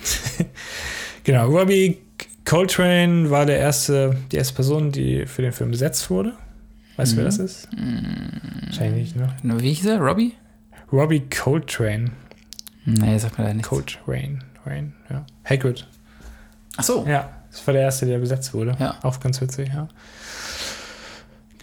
genau, 1.23 1.47
Robbie 1.49 1.97
Coltrane 2.45 3.29
war 3.29 3.45
der 3.45 3.57
erste, 3.59 4.15
die 4.31 4.37
erste 4.37 4.55
Person, 4.55 4.91
die 4.91 5.25
für 5.25 5.41
den 5.41 5.51
Film 5.51 5.71
besetzt 5.71 6.09
wurde. 6.09 6.33
Weißt 6.97 7.13
du, 7.13 7.17
wer 7.17 7.23
Mhm. 7.23 7.27
das 7.27 7.37
ist? 7.37 7.67
Wahrscheinlich 8.65 9.15
nicht, 9.15 9.43
ne? 9.43 9.61
Wie 9.61 9.73
hieß 9.73 9.85
er? 9.87 9.99
Robbie? 9.99 10.33
Robbie 10.91 11.21
Coltrane. 11.29 12.11
Nee, 12.85 13.17
sagt 13.19 13.37
mir 13.37 13.43
leider 13.43 13.55
nichts. 13.55 13.69
Coltrane. 13.69 14.39
Rain, 14.65 14.93
ja. 15.09 15.25
Hagrid. 15.45 15.87
Ach 16.77 16.83
so. 16.83 17.05
Ja, 17.07 17.29
das 17.51 17.65
war 17.67 17.73
der 17.73 17.83
erste, 17.83 18.05
der 18.05 18.17
besetzt 18.19 18.53
wurde. 18.53 18.75
Ja. 18.79 18.97
Auch 19.03 19.19
ganz 19.19 19.39
witzig, 19.41 19.69
ja. 19.69 19.87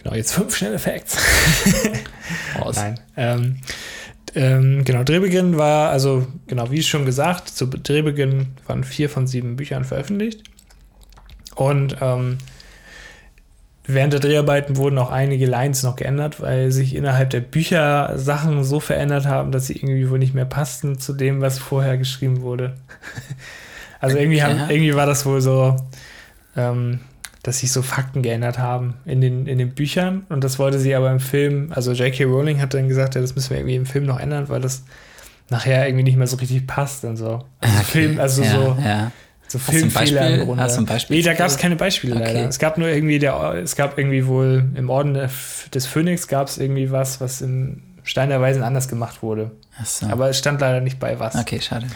Genau, 0.07 0.15
jetzt 0.15 0.31
fünf 0.31 0.55
schnelle 0.55 0.79
Facts. 0.79 1.17
Raus. 2.61 2.77
Nein. 2.77 2.97
Ähm, 3.17 3.57
ähm, 4.35 4.85
genau, 4.85 5.03
Drehbeginn 5.03 5.57
war, 5.57 5.89
also, 5.89 6.25
genau, 6.47 6.71
wie 6.71 6.81
schon 6.81 7.05
gesagt, 7.05 7.49
zu 7.49 7.65
Drehbeginn 7.65 8.47
waren 8.67 8.85
vier 8.85 9.09
von 9.09 9.27
sieben 9.27 9.57
Büchern 9.57 9.83
veröffentlicht. 9.83 10.43
Und 11.55 11.97
ähm, 11.99 12.37
während 13.85 14.13
der 14.13 14.21
Dreharbeiten 14.21 14.77
wurden 14.77 14.97
auch 14.97 15.11
einige 15.11 15.45
Lines 15.45 15.83
noch 15.83 15.97
geändert, 15.97 16.39
weil 16.39 16.71
sich 16.71 16.95
innerhalb 16.95 17.31
der 17.31 17.41
Bücher 17.41 18.17
Sachen 18.17 18.63
so 18.63 18.79
verändert 18.79 19.25
haben, 19.25 19.51
dass 19.51 19.67
sie 19.67 19.75
irgendwie 19.75 20.09
wohl 20.09 20.19
nicht 20.19 20.33
mehr 20.33 20.45
passten 20.45 20.99
zu 20.99 21.11
dem, 21.11 21.41
was 21.41 21.59
vorher 21.59 21.97
geschrieben 21.97 22.43
wurde. 22.43 22.75
also 23.99 24.15
irgendwie, 24.17 24.41
haben, 24.41 24.57
Ja. 24.57 24.69
irgendwie 24.69 24.95
war 24.95 25.05
das 25.05 25.25
wohl 25.25 25.41
so, 25.41 25.75
ähm, 26.55 27.01
dass 27.47 27.59
sich 27.59 27.71
so 27.71 27.81
Fakten 27.81 28.21
geändert 28.21 28.59
haben 28.59 28.95
in 29.05 29.21
den, 29.21 29.47
in 29.47 29.57
den 29.57 29.69
Büchern 29.73 30.25
und 30.29 30.43
das 30.43 30.59
wollte 30.59 30.79
sie 30.79 30.93
aber 30.93 31.09
im 31.11 31.19
Film, 31.21 31.71
also 31.73 31.93
J.K. 31.93 32.25
Rowling 32.25 32.59
hat 32.61 32.73
dann 32.73 32.89
gesagt, 32.89 33.15
ja, 33.15 33.21
das 33.21 33.35
müssen 33.35 33.51
wir 33.51 33.57
irgendwie 33.57 33.75
im 33.75 33.85
Film 33.85 34.05
noch 34.05 34.19
ändern, 34.19 34.49
weil 34.49 34.59
das 34.61 34.83
nachher 35.49 35.87
irgendwie 35.87 36.03
nicht 36.03 36.17
mehr 36.17 36.27
so 36.27 36.35
richtig 36.37 36.67
passt 36.67 37.05
und 37.05 37.15
so. 37.15 37.45
Also 37.61 37.75
Okay. 37.77 37.83
Film, 37.85 38.19
also 38.19 38.43
ja, 38.43 38.51
so, 38.51 38.77
Ja. 38.83 39.11
so 39.47 39.59
Filmfehler 39.59 40.29
im 40.39 40.45
Grunde. 40.45 40.61
Hast 40.63 40.75
du 40.75 40.81
ein 40.81 40.85
Beispiel? 40.85 41.15
Nee, 41.15 41.23
da 41.23 41.33
gab 41.33 41.47
es 41.47 41.57
keine 41.57 41.77
Beispiele 41.77 42.15
Okay. 42.15 42.25
leider. 42.33 42.49
Es 42.49 42.59
gab 42.59 42.77
nur 42.77 42.89
irgendwie 42.89 43.17
der, 43.19 43.53
es 43.63 43.77
gab 43.77 43.97
irgendwie 43.97 44.27
wohl 44.27 44.65
im 44.75 44.89
Orden 44.89 45.13
des 45.73 45.85
Phönix 45.85 46.27
gab 46.27 46.49
es 46.49 46.57
irgendwie 46.57 46.91
was, 46.91 47.21
was 47.21 47.39
im 47.41 47.81
Stein 48.03 48.27
der 48.27 48.41
Weisen 48.41 48.61
anders 48.61 48.89
gemacht 48.89 49.23
wurde. 49.23 49.51
So. 49.85 50.07
Aber 50.07 50.27
es 50.29 50.37
stand 50.37 50.59
leider 50.59 50.81
nicht 50.81 50.99
bei 50.99 51.17
was. 51.19 51.35
okay, 51.35 51.61
schade. 51.61 51.87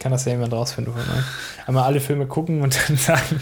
Vielleicht 0.00 0.02
kann 0.02 0.12
das 0.12 0.24
ja 0.24 0.32
jemand 0.32 0.52
rausfinden 0.54 0.94
von 0.94 1.02
euch. 1.02 1.24
Einmal 1.66 1.84
alle 1.84 2.00
Filme 2.00 2.26
gucken 2.26 2.62
und 2.62 2.78
dann 2.88 2.96
sagen. 2.96 3.40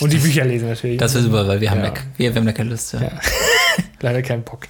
Und 0.00 0.12
die 0.12 0.18
Bücher 0.18 0.44
lesen 0.44 0.68
natürlich. 0.68 0.98
Das 0.98 1.12
wäre 1.14 1.24
super, 1.24 1.46
weil 1.48 1.60
wir 1.60 1.70
haben, 1.70 1.80
Ja. 1.82 1.90
da, 1.90 2.00
wir, 2.16 2.30
wir 2.32 2.36
haben 2.40 2.46
da 2.46 2.52
keine 2.52 2.70
Lust. 2.70 2.92
Ja. 2.92 3.02
Ja. 3.02 3.10
Leider 4.00 4.22
kein 4.22 4.42
Bock. 4.44 4.68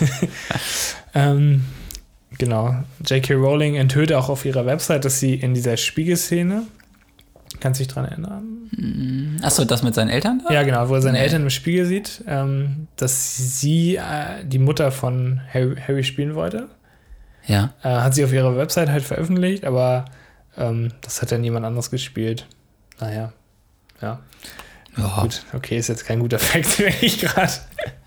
ähm, 1.14 1.64
genau. 2.38 2.76
J.K. 3.06 3.34
Rowling 3.34 3.76
enthüllte 3.76 4.18
auch 4.18 4.28
auf 4.28 4.44
ihrer 4.44 4.66
Website, 4.66 5.04
dass 5.04 5.18
sie 5.20 5.34
in 5.34 5.54
dieser 5.54 5.76
Spiegelszene, 5.76 6.62
kannst 7.60 7.80
du 7.80 7.84
dich 7.84 7.92
dran 7.92 8.04
erinnern? 8.04 9.38
Achso, 9.42 9.64
das 9.64 9.82
mit 9.82 9.94
seinen 9.94 10.08
Eltern? 10.10 10.42
da? 10.46 10.52
Ja, 10.52 10.62
genau, 10.62 10.88
wo 10.88 10.94
er 10.94 11.02
seine 11.02 11.18
Nee. 11.18 11.24
Eltern 11.24 11.42
im 11.42 11.50
Spiegel 11.50 11.86
sieht, 11.86 12.22
ähm, 12.26 12.88
dass 12.96 13.36
sie 13.60 13.96
äh, 13.96 14.44
die 14.44 14.58
Mutter 14.58 14.90
von 14.92 15.40
Harry, 15.52 15.76
Harry 15.88 16.04
spielen 16.04 16.34
wollte. 16.34 16.68
Ja. 17.46 17.72
Äh, 17.82 17.88
hat 17.88 18.14
sie 18.14 18.24
auf 18.24 18.32
ihrer 18.32 18.56
Website 18.56 18.88
halt 18.90 19.04
veröffentlicht, 19.04 19.64
aber 19.64 20.04
ähm, 20.58 20.92
das 21.00 21.20
hat 21.22 21.32
dann 21.32 21.42
jemand 21.44 21.64
anderes 21.66 21.90
gespielt. 21.90 22.46
Naja, 23.00 23.32
ja. 24.00 24.20
Ja. 24.96 25.20
Gut, 25.22 25.42
okay, 25.52 25.76
ist 25.76 25.88
jetzt 25.88 26.04
kein 26.06 26.20
guter 26.20 26.38
Fact, 26.40 26.78
denke 26.78 27.04
ich 27.04 27.18
gerade. 27.20 27.50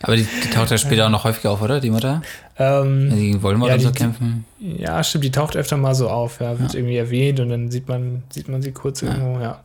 Aber 0.01 0.15
die, 0.15 0.23
die 0.23 0.49
taucht 0.49 0.71
ja 0.71 0.77
später 0.77 1.05
auch 1.05 1.09
noch 1.09 1.25
häufiger 1.25 1.51
auf, 1.51 1.61
oder? 1.61 1.81
Die 1.81 1.89
Mutter? 1.89 2.21
Ähm, 2.57 3.09
Wenn 3.09 3.17
sie 3.17 3.25
gegen 3.27 3.43
Voldemort 3.43 3.71
Ja, 3.71 3.79
so 3.79 3.91
kämpfen. 3.91 4.45
Ja, 4.59 5.03
stimmt, 5.03 5.25
die 5.25 5.31
taucht 5.31 5.57
öfter 5.57 5.75
mal 5.75 5.95
so 5.95 6.09
auf, 6.09 6.39
ja, 6.39 6.57
wird 6.59 6.73
Ja. 6.73 6.79
irgendwie 6.79 6.95
erwähnt 6.97 7.41
und 7.41 7.49
dann 7.49 7.69
sieht 7.71 7.89
man, 7.89 8.23
sieht 8.29 8.47
man 8.47 8.61
sie 8.61 8.71
kurz 8.71 9.01
Ja. 9.01 9.09
irgendwo, 9.09 9.41
ja. 9.41 9.59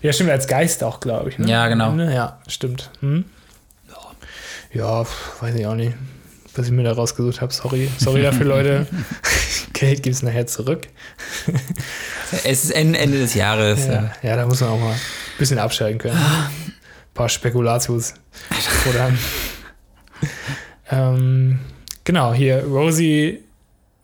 Ja, 0.00 0.12
stimmt, 0.14 0.30
als 0.30 0.46
Geist 0.46 0.82
auch, 0.82 1.00
glaube 1.00 1.28
ich. 1.28 1.38
Ne? 1.38 1.50
Ja, 1.50 1.68
genau. 1.68 1.92
Ja, 1.96 2.38
stimmt. 2.48 2.90
Hm? 3.00 3.26
Ja, 4.72 5.04
pf, 5.04 5.42
weiß 5.42 5.54
ich 5.54 5.66
auch 5.66 5.74
nicht, 5.74 5.94
was 6.58 6.66
ich 6.66 6.72
mir 6.72 6.82
da 6.82 6.92
rausgesucht 6.92 7.40
habe. 7.40 7.52
Sorry, 7.52 7.88
sorry 7.98 8.22
dafür, 8.22 8.46
Leute. 8.46 8.86
Geld 9.72 10.02
gibt 10.02 10.16
es 10.16 10.22
nachher 10.22 10.46
zurück. 10.46 10.88
Es 12.44 12.64
ist 12.64 12.70
Ende, 12.70 12.98
Ende 12.98 13.18
des 13.18 13.34
Jahres. 13.34 13.86
Ja. 13.86 13.92
Ja, 13.92 14.12
ja, 14.22 14.36
da 14.36 14.46
muss 14.46 14.60
man 14.60 14.70
auch 14.70 14.80
mal 14.80 14.92
ein 14.92 15.00
bisschen 15.38 15.58
abschalten 15.58 15.98
können. 15.98 16.16
Ein 16.16 16.72
paar 17.14 17.28
Spekulatius. 17.28 18.14
Oder, 18.88 19.12
ähm, 20.90 21.58
genau, 22.04 22.32
hier 22.32 22.64
Rosie 22.64 23.42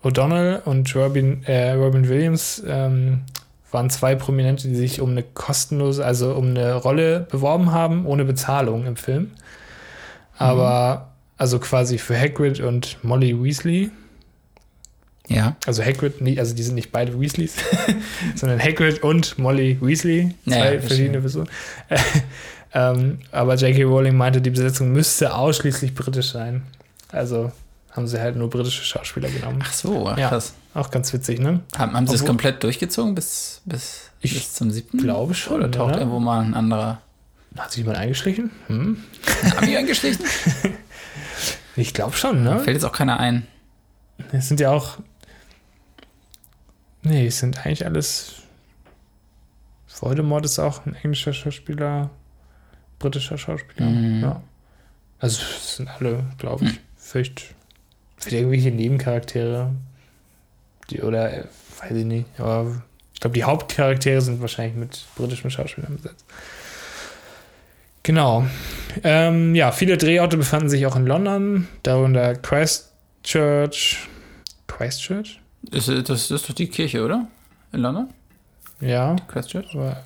O'Donnell 0.03 0.63
und 0.65 0.95
Robin, 0.95 1.45
äh, 1.45 1.73
Robin 1.73 2.09
Williams 2.09 2.63
ähm, 2.67 3.23
waren 3.71 3.89
zwei 3.89 4.15
Prominente, 4.15 4.69
die 4.69 4.75
sich 4.75 5.01
um 5.01 5.11
eine 5.11 5.23
kostenlose, 5.23 6.05
also 6.05 6.35
um 6.35 6.51
eine 6.51 6.75
Rolle 6.75 7.27
beworben 7.31 7.73
haben, 7.73 8.07
ohne 8.07 8.25
Bezahlung 8.25 8.87
im 8.87 8.97
Film. 8.97 9.31
Aber, 10.37 11.12
also 11.43 11.59
quasi 11.59 11.99
für 11.99 12.17
Hagrid 12.17 12.61
und 12.61 13.03
Molly 13.03 13.35
Weasley. 13.43 13.91
ja. 15.29 15.57
Also 15.67 15.83
Hagrid, 15.83 16.15
also 16.39 16.55
die 16.55 16.63
sind 16.63 16.77
nicht 16.77 16.93
beide 16.93 17.19
Weasleys, 17.21 17.57
sondern 18.37 18.61
Hagrid 18.63 19.03
und 19.03 19.37
Molly 19.41 19.77
Weasley, 19.81 20.35
zwei 20.49 20.75
ja, 20.75 20.81
verschiedene 20.81 21.21
Personen. 21.21 21.49
ähm, 22.75 23.19
aber 23.33 23.57
J.K. 23.57 23.83
Rowling 23.83 24.17
meinte, 24.17 24.41
die 24.41 24.51
Besetzung 24.51 24.93
müsste 24.93 25.35
ausschließlich 25.35 25.97
britisch 25.97 26.31
sein. 26.31 26.63
Also 27.11 27.51
haben 27.91 28.07
sie 28.07 28.21
halt 28.21 28.37
nur 28.37 28.49
britische 28.49 28.85
Schauspieler 28.85 29.29
genommen. 29.29 29.59
Ach 29.65 29.73
so, 29.73 30.09
ach, 30.09 30.17
Ja. 30.19 30.29
krass. 30.29 30.55
Auch 30.75 30.93
ganz 30.93 31.13
witzig, 31.13 31.41
ne? 31.41 31.59
Haben, 31.77 31.93
haben 31.95 32.07
sie 32.07 32.15
es 32.15 32.25
komplett 32.25 32.63
durchgezogen 32.63 33.17
bis, 33.17 33.63
bis, 33.65 34.11
Ich 34.21 34.33
bis 34.35 34.55
zum 34.55 34.71
siebten? 34.71 34.99
glaube 34.99 35.35
schon, 35.35 35.57
Oder 35.57 35.71
taucht 35.73 35.91
oder? 35.91 35.99
irgendwo 35.99 36.21
mal 36.21 36.41
ein 36.45 36.55
anderer 36.55 37.03
Hat 37.59 37.73
sich 37.73 37.79
jemand 37.79 37.99
eingeschlichen? 37.99 38.51
Hm? 38.69 38.97
Ami 39.57 39.77
eingeschlichen? 39.77 40.25
Ich 41.77 41.95
glaube 41.95 42.17
schon, 42.17 42.43
ne? 42.43 42.61
Fällt 42.61 42.77
jetzt 42.77 42.85
auch 42.85 42.93
keiner 42.93 43.19
ein. 43.19 43.47
Es 44.33 44.49
sind 44.49 44.61
ja 44.61 44.71
auch. 44.71 44.99
Nee, 47.03 47.27
es 47.27 47.39
sind 47.39 47.65
eigentlich 47.65 47.85
alles. 47.85 48.35
Voldemort 49.87 50.45
ist 50.45 50.59
auch 50.59 50.85
ein 50.85 50.95
englischer 50.97 51.33
Schauspieler, 51.33 52.11
britischer 52.99 53.39
Schauspieler. 53.39 53.89
Mhm. 53.89 54.23
Ja. 54.23 54.43
Also 55.21 55.41
es 55.43 55.77
sind 55.77 55.89
alle, 55.89 56.25
glaube 56.39 56.65
ich, 56.65 56.81
vielleicht, 56.97 57.55
vielleicht 58.17 58.37
irgendwelche 58.37 58.73
Nebencharaktere. 58.73 59.73
Die, 60.91 61.03
oder 61.03 61.45
weiß 61.79 61.93
ich 61.93 62.05
nicht. 62.05 62.27
Aber 62.39 62.83
ich 63.15 63.21
glaube, 63.21 63.35
die 63.35 63.45
Hauptcharaktere 63.45 64.21
sind 64.21 64.41
wahrscheinlich 64.41 64.75
mit 64.75 65.05
britischen 65.15 65.51
Schauspielern 65.51 65.97
besetzt. 65.97 66.25
Genau. 68.03 68.47
Ähm, 69.05 69.55
ja, 69.55 69.73
viele 69.73 69.97
Drehorte 69.97 70.37
befanden 70.37 70.69
sich 70.69 70.87
auch 70.87 70.97
in 70.97 71.07
London, 71.07 71.69
darunter 71.83 72.35
Christchurch. 72.35 73.99
Christchurch? 74.67 75.41
Das, 75.63 75.87
das, 75.87 76.05
das 76.05 76.31
ist 76.31 76.49
doch 76.49 76.55
die 76.55 76.67
Kirche, 76.69 77.05
oder? 77.05 77.29
In 77.73 77.81
London? 77.81 78.09
Ja, 78.81 79.17
Christchurch? 79.29 79.67
aber. 79.75 80.03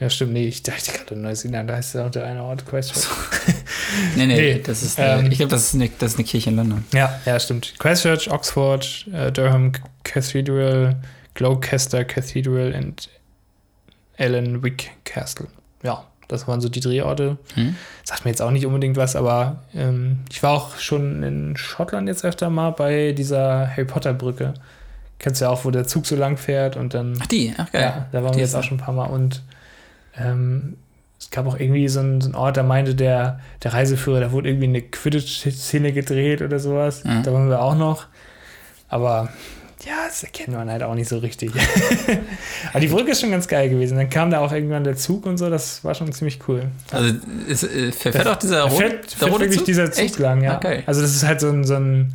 Ja, 0.00 0.10
stimmt, 0.10 0.32
nee, 0.32 0.48
ich 0.48 0.62
dachte 0.64 0.90
gerade 0.90 1.14
in 1.14 1.22
Neuseeland, 1.22 1.70
da 1.70 1.76
heißt 1.76 1.94
ja 1.94 2.06
auch 2.06 2.10
der 2.10 2.26
eine 2.26 2.42
Ort 2.42 2.66
Christchurch. 2.66 3.06
Nee, 4.16 4.24
nee, 4.26 4.34
Nee, 4.54 4.58
das 4.64 4.82
ist, 4.82 4.98
ähm, 4.98 5.26
äh, 5.26 5.28
ich 5.28 5.36
glaube, 5.36 5.50
das, 5.50 5.64
ist 5.66 5.74
eine- 5.74 5.90
das 5.98 6.12
ist 6.12 6.18
eine 6.18 6.26
Kirche 6.26 6.48
in 6.48 6.56
London. 6.56 6.82
Ja, 6.94 7.20
ja, 7.26 7.38
stimmt. 7.38 7.74
Christchurch, 7.78 8.30
Oxford, 8.30 9.06
äh, 9.12 9.30
Durham 9.30 9.72
Cathedral, 10.02 10.96
Gloucester 11.34 12.02
Cathedral 12.04 12.72
und 12.74 13.10
Allenwick 14.16 14.90
Castle. 15.04 15.48
Ja, 15.82 16.06
das 16.32 16.48
waren 16.48 16.60
so 16.60 16.68
die 16.68 16.80
Drehorte. 16.80 17.38
Hm? 17.54 17.76
Sagt 18.04 18.24
mir 18.24 18.30
jetzt 18.30 18.42
auch 18.42 18.50
nicht 18.50 18.66
unbedingt 18.66 18.96
was, 18.96 19.16
aber 19.16 19.62
ähm, 19.74 20.20
ich 20.30 20.42
war 20.42 20.52
auch 20.52 20.76
schon 20.78 21.22
in 21.22 21.56
Schottland 21.56 22.08
jetzt 22.08 22.24
öfter 22.24 22.50
mal 22.50 22.70
bei 22.70 23.12
dieser 23.12 23.68
Harry 23.70 23.84
Potter 23.84 24.12
Brücke. 24.12 24.54
Kennst 25.18 25.40
du 25.40 25.44
ja 25.44 25.50
auch, 25.50 25.64
wo 25.64 25.70
der 25.70 25.86
Zug 25.86 26.06
so 26.06 26.16
lang 26.16 26.36
fährt 26.36 26.76
und 26.76 26.94
dann. 26.94 27.18
Ach, 27.20 27.26
die, 27.26 27.54
ach 27.56 27.70
geil. 27.70 27.82
Ja, 27.82 28.06
da 28.10 28.24
waren 28.24 28.34
wir 28.34 28.40
jetzt 28.40 28.56
auch 28.56 28.64
schon 28.64 28.78
ein 28.78 28.80
paar 28.80 28.94
Mal 28.94 29.06
und 29.06 29.42
ähm, 30.18 30.76
es 31.18 31.30
gab 31.30 31.46
auch 31.46 31.58
irgendwie 31.58 31.86
so 31.86 32.00
einen, 32.00 32.20
so 32.20 32.26
einen 32.26 32.34
Ort, 32.34 32.56
da 32.56 32.64
meinte 32.64 32.96
der, 32.96 33.38
der 33.62 33.72
Reiseführer, 33.72 34.18
da 34.18 34.32
wurde 34.32 34.48
irgendwie 34.48 34.66
eine 34.66 34.82
Quidditch-Szene 34.82 35.92
gedreht 35.92 36.42
oder 36.42 36.58
sowas. 36.58 37.04
Mhm. 37.04 37.22
Da 37.22 37.32
waren 37.32 37.48
wir 37.48 37.62
auch 37.62 37.76
noch. 37.76 38.06
Aber 38.88 39.28
ja, 39.86 40.06
das 40.06 40.22
erkennt 40.22 40.56
man 40.56 40.70
halt 40.70 40.82
auch 40.82 40.94
nicht 40.94 41.08
so 41.08 41.18
richtig. 41.18 41.50
Aber 42.70 42.80
die 42.80 42.86
Brücke 42.88 43.12
ist 43.12 43.20
schon 43.20 43.30
ganz 43.30 43.48
geil 43.48 43.68
gewesen. 43.68 43.96
Dann 43.96 44.08
kam 44.10 44.30
da 44.30 44.38
auch 44.40 44.52
irgendwann 44.52 44.84
der 44.84 44.96
Zug 44.96 45.26
und 45.26 45.38
so, 45.38 45.50
das 45.50 45.82
war 45.84 45.94
schon 45.94 46.12
ziemlich 46.12 46.38
cool. 46.48 46.64
Also 46.90 47.14
ist, 47.48 47.64
äh, 47.64 47.90
verfährt 47.92 48.28
auch 48.28 48.36
dieser 48.36 48.62
rote, 48.64 48.76
fährt, 48.76 49.10
fährt 49.10 49.30
rote 49.30 49.40
wirklich 49.42 49.58
Zug? 49.58 49.66
dieser 49.66 49.90
Zug 49.90 50.04
Echt? 50.04 50.18
lang, 50.18 50.42
ja. 50.42 50.58
Geil. 50.58 50.82
Also 50.86 51.00
das 51.02 51.14
ist 51.14 51.24
halt 51.24 51.40
so, 51.40 51.48
ein, 51.48 51.64
so, 51.64 51.74
ein, 51.74 52.12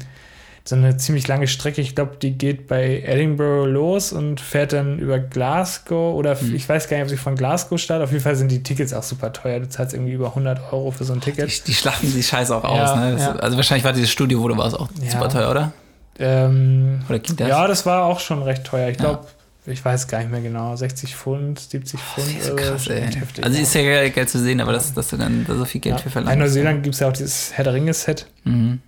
so 0.64 0.76
eine 0.76 0.98
ziemlich 0.98 1.28
lange 1.28 1.48
Strecke. 1.48 1.82
Ich 1.82 1.94
glaube, 1.96 2.16
die 2.22 2.38
geht 2.38 2.68
bei 2.68 3.02
Edinburgh 3.06 3.70
los 3.70 4.14
und 4.14 4.40
fährt 4.40 4.72
dann 4.74 4.98
über 5.00 5.20
Glasgow 5.20 6.16
oder 6.16 6.40
Hm. 6.40 6.56
ich 6.56 6.68
weiß 6.70 6.88
gar 6.88 6.98
nicht, 6.98 7.04
ob 7.06 7.10
sie 7.10 7.18
von 7.18 7.36
Glasgow 7.36 7.78
startet. 7.80 8.06
Auf 8.06 8.12
jeden 8.12 8.24
Fall 8.24 8.36
sind 8.38 8.50
die 8.52 8.64
Tickets 8.64 8.94
auch 8.94 9.04
super 9.04 9.34
teuer. 9.34 9.60
Du 9.60 9.68
zahlst 9.70 9.94
irgendwie 9.94 10.14
über 10.14 10.28
100 10.28 10.72
Euro 10.72 10.92
für 10.92 11.04
so 11.04 11.14
ein 11.14 11.20
Ticket. 11.22 11.50
Die, 11.50 11.64
die 11.72 11.74
schlachten 11.74 12.14
die 12.14 12.24
Scheiße 12.24 12.56
auch 12.56 12.64
Ja, 12.64 12.94
aus. 12.94 12.96
Ne? 13.00 13.12
Das, 13.14 13.22
ja. 13.24 13.36
Also 13.38 13.58
wahrscheinlich 13.58 13.84
war 13.84 13.92
dieses 13.94 14.10
Studio, 14.12 14.42
wo 14.42 14.48
du 14.48 14.56
warst, 14.58 14.78
auch 14.80 14.88
Ja. 15.04 15.12
super 15.12 15.28
teuer, 15.30 15.52
oder? 15.52 15.74
Ähm, 16.20 17.02
Oder 17.10 17.20
ging 17.20 17.36
das? 17.36 17.48
ja, 17.48 17.68
das 17.68 17.86
war 17.86 18.04
auch 18.06 18.20
schon 18.20 18.42
recht 18.44 18.64
teuer. 18.64 18.90
Ich 18.90 18.98
Ja. 18.98 19.04
glaube, 19.06 19.28
ich 19.66 19.84
weiß 19.84 20.08
gar 20.08 20.20
nicht 20.20 20.32
mehr 20.32 20.42
genau. 20.42 20.76
60 20.76 21.16
Pfund, 21.16 21.60
70 21.60 22.00
Pfund. 22.00 22.28
Das 22.28 22.36
ist 22.36 22.46
so 22.48 22.56
krass, 22.56 22.88
ey. 22.88 23.02
Heftig, 23.02 23.44
also 23.44 23.58
ja. 23.58 23.64
ist 23.64 23.74
ja 23.76 23.82
geil, 23.84 24.10
geil 24.12 24.28
zu 24.28 24.40
sehen, 24.40 24.62
aber 24.62 24.72
dass, 24.74 24.94
dass 24.94 25.10
du 25.10 25.18
dann 25.18 25.46
da 25.48 25.56
so 25.56 25.66
viel 25.66 25.82
Geld 25.82 25.96
ja. 25.96 26.02
für 26.02 26.08
In 26.08 26.12
verlangst. 26.12 26.40
Neuseeland 26.40 26.84
gibt 26.84 26.96
es 26.96 27.02
ja 27.02 27.10
auch 27.10 27.14
dieses 27.14 27.54
Herr 27.54 27.64
der 27.66 27.74
Ringe-Set. 27.74 28.28
Mhm. 28.46 28.82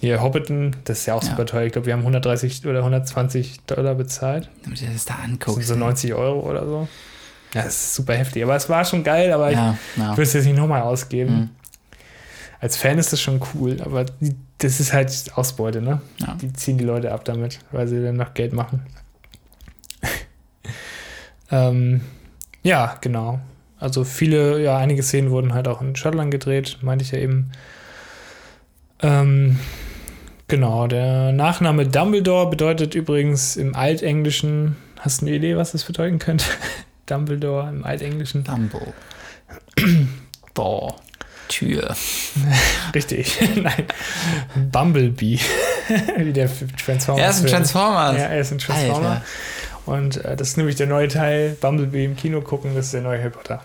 Hier 0.00 0.20
Hobbiton, 0.22 0.76
das 0.84 1.00
ist 1.00 1.06
ja 1.06 1.14
auch 1.14 1.22
Ja. 1.22 1.30
super 1.30 1.46
teuer. 1.46 1.64
Ich 1.64 1.72
glaube, 1.72 1.86
wir 1.86 1.94
haben 1.94 2.00
130 2.02 2.66
oder 2.66 2.80
120 2.80 3.60
Dollar 3.66 3.94
bezahlt. 3.94 4.50
Damit 4.64 4.80
du 4.82 4.86
das 4.86 5.04
da 5.06 5.14
Das 5.14 5.22
sind 5.24 5.32
anguckst. 5.42 5.68
so 5.68 5.74
90 5.74 6.12
Euro 6.14 6.40
oder 6.48 6.66
so. 6.66 6.88
Ja, 7.54 7.62
das 7.62 7.74
ist 7.74 7.94
super 7.94 8.14
heftig. 8.14 8.42
Aber 8.42 8.54
es 8.56 8.68
war 8.68 8.84
schon 8.84 9.02
geil, 9.04 9.32
aber 9.32 9.50
ja, 9.50 9.78
ich 9.96 10.02
ja. 10.02 10.10
würde 10.10 10.22
es 10.22 10.32
jetzt 10.34 10.44
nicht 10.44 10.56
nochmal 10.58 10.82
ausgeben. 10.82 11.34
Mhm. 11.34 11.50
Als 12.64 12.78
Fan 12.78 12.96
ist 12.96 13.12
das 13.12 13.20
schon 13.20 13.42
cool, 13.52 13.76
aber 13.82 14.06
die, 14.06 14.34
das 14.56 14.80
ist 14.80 14.94
halt 14.94 15.32
Ausbeute, 15.34 15.82
ne? 15.82 16.00
Ja. 16.18 16.34
Die 16.40 16.50
ziehen 16.54 16.78
die 16.78 16.84
Leute 16.84 17.12
ab 17.12 17.22
damit, 17.26 17.58
weil 17.72 17.86
sie 17.86 18.02
dann 18.02 18.16
noch 18.16 18.32
Geld 18.32 18.54
machen. 18.54 18.86
ähm, 21.50 22.00
ja, 22.62 22.96
genau. 23.02 23.40
Also 23.78 24.02
viele, 24.04 24.62
ja, 24.62 24.78
einige 24.78 25.02
Szenen 25.02 25.30
wurden 25.30 25.52
halt 25.52 25.68
auch 25.68 25.82
in 25.82 25.94
Schottland 25.94 26.30
gedreht, 26.30 26.78
meinte 26.80 27.04
ich 27.04 27.10
ja 27.10 27.18
eben. 27.18 27.52
Ähm, 29.02 29.58
genau, 30.48 30.86
der 30.86 31.32
Nachname 31.32 31.86
Dumbledore 31.86 32.48
bedeutet 32.48 32.94
übrigens 32.94 33.56
im 33.56 33.76
Altenglischen, 33.76 34.76
hast 35.00 35.20
du 35.20 35.26
eine 35.26 35.36
Idee, 35.36 35.58
was 35.58 35.72
das 35.72 35.84
bedeuten 35.84 36.18
könnte? 36.18 36.46
Dumbledore 37.04 37.68
im 37.68 37.84
Altenglischen. 37.84 38.42
Dumbo. 38.42 38.94
Boah. 40.54 40.96
Tür. 41.48 41.94
Richtig. 42.94 43.38
Nein. 43.56 43.84
Bumblebee. 44.70 45.38
Wie 46.16 46.32
der 46.32 46.50
Transformers. 46.84 47.22
Er 47.22 47.30
ist 47.30 47.40
ein 47.40 47.46
Transformers. 47.46 48.16
Ja, 48.16 48.24
er 48.26 48.40
ist 48.40 48.52
ein 48.52 48.58
Transformer. 48.58 49.08
Alter. 49.08 49.24
Und 49.86 50.24
äh, 50.24 50.36
das 50.36 50.48
ist 50.48 50.56
nämlich 50.56 50.76
der 50.76 50.86
neue 50.86 51.08
Teil. 51.08 51.56
Bumblebee 51.60 52.04
im 52.04 52.16
Kino 52.16 52.40
gucken, 52.40 52.74
das 52.74 52.86
ist 52.86 52.94
der 52.94 53.02
neue 53.02 53.18
Harry 53.18 53.30
Potter. 53.30 53.62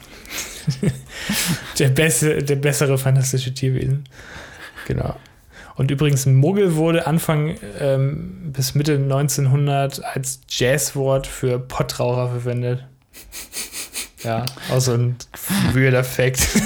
der, 1.79 1.89
beste, 1.89 2.43
der 2.43 2.55
bessere 2.57 2.97
fantastische 2.97 3.53
Tierwesen. 3.53 4.03
Genau. 4.87 5.15
Und 5.75 5.91
übrigens, 5.91 6.25
Muggel 6.25 6.75
wurde 6.75 7.07
Anfang 7.07 7.55
ähm, 7.79 8.51
bis 8.51 8.75
Mitte 8.75 8.95
1900 8.95 10.03
als 10.03 10.41
Jazzwort 10.49 11.25
für 11.25 11.57
Pottraucher 11.57 12.29
verwendet. 12.29 12.85
Ja, 14.23 14.45
auch 14.69 14.79
so 14.81 14.93
ein 14.93 15.15
weirder 15.73 16.03
Fact. 16.03 16.47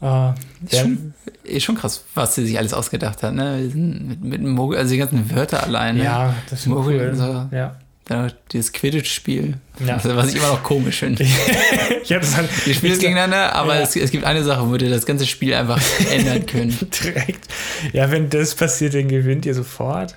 Ah, 0.00 0.34
Ist 0.68 0.80
schon, 0.80 1.14
ist 1.44 1.62
schon 1.62 1.76
krass, 1.76 2.02
was 2.14 2.34
sie 2.34 2.44
sich 2.44 2.58
alles 2.58 2.74
ausgedacht 2.74 3.22
hat. 3.22 3.34
Ne? 3.34 3.70
Mit, 3.72 4.20
mit 4.24 4.40
dem 4.40 4.50
Mogul, 4.50 4.76
also 4.76 4.90
die 4.90 4.98
ganzen 4.98 5.30
Wörter 5.34 5.62
alleine. 5.62 6.02
ja, 6.02 6.34
das 6.50 6.60
ist 6.60 6.66
Muggel 6.66 7.10
cool. 7.10 7.14
so. 7.16 7.56
Ja. 7.56 7.76
Dann 8.06 8.26
noch 8.26 8.32
dieses 8.50 8.72
Quidditch-Spiel. 8.72 9.54
Ja. 9.86 9.94
Also, 9.94 10.16
was 10.16 10.30
ich 10.30 10.36
immer 10.36 10.48
noch 10.48 10.62
komisch 10.64 10.98
finde. 10.98 11.24
Ich 12.02 12.12
hab 12.12 12.20
das 12.22 12.36
Wir 12.66 12.74
spielen 12.74 12.94
ich- 12.94 12.98
gegeneinander, 12.98 13.54
aber 13.54 13.76
Ja. 13.76 13.82
es, 13.82 13.94
es 13.94 14.10
gibt 14.10 14.24
eine 14.24 14.42
Sache, 14.42 14.66
wo 14.66 14.72
wir 14.72 14.90
das 14.90 15.06
ganze 15.06 15.24
Spiel 15.24 15.54
einfach 15.54 15.80
ändern 16.12 16.44
können. 16.46 16.76
direkt. 17.04 17.46
Ja, 17.92 18.10
wenn 18.10 18.28
das 18.28 18.56
passiert, 18.56 18.94
dann 18.94 19.06
gewinnt 19.06 19.46
ihr 19.46 19.54
sofort. 19.54 20.16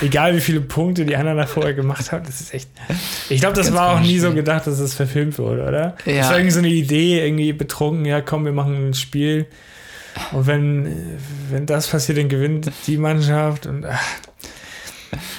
Egal 0.00 0.36
wie 0.36 0.40
viele 0.40 0.60
Punkte 0.60 1.04
die 1.04 1.16
anderen 1.16 1.38
da 1.38 1.46
vorher 1.46 1.74
gemacht 1.74 2.12
haben, 2.12 2.24
das 2.24 2.40
ist 2.40 2.54
echt. 2.54 2.68
Ich 3.28 3.40
glaube, 3.40 3.56
das 3.56 3.66
Ganz 3.66 3.76
war 3.76 3.94
auch 3.94 4.00
nie 4.00 4.18
so 4.18 4.32
gedacht, 4.32 4.66
dass 4.66 4.78
es 4.78 4.94
verfilmt 4.94 5.38
wurde, 5.38 5.62
oder? 5.62 5.96
Ja. 6.04 6.18
Das 6.18 6.28
war 6.28 6.38
irgendwie 6.38 6.52
so 6.52 6.58
eine 6.58 6.68
Idee, 6.68 7.24
irgendwie 7.24 7.52
betrunken, 7.52 8.04
ja 8.04 8.20
komm, 8.20 8.44
wir 8.44 8.52
machen 8.52 8.88
ein 8.88 8.94
Spiel. 8.94 9.46
Und 10.32 10.46
wenn, 10.46 11.18
wenn 11.50 11.66
das 11.66 11.88
passiert, 11.88 12.18
dann 12.18 12.28
gewinnt 12.28 12.70
die 12.86 12.96
Mannschaft. 12.96 13.66
Und 13.66 13.84
ach. 13.86 14.02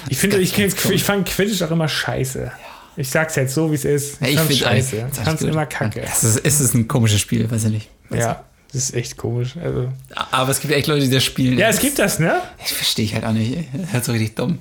ich 0.08 0.18
finde, 0.18 0.38
ich, 0.38 0.58
ich, 0.58 1.04
fand 1.04 1.28
Quidditch 1.28 1.62
auch 1.62 1.70
immer 1.70 1.88
scheiße. 1.88 2.50
Ich 2.96 3.10
sag's 3.10 3.36
jetzt 3.36 3.54
so, 3.54 3.70
wie 3.70 3.76
es 3.76 3.84
ist. 3.84 4.20
Ja, 4.20 4.28
ich 4.28 4.36
fand's 4.36 4.58
scheiße. 4.58 5.06
Ich 5.12 5.18
fand's 5.18 5.42
immer 5.42 5.66
kacke. 5.66 6.02
Es 6.02 6.24
ist, 6.24 6.40
es 6.44 6.60
ist 6.60 6.74
ein 6.74 6.88
komisches 6.88 7.20
Spiel, 7.20 7.50
weiß 7.50 7.64
ich 7.64 7.70
nicht. 7.70 7.90
Ja, 8.10 8.44
das 8.72 8.84
ist 8.84 8.94
echt 8.94 9.16
komisch. 9.16 9.56
Also, 9.56 9.92
Aber 10.30 10.50
es 10.50 10.60
gibt 10.60 10.72
echt 10.72 10.86
Leute, 10.86 11.04
die 11.04 11.10
das 11.10 11.24
spielen. 11.24 11.58
ja, 11.58 11.68
es 11.68 11.80
gibt 11.80 11.98
das, 11.98 12.18
ne? 12.18 12.40
Ich 12.64 12.72
verstehe 12.72 13.04
ich 13.04 13.14
halt 13.14 13.24
auch 13.24 13.32
nicht. 13.32 13.68
Das 13.72 13.82
ist 13.82 13.92
halt 13.92 14.04
so 14.04 14.12
richtig 14.12 14.34
dumm. 14.36 14.58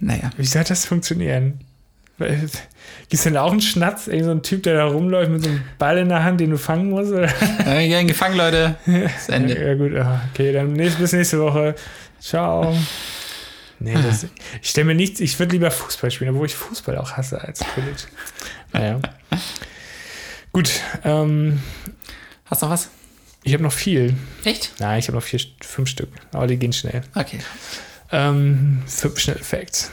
Naja. 0.00 0.30
Wie 0.36 0.44
soll 0.44 0.64
das 0.64 0.84
funktionieren? 0.84 1.60
Gibt 2.18 2.52
es 3.10 3.22
denn 3.22 3.36
auch 3.36 3.50
einen 3.50 3.60
Schnatz? 3.60 4.06
Irgend 4.06 4.24
so 4.24 4.30
ein 4.30 4.42
Typ, 4.42 4.62
der 4.62 4.74
da 4.74 4.84
rumläuft 4.84 5.30
mit 5.30 5.42
so 5.42 5.48
einem 5.48 5.62
Ball 5.78 5.98
in 5.98 6.08
der 6.08 6.22
Hand, 6.22 6.40
den 6.40 6.50
du 6.50 6.58
fangen 6.58 6.90
musst? 6.90 7.12
Oder? 7.12 7.28
Äh, 7.66 7.88
gern 7.88 8.06
gefangen, 8.06 8.36
Leute. 8.36 8.76
Das 8.86 9.28
Ende. 9.28 9.58
Ja, 9.58 9.74
gut, 9.74 9.92
okay, 10.32 10.52
dann 10.52 10.74
bis 10.74 11.12
nächste 11.12 11.40
Woche. 11.40 11.74
Ciao. 12.20 12.76
Nee, 13.80 13.94
das, 13.94 14.26
ich 14.62 14.70
stelle 14.70 14.86
mir 14.86 14.94
nichts, 14.94 15.20
ich 15.20 15.38
würde 15.38 15.52
lieber 15.52 15.70
Fußball 15.70 16.10
spielen, 16.10 16.30
obwohl 16.30 16.46
ich 16.46 16.54
Fußball 16.54 16.96
auch 16.98 17.12
hasse 17.12 17.40
als 17.40 17.60
Quidditch. 17.60 18.04
Naja. 18.72 19.00
Gut, 20.52 20.70
ähm, 21.04 21.60
Hast 22.46 22.62
du 22.62 22.66
noch 22.66 22.72
was? 22.74 22.90
Ich 23.44 23.52
habe 23.52 23.62
noch 23.62 23.72
viel. 23.72 24.14
Echt? 24.44 24.72
Nein, 24.78 24.98
ich 24.98 25.06
habe 25.08 25.16
noch 25.16 25.22
vier, 25.22 25.40
fünf 25.60 25.88
Stück, 25.88 26.08
aber 26.32 26.46
die 26.46 26.56
gehen 26.56 26.72
schnell. 26.72 27.02
Okay. 27.14 27.38
Ähm, 28.10 28.82
fünf 28.86 29.18
schnelle 29.18 29.40
Facts. 29.40 29.92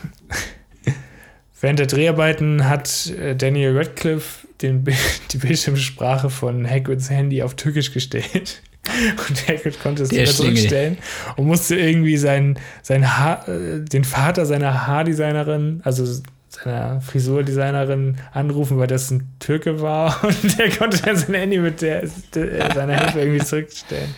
Während 1.62 1.80
der 1.80 1.88
Dreharbeiten 1.88 2.68
hat 2.68 3.08
äh, 3.08 3.36
Daniel 3.36 3.78
Radcliffe 3.78 4.48
den, 4.62 4.84
die 5.32 5.38
Bildschirmsprache 5.38 6.30
von 6.30 6.68
Hagrids 6.68 7.10
Handy 7.10 7.44
auf 7.44 7.56
Türkisch 7.56 7.92
gestellt. 7.92 8.62
Und 9.30 9.48
Hagrid 9.48 9.80
konnte 9.80 10.04
es 10.04 10.10
Der 10.10 10.24
wieder 10.24 10.32
zurückstellen 10.32 10.98
und 11.38 11.46
musste 11.46 11.76
irgendwie 11.76 12.18
sein, 12.18 12.58
sein 12.82 13.16
Haar, 13.16 13.48
äh, 13.48 13.80
den 13.80 14.04
Vater 14.04 14.48
seiner 14.48 14.88
Haardesignerin, 14.88 15.82
also 15.84 16.04
seiner 16.52 17.02
Frisurdesignerin, 17.02 18.18
anrufen, 18.34 18.78
weil 18.78 18.88
das 18.88 19.10
ein 19.10 19.30
Türke 19.40 19.82
war. 19.82 20.24
Und 20.24 20.58
der 20.60 20.70
konnte 20.70 21.02
dann 21.02 21.16
sein 21.16 21.34
Handy 21.34 21.58
mit 21.58 21.82
der, 21.82 22.04
der, 22.36 22.74
seiner 22.74 22.98
Hilfe 22.98 23.20
irgendwie 23.20 23.46
zurückstellen. 23.46 24.14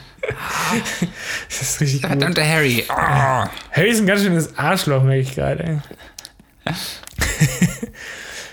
Das 1.50 1.62
ist 1.62 1.82
richtig 1.82 2.02
gut. 2.02 2.12
Verdammter 2.12 2.48
Harry. 2.48 2.86
Oh. 2.90 2.94
Harry 2.94 3.90
ist 3.90 4.00
ein 4.00 4.08
ganz 4.08 4.22
schönes 4.22 4.58
Arschloch, 4.58 5.04
merke 5.04 5.22
ich 5.22 5.36
gerade. 5.36 5.82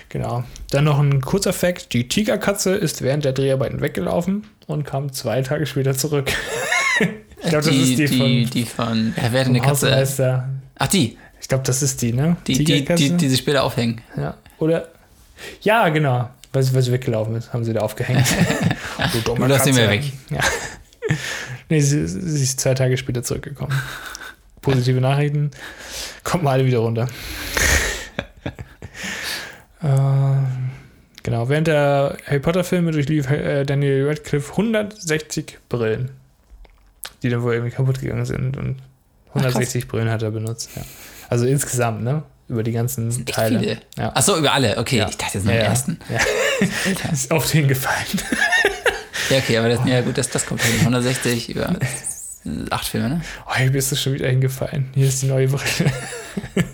genau. 0.08 0.44
Dann 0.70 0.84
noch 0.84 0.98
ein 0.98 1.20
kurzer 1.20 1.52
Fact: 1.52 1.92
Die 1.92 2.08
Tigerkatze 2.08 2.74
ist 2.74 3.02
während 3.02 3.24
der 3.24 3.32
Dreharbeiten 3.32 3.80
weggelaufen 3.80 4.46
und 4.66 4.84
kam 4.84 5.12
zwei 5.12 5.42
Tage 5.42 5.64
später 5.66 5.96
zurück. 5.96 6.32
ich 7.00 7.48
glaube, 7.48 7.64
das 7.64 7.68
ist 7.68 7.98
die, 7.98 8.06
die, 8.06 8.18
von 8.18 8.50
die 8.50 8.64
von. 8.64 9.14
Ja, 9.16 9.28
wer 9.30 9.40
hat 9.40 9.46
vom 9.46 9.54
eine 9.54 9.64
Katze? 9.64 10.44
Ach, 10.76 10.88
die. 10.88 11.16
Ich 11.40 11.48
glaube, 11.48 11.64
das 11.64 11.82
ist 11.82 12.02
die, 12.02 12.12
ne? 12.12 12.36
Die, 12.46 12.64
die, 12.64 12.84
die, 12.84 13.16
die 13.16 13.28
sich 13.28 13.40
später 13.40 13.62
aufhängen. 13.64 14.00
ja. 14.16 14.36
Oder? 14.58 14.88
Ja, 15.62 15.88
genau. 15.88 16.28
Weil 16.52 16.62
sie, 16.62 16.74
weil 16.74 16.82
sie 16.82 16.92
weggelaufen 16.92 17.34
ist, 17.34 17.52
haben 17.52 17.64
sie 17.64 17.72
da 17.72 17.80
aufgehängt. 17.80 18.26
du 19.12 19.20
dumme 19.20 19.46
lass 19.46 19.64
sie 19.64 19.72
mir 19.72 19.88
weg. 19.88 20.04
Ja. 20.28 20.40
nee, 21.70 21.80
sie, 21.80 22.06
sie 22.06 22.42
ist 22.42 22.60
zwei 22.60 22.74
Tage 22.74 22.96
später 22.98 23.22
zurückgekommen. 23.22 23.72
Positive 24.60 25.00
Nachrichten. 25.00 25.50
Kommt 26.24 26.42
mal 26.42 26.52
alle 26.52 26.66
wieder 26.66 26.80
runter. 26.80 27.08
äh, 29.82 30.60
Genau, 31.22 31.48
während 31.48 31.66
der 31.66 32.16
Harry 32.26 32.40
Potter-Filme 32.40 32.92
durchlief 32.92 33.30
äh, 33.30 33.64
Daniel 33.64 34.08
Radcliffe 34.08 34.52
160 34.52 35.58
Brillen, 35.68 36.10
die 37.22 37.28
dann 37.28 37.42
wohl 37.42 37.54
irgendwie 37.54 37.72
kaputt 37.72 38.00
gegangen 38.00 38.24
sind. 38.24 38.56
Und 38.56 38.76
160 39.34 39.86
Brillen 39.86 40.10
hat 40.10 40.22
er 40.22 40.30
benutzt. 40.30 40.70
Ja. 40.76 40.82
Also 41.30 41.46
insgesamt, 41.46 42.02
ne? 42.02 42.22
Über 42.48 42.62
die 42.64 42.72
ganzen 42.72 43.24
Teile. 43.26 43.58
viele. 43.60 43.78
Ja. 43.96 44.14
Achso, 44.14 44.36
über 44.36 44.52
alle. 44.52 44.76
Okay, 44.76 44.98
Ja. 44.98 45.08
ich 45.08 45.16
dachte 45.16 45.38
jetzt 45.38 45.44
nur 45.44 45.54
Ja, 45.54 45.60
ja. 45.60 45.66
ersten. 45.68 45.98
Ja. 46.10 46.18
Alter. 46.86 47.12
Ist 47.12 47.30
auf 47.30 47.48
den 47.50 47.68
gefallen. 47.68 48.20
Ja, 49.30 49.38
okay, 49.38 49.56
aber 49.58 49.68
das, 49.68 49.80
ja, 49.86 50.00
gut, 50.00 50.18
das, 50.18 50.28
das 50.30 50.44
kommt 50.44 50.60
hin. 50.62 50.80
160 50.80 51.48
über 51.50 51.72
acht 52.70 52.88
Filme, 52.88 53.08
ne? 53.08 53.20
Oh, 53.48 53.54
hier 53.54 53.70
bist 53.70 53.92
du 53.92 53.96
schon 53.96 54.14
wieder 54.14 54.28
hingefallen. 54.28 54.88
Hier 54.94 55.06
ist 55.06 55.22
die 55.22 55.26
neue 55.26 55.46
Brille. 55.46 55.92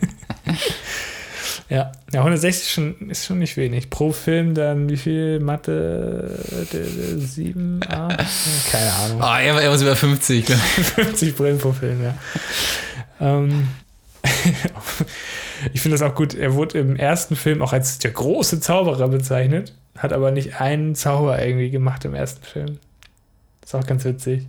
ja. 1.69 1.93
ja, 2.13 2.21
160 2.21 2.63
ist 2.67 2.71
schon, 2.73 3.11
ist 3.11 3.27
schon 3.27 3.39
nicht 3.41 3.57
wenig. 3.57 3.91
Pro 3.91 4.13
Film 4.13 4.55
dann 4.55 4.89
wie 4.89 4.97
viel? 4.97 5.41
Mathe? 5.41 6.39
d- 6.73 6.79
d- 6.85 7.19
Sieben, 7.27 7.81
acht? 7.89 8.25
Keine 8.71 8.93
Ahnung. 8.93 9.19
Oh, 9.21 9.25
er 9.25 9.55
war, 9.55 9.63
er 9.63 9.71
war 9.71 9.79
über 9.81 9.97
50. 9.97 10.47
glaub 10.47 10.59
ich. 10.79 10.85
50 10.87 11.35
Brillen 11.37 11.59
pro 11.59 11.73
Film, 11.73 12.03
ja. 12.03 12.15
Ähm, 13.21 13.69
ich 15.73 15.81
finde 15.81 15.97
das 15.99 16.03
auch 16.09 16.15
gut. 16.15 16.35
Er 16.35 16.55
wurde 16.55 16.79
im 16.79 16.97
ersten 16.97 17.37
Film 17.37 17.63
auch 17.63 17.73
als 17.73 17.99
der 17.99 18.11
große 18.11 18.61
Zauberer 18.61 19.09
bezeichnet, 19.09 19.73
hat 19.97 20.13
aber 20.13 20.31
nicht 20.31 20.61
einen 20.61 20.95
Zauber 20.95 21.43
irgendwie 21.45 21.71
gemacht 21.71 22.05
im 22.05 22.15
ersten 22.15 22.45
Film. 22.45 22.79
ist 23.65 23.75
auch 23.75 23.87
ganz 23.87 24.05
witzig. 24.05 24.47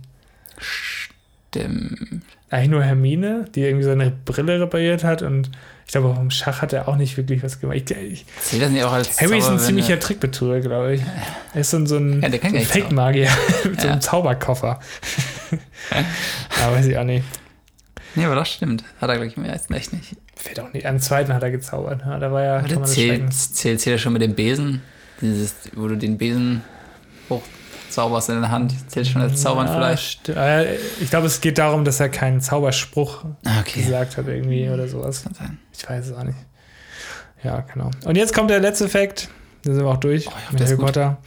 Dem, 1.54 2.22
Eigentlich 2.50 2.70
nur 2.70 2.82
Hermine, 2.82 3.46
die 3.54 3.60
irgendwie 3.62 3.84
seine 3.84 4.10
Brille 4.10 4.60
repariert 4.60 5.04
hat 5.04 5.22
und 5.22 5.50
ich 5.86 5.92
glaube, 5.92 6.08
auch 6.08 6.20
im 6.20 6.30
Schach 6.30 6.60
hat 6.60 6.74
er 6.74 6.86
auch 6.88 6.96
nicht 6.96 7.16
wirklich 7.16 7.42
was 7.42 7.60
gemacht. 7.60 7.76
Ich, 7.90 7.90
ich, 7.96 8.26
zählt 8.40 8.62
das 8.62 8.70
nicht 8.70 8.84
auch 8.84 8.92
als 8.92 9.18
Harry 9.20 9.38
ist 9.38 9.46
ein 9.46 9.52
Zauber, 9.56 9.58
ziemlicher 9.66 9.94
er- 9.94 10.00
Trickbetrüger, 10.00 10.60
glaube 10.60 10.94
ich. 10.94 11.02
Er 11.54 11.60
ist 11.62 11.70
so 11.70 11.78
ein, 11.78 11.86
so 11.86 11.96
ein, 11.96 12.20
Ja, 12.20 12.30
so 12.30 12.56
ein 12.56 12.60
Fake-Magier 12.62 13.28
mit 13.64 13.80
so 13.80 13.86
Ja. 13.86 13.92
einem 13.94 14.00
Zauberkoffer. 14.02 14.80
Aber 16.62 16.76
weiß 16.76 16.86
ich 16.86 16.98
auch 16.98 17.04
nicht. 17.04 17.24
Nee, 18.14 18.24
aber 18.24 18.34
das 18.34 18.48
stimmt. 18.50 18.84
Hat 19.00 19.08
er, 19.10 19.16
glaube 19.16 19.26
ich, 19.28 19.36
im 19.36 19.44
ersten 19.44 19.72
echt 19.74 19.92
nicht. 19.92 20.16
Fällt 20.34 20.60
auch 20.60 20.72
nicht. 20.72 20.86
Am 20.86 20.98
zweiten 21.00 21.32
hat 21.34 21.42
er 21.42 21.50
gezaubert. 21.50 22.02
Ja, 22.04 22.18
da 22.18 22.32
war 22.32 22.42
ja, 22.42 22.56
Aber 22.58 22.84
zählt, 22.84 23.32
zählt, 23.32 23.80
zählt 23.80 23.94
er 23.94 23.98
schon 23.98 24.12
mit 24.12 24.22
dem 24.22 24.34
Besen. 24.34 24.82
Dieses, 25.20 25.54
wo 25.74 25.88
du 25.88 25.96
den 25.96 26.16
Besen 26.16 26.62
hochzauberst 27.28 28.28
in 28.30 28.40
der 28.40 28.50
Hand. 28.50 28.72
Zählt 28.90 29.06
schon 29.08 29.20
als 29.22 29.40
Zaubern 29.42 29.66
Ja, 29.66 29.74
vielleicht. 29.74 30.28
äh, 30.28 30.76
Ich 31.00 31.10
glaube, 31.10 31.26
es 31.26 31.40
geht 31.40 31.58
darum, 31.58 31.84
dass 31.84 31.98
er 32.00 32.08
keinen 32.08 32.40
Zauberspruch 32.40 33.24
Ah, 33.44 33.60
okay. 33.60 33.82
gesagt 33.82 34.16
hat 34.16 34.26
irgendwie 34.28 34.68
oder 34.68 34.86
sowas. 34.88 35.24
Kann 35.24 35.34
sein. 35.34 35.58
Ich 35.76 35.88
weiß 35.88 36.06
es 36.06 36.12
auch 36.16 36.22
nicht. 36.24 36.38
Ja, 37.42 37.60
genau. 37.72 37.90
Und 38.04 38.16
jetzt 38.16 38.32
kommt 38.34 38.50
der 38.50 38.60
letzte 38.60 38.88
Fakt. 38.88 39.28
Da 39.64 39.74
sind 39.74 39.82
wir 39.84 39.90
auch 39.90 39.96
durch 39.98 40.26
Oh, 40.28 40.30
hoffe, 40.32 40.52
mit 40.52 40.62
Harry. 40.64 40.76
Potter. 40.76 41.18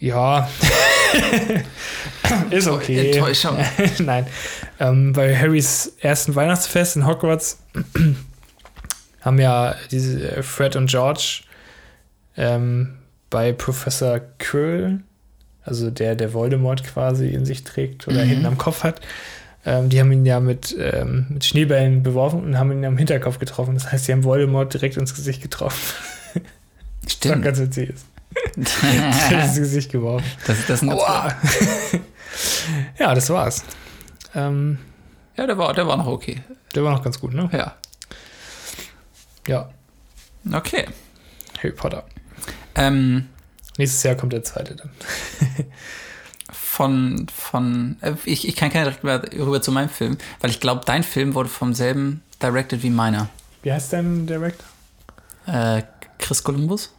Ja. 0.00 0.48
ist 2.50 2.68
okay. 2.68 3.12
Enttäuschung. 3.12 3.56
Nein. 4.00 4.26
Ähm, 4.82 5.12
bei 5.12 5.36
Harrys 5.36 5.92
ersten 6.00 6.34
Weihnachtsfest 6.34 6.96
in 6.96 7.06
Hogwarts 7.06 7.58
haben 9.20 9.38
ja 9.38 9.76
diese 9.90 10.36
äh, 10.38 10.42
Fred 10.42 10.74
und 10.76 10.90
George 10.90 11.42
ähm, 12.36 12.94
bei 13.30 13.52
Professor 13.52 14.20
Quirrell, 14.38 15.00
also 15.64 15.90
der, 15.90 16.16
der 16.16 16.32
Voldemort 16.34 16.82
quasi 16.84 17.28
in 17.28 17.44
sich 17.44 17.62
trägt 17.64 18.08
oder 18.08 18.24
Mhm. 18.24 18.28
hinten 18.28 18.46
am 18.46 18.58
Kopf 18.58 18.82
hat, 18.82 19.00
ähm, 19.64 19.88
die 19.88 20.00
haben 20.00 20.10
ihn 20.10 20.26
ja 20.26 20.40
mit, 20.40 20.74
ähm, 20.78 21.26
mit 21.28 21.44
Schneebällen 21.44 22.02
beworfen 22.02 22.42
und 22.42 22.58
haben 22.58 22.72
ihn 22.72 22.84
am 22.84 22.98
Hinterkopf 22.98 23.38
getroffen. 23.38 23.74
Das 23.74 23.92
heißt, 23.92 24.06
sie 24.06 24.12
haben 24.12 24.24
Voldemort 24.24 24.74
direkt 24.74 24.96
ins 24.96 25.14
Gesicht 25.14 25.40
getroffen. 25.42 25.78
Was 27.04 27.12
Stimmt. 27.12 27.44
ganz 27.44 27.60
witzig 27.60 27.90
ist. 28.56 29.30
ins 29.30 29.56
Gesicht 29.56 29.92
geworfen. 29.92 30.26
das, 30.46 30.66
das 30.66 30.82
Aua. 30.82 31.32
ja, 32.98 33.14
das 33.14 33.30
war's. 33.30 33.62
Ähm, 34.34 34.78
Ja, 35.36 35.46
der 35.46 35.58
war, 35.58 35.72
der 35.74 35.86
war 35.86 35.96
noch 35.96 36.06
okay. 36.06 36.42
der 36.74 36.84
war 36.84 36.92
noch 36.92 37.02
ganz 37.02 37.20
gut, 37.20 37.32
ne? 37.34 37.48
Ja. 37.52 37.76
Ja, 39.46 39.70
Okay. 40.52 40.86
Harry 41.58 41.72
Potter. 41.72 42.04
Ähm, 42.74 43.28
Nächstes 43.78 44.02
Jahr 44.02 44.14
kommt 44.16 44.32
der 44.32 44.42
zweite 44.42 44.74
dann. 44.76 44.90
von, 46.52 47.26
von, 47.34 47.96
äh, 48.00 48.14
ich, 48.24 48.46
ich 48.48 48.56
kann 48.56 48.70
keine 48.70 48.84
direkt 48.86 49.04
mehr 49.04 49.22
rüber 49.46 49.62
zu 49.62 49.72
meinem 49.72 49.88
Film, 49.88 50.18
weil 50.40 50.50
ich 50.50 50.60
glaube, 50.60 50.82
dein 50.84 51.02
Film 51.02 51.34
wurde 51.34 51.48
vom 51.48 51.74
selben 51.74 52.22
directed 52.42 52.82
wie 52.82 52.90
meiner. 52.90 53.28
Wie 53.62 53.72
heißt 53.72 53.92
dein 53.92 54.26
Director? 54.26 54.66
Äh, 55.46 55.82
Chris 56.18 56.42
Columbus? 56.42 56.94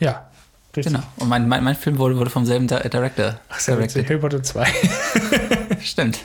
Ja, 0.00 0.29
richtig. 0.76 0.92
Genau. 0.94 1.04
Und 1.16 1.28
mein, 1.28 1.48
mein, 1.48 1.62
mein 1.64 1.74
Film 1.76 1.98
wurde, 1.98 2.16
wurde 2.16 2.30
vom 2.30 2.44
selben 2.46 2.66
Di- 2.66 2.88
Director 2.88 3.38
Ach, 3.48 3.58
sehr 3.60 3.78
witzig. 3.78 4.06
Potter 4.20 4.42
2. 4.42 4.66
Stimmt. 5.82 6.18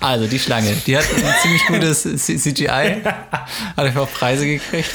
Also, 0.00 0.26
die 0.26 0.38
Schlange, 0.38 0.72
die 0.86 0.96
hat 0.96 1.04
ein 1.14 1.34
ziemlich 1.42 1.66
gutes 1.66 2.02
CGI. 2.02 3.02
Hat 3.04 3.48
einfach 3.76 4.02
auch 4.02 4.12
Preise 4.12 4.46
gekriegt. 4.46 4.90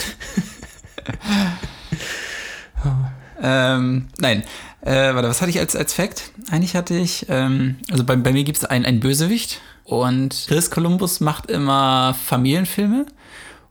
ähm, 3.42 4.08
nein. 4.20 4.44
Äh, 4.82 5.16
warte, 5.16 5.28
was 5.30 5.42
hatte 5.42 5.50
ich 5.50 5.60
als, 5.60 5.76
als 5.76 5.94
Fact? 5.94 6.32
Eigentlich 6.52 6.76
hatte 6.76 6.94
ich, 6.96 7.26
ähm, 7.30 7.78
also 7.90 8.04
bei, 8.04 8.16
bei 8.16 8.32
mir 8.32 8.44
gibt 8.44 8.60
es 8.60 8.66
einen, 8.66 8.86
einen 8.86 9.00
Bösewicht 9.00 9.60
und 9.84 10.46
Chris 10.48 10.70
Columbus 10.70 11.20
macht 11.22 11.50
immer 11.50 12.16
Familienfilme 12.26 13.08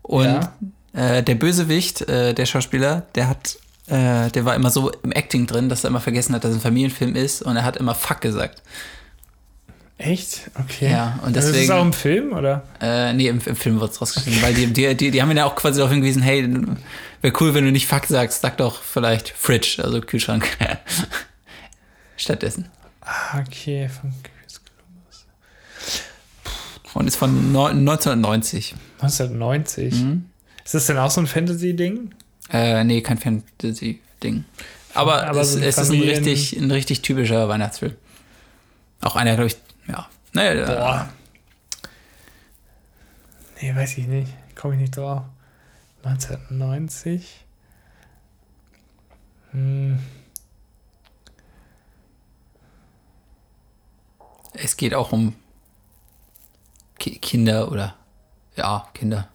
und 0.02 0.24
Ja. 0.24 0.52
äh, 0.92 1.22
der 1.22 1.36
Bösewicht, 1.36 2.00
äh, 2.08 2.34
der 2.34 2.46
Schauspieler, 2.46 3.06
der 3.14 3.28
hat, 3.28 3.58
äh, 3.86 4.30
der 4.30 4.44
war 4.44 4.54
immer 4.54 4.70
so 4.70 4.90
im 5.02 5.12
Acting 5.12 5.46
drin, 5.46 5.68
dass 5.68 5.84
er 5.84 5.90
immer 5.90 6.00
vergessen 6.00 6.34
hat, 6.34 6.44
dass 6.44 6.50
es 6.52 6.56
ein 6.58 6.62
Familienfilm 6.62 7.14
ist 7.16 7.42
und 7.42 7.56
er 7.56 7.64
hat 7.64 7.76
immer 7.76 7.94
Fuck 7.94 8.20
gesagt. 8.20 8.62
Echt? 9.96 10.50
Okay. 10.58 10.90
Ja, 10.90 11.20
und 11.22 11.28
Also 11.36 11.38
ist 11.38 11.44
es 11.46 11.52
deswegen- 11.52 11.72
auch 11.72 11.82
im 11.82 11.92
Film, 11.92 12.32
oder? 12.32 12.64
Äh, 12.80 13.12
nee, 13.12 13.28
im, 13.28 13.40
im 13.44 13.56
Film 13.56 13.78
wird 13.80 13.92
es 13.92 14.00
rausgeschnitten, 14.00 14.42
weil 14.42 14.52
die, 14.52 14.66
die, 14.72 14.94
die, 14.96 15.10
die 15.12 15.22
haben 15.22 15.30
ihn 15.30 15.36
ja 15.36 15.44
auch 15.44 15.54
quasi 15.54 15.78
darauf 15.78 15.92
hingewiesen, 15.92 16.20
hey, 16.22 16.42
wäre 17.22 17.32
cool, 17.40 17.54
wenn 17.54 17.64
du 17.64 17.70
nicht 17.70 17.86
Fuck 17.86 18.06
sagst, 18.06 18.40
sag 18.40 18.56
doch 18.56 18.82
vielleicht 18.82 19.28
Fridge, 19.30 19.80
also 19.84 20.00
Kühlschrank. 20.00 20.48
Stattdessen. 22.16 22.68
Ah, 23.00 23.40
okay. 23.40 23.88
Von 23.88 24.12
Chris 24.22 24.60
Columbus. 24.64 25.26
Und 26.94 27.06
ist 27.06 27.16
von 27.16 27.52
neun- 27.52 27.78
1990. 27.78 28.74
1990. 29.00 29.94
Mhm. 29.94 30.24
Ist 30.64 30.74
das 30.74 30.86
denn 30.86 30.98
auch 30.98 31.10
so 31.10 31.20
ein 31.20 31.26
Fantasy-Ding? 31.26 32.10
Äh, 32.52 32.84
nee, 32.84 33.00
kein 33.00 33.18
Fantasy-Ding. 33.18 34.44
Aber, 34.94 35.26
Aber 35.26 35.40
es, 35.40 35.52
so 35.52 35.58
es 35.58 35.78
ist 35.78 35.90
ein 35.90 36.00
richtig, 36.00 36.56
ein 36.56 36.70
richtig 36.70 37.02
typischer 37.02 37.48
Weihnachtsfilm. 37.48 37.94
Auch 39.00 39.16
einer, 39.16 39.34
glaube 39.34 39.48
ich, 39.48 39.56
ja. 39.88 40.08
Naja, 40.32 40.66
Boah. 40.66 41.08
Nee, 43.60 43.74
weiß 43.74 43.98
ich 43.98 44.06
nicht. 44.06 44.32
Komme 44.54 44.74
ich 44.74 44.80
nicht 44.80 44.96
drauf. 44.96 45.22
1990. 46.02 47.44
Hm. 49.52 49.98
es 54.54 54.76
geht 54.76 54.94
auch 54.94 55.12
um 55.12 55.34
Ki 56.98 57.18
Kinder 57.18 57.70
oder, 57.70 57.96
ja, 58.56 58.88
Kinder. 58.94 59.28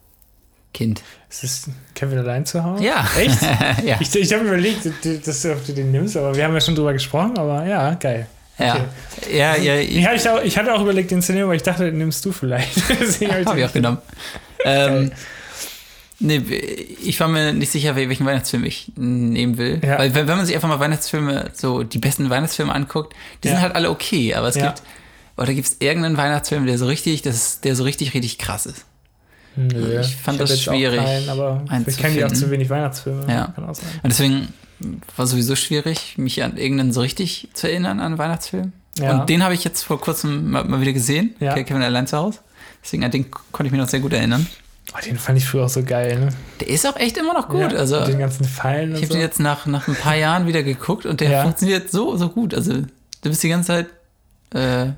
Kind. 0.80 1.02
Ist 1.30 1.44
es 1.44 1.70
Kevin 1.94 2.20
allein 2.20 2.46
zu 2.46 2.64
Hause? 2.64 2.86
Ja. 2.86 3.06
Echt? 3.18 3.38
ja. 3.86 3.98
Ich, 4.00 4.16
ich 4.16 4.32
habe 4.34 4.46
überlegt, 4.46 4.86
dass 5.28 5.42
du, 5.42 5.52
ob 5.52 5.66
du 5.66 5.74
den 5.74 5.92
nimmst, 5.92 6.16
aber 6.16 6.34
wir 6.34 6.46
haben 6.46 6.54
ja 6.54 6.62
schon 6.62 6.74
drüber 6.74 6.94
gesprochen, 6.94 7.38
aber 7.38 7.66
ja, 7.66 7.96
geil. 7.96 8.28
Ja, 8.58 8.88
ja, 9.30 9.56
ja, 9.58 9.76
Ich, 9.76 10.06
hatte 10.08 10.34
auch, 10.34 10.42
ich 10.42 10.58
hatte 10.58 10.74
auch 10.74 10.82
überlegt, 10.82 11.12
den 11.12 11.22
zu 11.22 11.34
nehmen, 11.34 11.44
aber 11.46 11.56
ich 11.56 11.64
dachte, 11.64 11.84
den 11.84 11.98
nimmst 11.98 12.24
du 12.24 12.32
vielleicht. 12.32 12.78
Deswegen 13.02 13.34
hab 13.34 13.42
ich 13.42 13.46
Habe 13.48 13.60
ich 13.60 13.66
auch 13.66 13.74
genommen. 13.74 13.98
Ähm, 14.64 15.12
nee, 16.20 16.38
ich 17.04 17.20
war 17.20 17.28
mir 17.28 17.52
nicht 17.52 17.72
sicher, 17.74 17.98
welchen 17.98 18.26
Weihnachtsfilm 18.26 18.64
ich 18.64 18.94
nehmen 18.96 19.58
will. 19.58 19.82
Ja. 19.86 20.00
Weil 20.00 20.16
wenn 20.16 20.26
man 20.28 20.46
sich 20.46 20.56
einfach 20.56 20.70
mal 20.70 20.80
Weihnachtsfilme, 20.80 21.52
so 21.54 21.84
die 21.84 21.98
besten 22.00 22.30
Weihnachtsfilme 22.30 22.74
anguckt, 22.74 23.14
die 23.44 23.50
Ja. 23.50 23.56
sind 23.56 23.64
halt 23.64 23.76
alle 23.76 23.90
okay, 23.90 24.34
aber 24.34 24.48
es 24.48 24.56
gibt, 24.56 24.82
oder 25.36 25.54
gibt 25.54 25.68
es 25.68 25.76
irgendeinen 25.80 26.16
Weihnachtsfilm, 26.16 26.66
der 26.66 26.78
so 26.78 26.86
richtig, 26.86 27.22
das, 27.22 27.60
der 27.60 27.76
so 27.76 27.84
richtig, 27.84 28.14
richtig 28.14 28.38
krass 28.38 28.66
ist. 28.66 28.86
Nö, 29.68 30.00
Ich 30.02 30.16
fand 30.16 30.40
hab 30.40 30.48
das 30.48 30.62
schwierig 30.62 31.00
Keinen, 31.04 31.30
aber 31.30 31.64
ich 31.86 31.98
kenne 31.98 32.16
die 32.16 32.26
auch 32.26 32.32
zu 32.32 32.50
wenig 32.52 32.70
Weihnachtsfilme. 32.70 33.26
Ja. 33.32 33.54
Und 33.58 33.78
deswegen 34.04 34.48
war 35.18 35.28
sowieso 35.28 35.56
schwierig, 35.56 36.18
mich 36.18 36.42
an 36.44 36.58
irgendeinen 36.58 36.94
so 36.94 37.02
richtig 37.02 37.50
zu 37.54 37.68
erinnern 37.70 38.00
an 38.00 38.06
einen 38.08 38.18
Weihnachtsfilm. 38.18 38.72
Ja. 38.98 39.20
Und 39.22 39.30
den 39.30 39.44
habe 39.44 39.54
ich 39.54 39.64
jetzt 39.64 39.84
vor 39.84 40.00
kurzem 40.00 40.52
mal, 40.52 40.64
mal 40.64 40.82
wieder 40.82 40.94
gesehen, 40.94 41.36
Ja. 41.40 41.54
Kevin 41.62 41.82
allein 41.82 42.08
zu 42.08 42.18
Hause. 42.18 42.40
Deswegen 42.84 43.04
an 43.04 43.12
den 43.12 43.30
konnte 43.32 43.66
ich 43.68 43.72
mich 43.72 43.80
noch 43.82 43.88
sehr 43.90 44.00
gut 44.00 44.14
erinnern. 44.14 44.48
Oh, 44.94 44.98
den 45.06 45.18
fand 45.20 45.38
ich 45.38 45.46
früher 45.46 45.66
auch 45.66 45.70
so 45.70 45.84
geil, 45.84 46.18
ne? 46.20 46.30
Der 46.62 46.68
ist 46.70 46.88
auch 46.88 46.96
echt 46.96 47.16
immer 47.18 47.34
noch 47.34 47.48
gut. 47.48 47.72
Ja, 47.74 47.78
also 47.78 48.04
den 48.06 48.18
ganzen 48.18 48.44
Pfeilen 48.46 48.92
Ich 48.96 48.98
habe 49.02 49.08
so. 49.08 49.14
den 49.14 49.22
jetzt 49.22 49.40
nach, 49.40 49.66
nach 49.68 49.88
ein 49.88 49.96
paar 49.96 50.16
Jahren 50.26 50.48
wieder 50.48 50.64
geguckt 50.64 51.06
und 51.06 51.22
der 51.22 51.30
Ja. 51.30 51.44
funktioniert 51.44 51.92
so, 51.92 52.18
so 52.18 52.30
gut. 52.30 52.54
Also, 52.56 52.74
du 52.74 52.86
bist 53.30 53.44
die 53.44 53.50
ganze 53.50 53.68
Zeit. 53.68 53.88
Äh, 54.56 54.94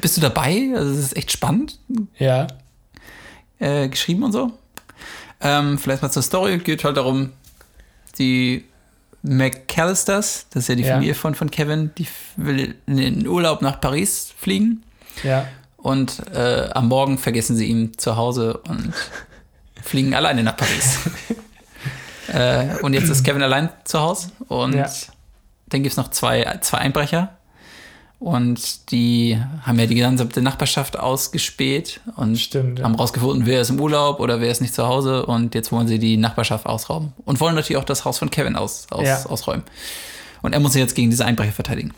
bist 0.00 0.16
du 0.16 0.20
dabei? 0.20 0.70
Also, 0.76 0.92
es 0.92 0.98
ist 0.98 1.16
echt 1.16 1.32
spannend 1.32 1.78
ja. 2.18 2.46
Äh, 3.62 3.88
geschrieben 3.88 4.22
und 4.24 4.32
so. 4.32 4.52
Ähm, 5.40 5.78
vielleicht 5.78 6.02
mal 6.02 6.10
zur 6.10 6.22
Story. 6.22 6.58
Geht 6.58 6.84
halt 6.84 6.96
darum, 6.96 7.30
die 8.18 8.64
McAllisters, 9.22 10.46
das 10.50 10.64
ist 10.64 10.68
ja 10.68 10.74
die 10.74 10.82
Ja. 10.82 10.94
Familie 10.94 11.14
von, 11.14 11.34
von 11.34 11.50
Kevin, 11.50 11.90
die 11.96 12.06
will 12.36 12.74
in 12.86 12.96
den 12.96 13.26
Urlaub 13.26 13.62
nach 13.62 13.80
Paris 13.80 14.32
fliegen. 14.36 14.82
Ja. 15.22 15.46
Und 15.76 16.22
äh, 16.34 16.68
am 16.74 16.88
Morgen 16.88 17.18
vergessen 17.18 17.56
sie 17.56 17.66
ihn 17.66 17.96
zu 17.98 18.16
Hause 18.16 18.58
und 18.68 18.92
fliegen 19.82 20.14
alleine 20.14 20.42
nach 20.42 20.56
Paris. 20.56 20.98
äh, 22.28 22.76
und 22.82 22.94
jetzt 22.94 23.08
ist 23.08 23.24
Kevin 23.24 23.42
allein 23.42 23.68
zu 23.84 24.00
Hause 24.00 24.30
und 24.48 24.74
Ja. 24.74 24.88
dann 25.68 25.82
gibt 25.82 25.92
es 25.92 25.96
noch 25.96 26.10
zwei, 26.10 26.58
zwei 26.60 26.78
Einbrecher. 26.78 27.36
Und 28.22 28.92
die 28.92 29.36
haben 29.62 29.80
ja 29.80 29.86
die 29.86 29.96
gesamte 29.96 30.42
Nachbarschaft 30.42 30.96
ausgespäht 30.96 32.00
und 32.14 32.36
Stimmt, 32.38 32.78
ja. 32.78 32.84
haben 32.84 32.94
rausgefunden, 32.94 33.46
wer 33.46 33.60
ist 33.62 33.70
im 33.70 33.80
Urlaub 33.80 34.20
oder 34.20 34.40
wer 34.40 34.48
ist 34.48 34.60
nicht 34.60 34.74
zu 34.74 34.86
Hause. 34.86 35.26
Und 35.26 35.56
jetzt 35.56 35.72
wollen 35.72 35.88
sie 35.88 35.98
die 35.98 36.16
Nachbarschaft 36.16 36.66
ausrauben. 36.66 37.14
Und 37.24 37.40
wollen 37.40 37.56
natürlich 37.56 37.78
auch 37.78 37.84
das 37.84 38.04
Haus 38.04 38.20
von 38.20 38.30
Kevin 38.30 38.54
aus, 38.54 38.86
aus, 38.90 39.04
Ja. 39.06 39.26
ausräumen. 39.26 39.64
Und 40.40 40.52
er 40.52 40.60
muss 40.60 40.72
sich 40.74 40.80
jetzt 40.80 40.94
gegen 40.94 41.10
diese 41.10 41.24
Einbrecher 41.24 41.50
verteidigen. 41.50 41.92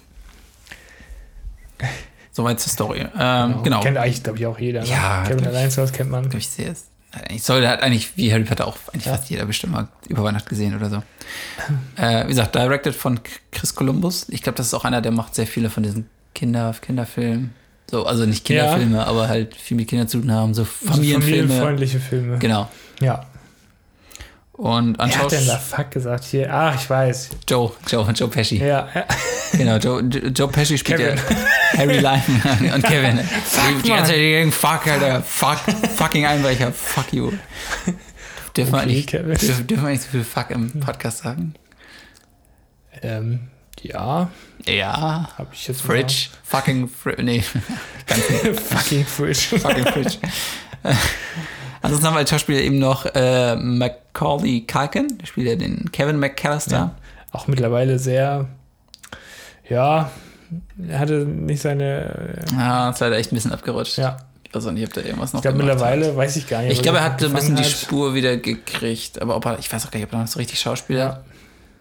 Soweit 2.32 2.58
zur 2.58 2.72
Story. 2.72 3.06
Ähm, 3.18 3.62
genau. 3.62 3.80
Kennt 3.80 3.98
eigentlich, 3.98 4.22
glaube 4.22 4.38
ich, 4.38 4.46
auch 4.46 4.58
jeder. 4.58 4.80
Ne? 4.80 4.88
Ja, 4.88 5.24
Kevin 5.26 5.46
allein 5.46 5.70
zu 5.70 5.82
Hause 5.82 5.92
kennt 5.92 6.10
man. 6.10 6.30
Ich 6.36 6.48
sehe 6.48 6.70
es. 6.70 6.86
Ich 7.30 7.42
sollte 7.44 7.68
hat 7.68 7.82
eigentlich 7.82 8.16
wie 8.16 8.32
Harry 8.32 8.44
Potter 8.44 8.66
auch 8.66 8.76
eigentlich 8.92 9.04
Ja. 9.04 9.16
fast 9.16 9.28
jeder 9.30 9.44
bestimmt 9.44 9.72
mal 9.74 9.88
über 10.08 10.24
Weihnachten 10.24 10.48
gesehen 10.48 10.74
oder 10.74 10.88
so. 10.90 11.02
Äh, 11.96 12.24
wie 12.24 12.28
gesagt, 12.28 12.54
directed 12.56 12.94
von 12.96 13.20
Chris 13.52 13.74
Columbus. 13.74 14.26
Ich 14.30 14.42
glaube, 14.42 14.56
das 14.56 14.66
ist 14.66 14.74
auch 14.74 14.84
einer, 14.84 15.00
der 15.02 15.12
macht 15.12 15.34
sehr 15.36 15.46
viele 15.46 15.68
von 15.70 15.82
diesen 15.84 16.10
Kinder, 16.34 16.74
Kinderfilmen. 16.80 17.54
So, 17.90 18.06
also 18.06 18.26
nicht 18.26 18.44
Kinderfilme, 18.44 19.06
aber 19.06 19.28
halt 19.28 19.54
viel 19.56 19.76
mit 19.76 19.88
Kindern 19.88 20.08
zu 20.08 20.18
tun 20.20 20.32
haben, 20.32 20.54
so 20.54 20.64
So 20.64 20.70
Familienfilme. 20.92 21.42
Familienfreundliche 21.48 22.00
Filme. 22.00 22.38
Genau. 22.38 22.68
Ja. 23.00 23.26
Und 24.52 25.00
an 25.00 25.10
Wer 25.10 25.18
hat 25.18 25.32
denn 25.32 25.46
da 25.48 25.58
Fuck 25.58 25.90
gesagt? 25.90 26.24
Hier, 26.24 26.52
ach, 26.52 26.80
ich 26.80 26.88
weiß. 26.88 27.30
Joe, 27.48 27.72
Joe, 27.88 28.08
Joe 28.12 28.28
Pesci. 28.28 28.58
Ja, 28.58 28.88
ja. 28.94 29.04
Genau, 29.52 29.76
Joe, 29.78 30.00
Joe 30.02 30.48
Pesci 30.48 30.78
spielt 30.78 30.98
Kevin. 30.98 31.16
ja 31.16 31.78
Harry 31.78 31.96
Lyman 31.98 32.72
und 32.74 32.82
Kevin. 32.84 33.18
Fuck, 33.18 33.82
die 33.82 33.88
ganze 33.88 34.12
Zeit 34.12 34.16
gegen 34.18 34.52
Fuck, 34.52 34.86
Alter. 34.86 35.22
Fuck, 35.22 35.58
fucking 35.96 36.24
Einbrecher. 36.26 36.72
Fuck 36.72 37.12
you. 37.12 37.32
Dürfen 38.56 38.72
wir 38.72 38.78
Okay, 38.78 38.82
eigentlich, 38.90 39.06
Kevin. 39.08 39.34
dürfen, 39.36 39.66
dürfen 39.66 39.84
wir 39.84 39.90
nicht 39.90 40.02
so 40.04 40.08
viel 40.10 40.24
Fuck 40.24 40.50
im 40.50 40.70
Podcast 40.80 41.18
sagen? 41.18 41.54
Ähm, 43.02 43.40
ja, 43.82 44.30
Ja. 44.66 45.28
habe 45.38 45.48
ich 45.52 45.66
jetzt 45.68 45.82
Fridge. 45.82 46.28
Fucking 46.44 46.88
Fridge. 46.88 47.22
Nee. 47.22 47.42
Mal. 48.08 48.54
Fucking 48.54 49.04
Fridge. 49.04 49.58
Fucking 49.58 49.86
Fridge. 49.86 50.18
Ansonsten 51.82 52.06
haben 52.06 52.14
wir 52.14 52.18
als 52.20 52.30
Schauspieler 52.30 52.60
eben 52.60 52.78
noch 52.78 53.04
äh, 53.14 53.56
Macaulay 53.56 54.62
Culkin. 54.66 55.18
Der 55.18 55.26
spielt 55.26 55.48
ja 55.48 55.56
den 55.56 55.90
Kevin 55.92 56.18
McAllister. 56.18 56.76
Ja. 56.76 56.94
Auch 57.32 57.46
mittlerweile 57.46 57.98
sehr, 57.98 58.46
ja, 59.68 60.10
er 60.88 60.98
hatte 60.98 61.24
nicht 61.26 61.60
seine, 61.62 62.38
äh, 62.50 62.54
Ja, 62.56 62.90
ist 62.90 63.00
leider 63.00 63.16
echt 63.18 63.32
ein 63.32 63.34
bisschen 63.34 63.52
abgerutscht. 63.52 63.98
ja, 63.98 64.16
Ich 64.48 64.54
auch 64.54 64.70
nicht, 64.70 64.86
ob 64.86 64.92
der 64.94 65.04
irgendwas 65.04 65.32
noch 65.32 65.40
ich 65.40 65.42
glaube 65.42 65.58
gemacht 65.58 65.80
hat. 65.80 65.90
mittlerweile, 65.90 66.16
weiß 66.16 66.36
ich 66.36 66.46
gar 66.48 66.62
nicht. 66.62 66.72
Ich 66.72 66.82
glaube, 66.82 66.98
er 66.98 67.04
hat 67.04 67.20
so 67.20 67.26
ein 67.26 67.32
bisschen 67.34 67.56
die 67.56 67.64
hat. 67.64 67.70
Spur 67.70 68.14
wieder 68.14 68.36
gekriegt, 68.36 69.20
aber 69.20 69.36
ob 69.36 69.44
er, 69.46 69.58
ich 69.58 69.70
weiß 69.72 69.84
auch 69.86 69.90
gar 69.90 69.98
nicht, 69.98 70.06
ob 70.06 70.12
er 70.14 70.20
noch 70.20 70.28
so 70.28 70.38
richtig 70.38 70.60
Schauspieler. 70.60 71.24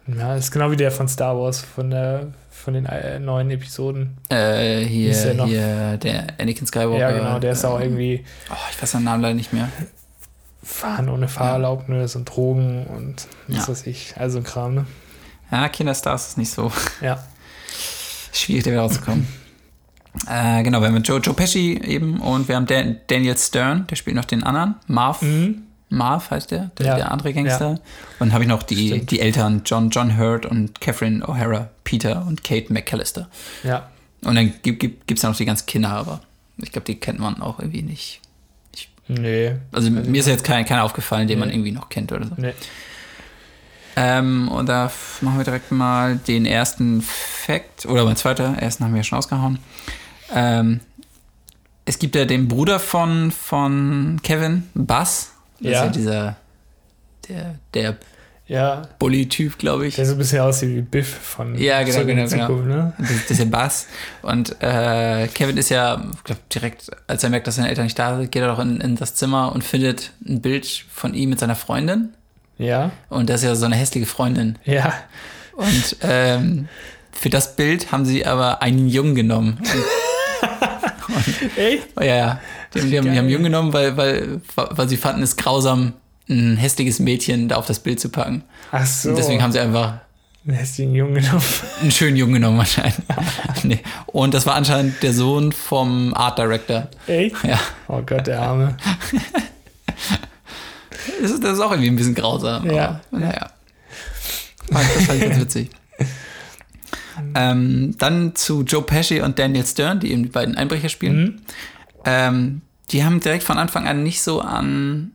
Ja. 0.07 0.15
ja, 0.15 0.36
ist 0.36 0.51
genau 0.51 0.71
wie 0.71 0.75
der 0.75 0.91
von 0.91 1.07
Star 1.07 1.38
Wars, 1.38 1.61
von, 1.61 1.91
der, 1.91 2.27
von 2.64 2.74
den 2.74 2.86
äh, 2.86 3.20
neuen 3.20 3.51
Episoden. 3.51 4.18
Äh, 4.30 4.82
hier, 4.86 5.11
Ist 5.11 5.26
er 5.26 5.34
noch- 5.34 5.45
hier, 5.47 5.97
der 5.97 6.28
Anakin 6.39 6.66
Skywalker. 6.66 6.97
ja, 6.97 7.11
genau, 7.11 7.39
der 7.39 7.51
ist 7.51 7.66
auch 7.66 7.78
ähm, 7.80 7.84
irgendwie 7.97 8.26
Oh, 8.49 8.55
ich 8.72 8.82
weiß 8.82 8.91
seinen 8.91 9.03
Namen 9.03 9.22
leider 9.22 9.36
nicht 9.36 9.53
mehr. 9.53 9.70
Fahren 10.64 11.09
ohne 11.09 11.28
Fahrerlaubnis 11.28 12.16
und 12.16 12.26
Drogen 12.26 12.86
und 12.88 13.28
was 13.49 13.57
Ja. 13.57 13.68
weiß 13.68 13.88
ich, 13.88 14.14
also 14.18 14.38
ein 14.38 14.43
Kram, 14.45 14.76
ne? 14.76 14.86
Ja, 15.51 15.68
Kinderstars 15.68 16.30
ist 16.30 16.38
nicht 16.38 16.51
so 16.51 16.72
Ja, 17.01 17.22
schwierig, 18.32 18.64
da 18.64 18.72
wieder 18.72 18.82
rauszukommen. 18.82 19.28
äh, 20.30 20.64
genau, 20.64 20.80
wir 20.80 20.88
haben 20.88 21.03
Joe, 21.03 21.20
Joe 21.20 21.34
Pesci 21.34 21.80
eben 21.84 22.20
und 22.22 22.47
wir 22.47 22.55
haben 22.55 22.66
Dan, 22.66 22.97
Daniel 23.07 23.38
Stern, 23.38 23.88
der 23.88 23.97
spielt 23.97 24.16
noch 24.16 24.26
den 24.26 24.43
anderen. 24.43 24.76
Marv. 24.88 25.22
mhm. 25.22 25.64
Marv 25.94 26.32
heißt 26.32 26.52
der, 26.52 26.72
der, 26.78 26.86
Ja. 26.86 26.96
der 26.96 27.12
andere 27.12 27.34
Gangster. 27.34 27.70
Und 27.72 27.80
dann 28.20 28.34
habe 28.34 28.44
ich 28.44 28.50
noch 28.50 28.64
die, 28.64 28.88
Stimmt. 28.88 29.12
die 29.12 29.20
Eltern, 29.20 29.62
John, 29.66 29.89
John 29.89 30.18
Hurt 30.18 30.46
und 30.46 30.82
Catherine 30.82 31.24
O'Hara, 31.26 31.68
Peter 31.84 32.26
und 32.28 32.44
Kate 32.44 32.72
McAllister. 32.74 33.30
ja, 33.64 33.89
Und 34.26 34.36
dann 34.36 34.54
gibt 34.62 35.12
es 35.12 35.22
ja 35.22 35.30
noch 35.30 35.36
die 35.38 35.46
ganzen 35.46 35.66
Kinder, 35.66 35.89
aber 35.89 36.22
ich 36.58 36.72
glaube, 36.72 36.86
die 36.86 36.96
kennt 37.00 37.20
man 37.20 37.41
auch 37.41 37.60
irgendwie 37.60 37.82
nicht. 37.84 38.22
nee, 39.08 39.56
Also 39.72 39.89
mir 39.91 40.20
ist 40.20 40.28
jetzt 40.28 40.44
kein, 40.46 40.66
keiner 40.66 40.84
aufgefallen, 40.84 41.28
den 41.28 41.39
man 41.39 41.50
Nee. 41.50 41.56
irgendwie 41.56 41.72
noch 41.72 41.89
kennt 41.89 42.12
oder 42.12 42.26
so. 42.28 42.34
nee. 42.38 42.54
Ähm, 43.96 44.48
und 44.48 44.68
da 44.70 44.91
machen 45.22 45.38
wir 45.38 45.44
direkt 45.44 45.72
mal 45.72 46.16
den 46.18 46.46
ersten 46.48 47.02
Fact, 47.04 47.86
oder 47.86 48.06
mein 48.06 48.16
zweiter, 48.16 48.56
ersten 48.58 48.84
haben 48.84 48.94
wir 48.94 49.02
ja 49.02 49.04
schon 49.04 49.20
ausgehauen. 49.20 49.60
Ähm, 50.34 50.80
es 51.86 52.00
gibt 52.00 52.16
ja 52.16 52.26
den 52.26 52.48
Bruder 52.48 52.80
von, 52.80 53.32
von 53.32 54.20
Kevin, 54.24 54.64
Buzz. 54.74 55.32
Das 55.62 55.72
Ja. 55.72 55.80
ist 55.80 55.86
ja 55.86 55.88
dieser, 55.91 56.36
der, 57.30 57.56
der 57.74 57.95
Ja, 58.47 58.82
Bully-Typ, 58.99 59.58
glaube 59.58 59.88
ich. 59.88 59.95
der 59.95 60.06
so 60.06 60.12
ein 60.14 60.18
bisschen 60.18 60.39
aussieht 60.41 60.70
wie 60.76 60.82
Biff 60.82 61.08
von 61.08 61.56
Ja, 61.58 61.80
genau, 61.82 61.93
Zurück 61.93 62.08
genau, 62.08 62.28
genau. 62.28 62.47
Zukunft, 62.47 62.68
ne? 62.68 62.93
Das, 62.99 63.08
das 63.10 63.32
ist 63.32 63.39
der 63.39 63.45
Bass. 63.45 63.88
Und 64.22 64.62
äh, 64.62 65.28
Kevin 65.34 65.56
ist 65.58 65.70
ja, 65.70 66.04
ich 66.14 66.24
glaube, 66.26 66.41
direkt, 66.54 66.91
als 67.08 67.24
er 67.24 67.30
merkt, 67.30 67.47
dass 67.47 67.56
seine 67.56 67.70
Eltern 67.70 67.86
nicht 67.86 67.97
da 67.97 68.18
sind, 68.18 68.32
geht 68.32 68.41
er 68.41 68.49
doch 68.49 68.60
in, 68.60 68.82
in 68.82 68.95
das 68.97 69.16
Zimmer 69.16 69.54
und 69.54 69.64
findet 69.64 70.12
ein 70.28 70.41
Bild 70.41 70.66
von 70.91 71.14
ihm 71.14 71.30
mit 71.30 71.39
seiner 71.39 71.56
Freundin. 71.56 72.10
Ja, 72.58 72.91
Und 73.10 73.30
das 73.30 73.41
ist 73.41 73.47
ja 73.47 73.56
so 73.56 73.66
eine 73.66 73.76
hässliche 73.76 74.06
Freundin. 74.06 74.60
ja, 74.66 74.93
Und 75.54 75.95
ähm, 76.01 76.68
für 77.12 77.30
das 77.30 77.56
Bild 77.56 77.91
haben 77.91 78.06
sie 78.06 78.26
aber 78.26 78.62
einen 78.62 78.88
Jungen 78.89 79.16
genommen. 79.16 79.58
echt? 81.56 81.88
Oh, 81.95 82.01
ja, 82.04 82.16
ja. 82.16 82.39
Die, 82.74 82.80
haben- 82.80 82.89
die, 82.89 82.97
haben, 82.97 83.11
die 83.11 83.17
haben 83.17 83.30
Jungen 83.30 83.43
genommen, 83.45 83.74
weil, 83.74 83.95
weil, 83.97 84.41
weil 84.55 84.89
sie 84.89 84.97
fanden 84.97 85.21
es 85.24 85.36
grausam, 85.36 85.93
ein 86.30 86.57
hässliches 86.57 86.99
Mädchen 86.99 87.49
da 87.49 87.57
auf 87.57 87.65
das 87.67 87.80
Bild 87.80 87.99
zu 87.99 88.09
packen. 88.09 88.43
Ach 88.71 88.86
so. 88.86 89.09
Und 89.09 89.17
deswegen 89.17 89.41
haben 89.43 89.51
sie 89.51 89.59
einfach 89.59 89.99
einen 90.45 90.55
hässlichen 90.57 90.95
Jungen 90.95 91.15
genommen. 91.15 91.41
einen 91.82 91.91
schönen 91.91 92.17
Jungen 92.17 92.34
genommen 92.34 92.59
anscheinend. 92.61 92.95
nee. 93.63 93.80
Und 94.07 94.34
das 94.34 94.45
war 94.45 94.55
anscheinend 94.55 95.01
der 95.03 95.13
Sohn 95.13 95.51
vom 95.51 96.13
Art 96.13 96.38
Director. 96.39 96.88
Echt? 97.07 97.36
Ja. 97.43 97.59
Oh 97.88 98.01
Gott, 98.05 98.28
der 98.28 98.41
Arme. 98.41 98.78
Das 101.21 101.32
ist, 101.32 101.43
das 101.43 101.53
ist 101.53 101.59
auch 101.59 101.71
irgendwie 101.71 101.89
ein 101.89 101.95
bisschen 101.95 102.15
grausam. 102.15 102.69
Ja. 102.69 103.01
Aber, 103.11 103.19
naja. 103.19 103.49
Fand- 104.71 104.89
Das 104.95 105.03
fand 105.03 105.21
ich 105.21 105.30
ganz 105.30 105.39
witzig. 105.41 105.69
ähm, 107.36 107.95
dann 107.97 108.36
zu 108.36 108.63
Joe 108.63 108.82
Pesci 108.84 109.21
und 109.21 109.38
Daniel 109.39 109.65
Stern, 109.65 109.99
die 109.99 110.11
eben 110.11 110.24
die 110.24 110.30
beiden 110.30 110.55
Einbrecher 110.55 110.89
spielen. 110.89 111.17
Mhm. 111.24 111.41
Ähm, 112.06 112.62
die 112.91 113.04
haben 113.04 113.20
direkt 113.20 113.43
von 113.43 113.58
Anfang 113.58 113.88
an 113.88 114.04
nicht 114.04 114.22
so 114.22 114.41
an, 114.41 115.12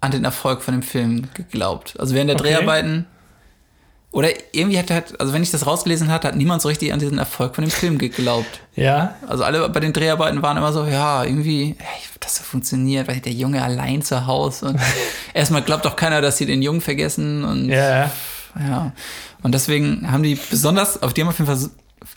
an 0.00 0.10
den 0.10 0.24
Erfolg 0.24 0.62
von 0.62 0.74
dem 0.74 0.82
Film 0.82 1.28
geglaubt. 1.34 1.94
Also 1.98 2.14
während 2.14 2.30
der 2.30 2.36
Okay. 2.36 2.48
Dreharbeiten. 2.52 3.06
Oder 4.12 4.28
irgendwie 4.52 4.78
hat 4.78 4.90
halt, 4.90 5.20
also 5.20 5.34
wenn 5.34 5.42
ich 5.42 5.50
das 5.50 5.66
rausgelesen 5.66 6.10
hatte, 6.10 6.28
hat 6.28 6.36
niemand 6.36 6.62
so 6.62 6.68
richtig 6.68 6.90
an 6.92 6.98
diesen 6.98 7.18
Erfolg 7.18 7.54
von 7.54 7.64
dem 7.64 7.70
Film 7.70 7.98
geglaubt. 7.98 8.60
Ja, 8.74 9.14
Also 9.26 9.44
alle 9.44 9.68
bei 9.68 9.80
den 9.80 9.92
Dreharbeiten 9.92 10.40
waren 10.40 10.56
immer 10.56 10.72
so, 10.72 10.86
ja, 10.86 11.22
irgendwie, 11.24 11.74
ey, 11.78 11.86
ob 12.14 12.20
das 12.22 12.36
so 12.36 12.42
funktioniert, 12.42 13.08
weil 13.08 13.20
der 13.20 13.32
Junge 13.32 13.62
allein 13.62 14.00
zu 14.00 14.26
Hause 14.26 14.66
und 14.66 14.80
erstmal 15.34 15.60
glaubt 15.60 15.84
doch 15.84 15.96
keiner, 15.96 16.22
dass 16.22 16.38
sie 16.38 16.46
den 16.46 16.62
Jungen 16.62 16.80
vergessen 16.80 17.44
und 17.44 17.68
ja, 17.68 18.10
ja. 18.58 18.92
Und 19.42 19.52
deswegen 19.52 20.10
haben 20.10 20.22
die 20.22 20.36
besonders, 20.50 21.02
auf 21.02 21.12
die 21.12 21.20
haben 21.20 21.28
auf 21.28 21.38
jeden 21.38 21.46
Fall 21.48 21.56
so- 21.58 21.70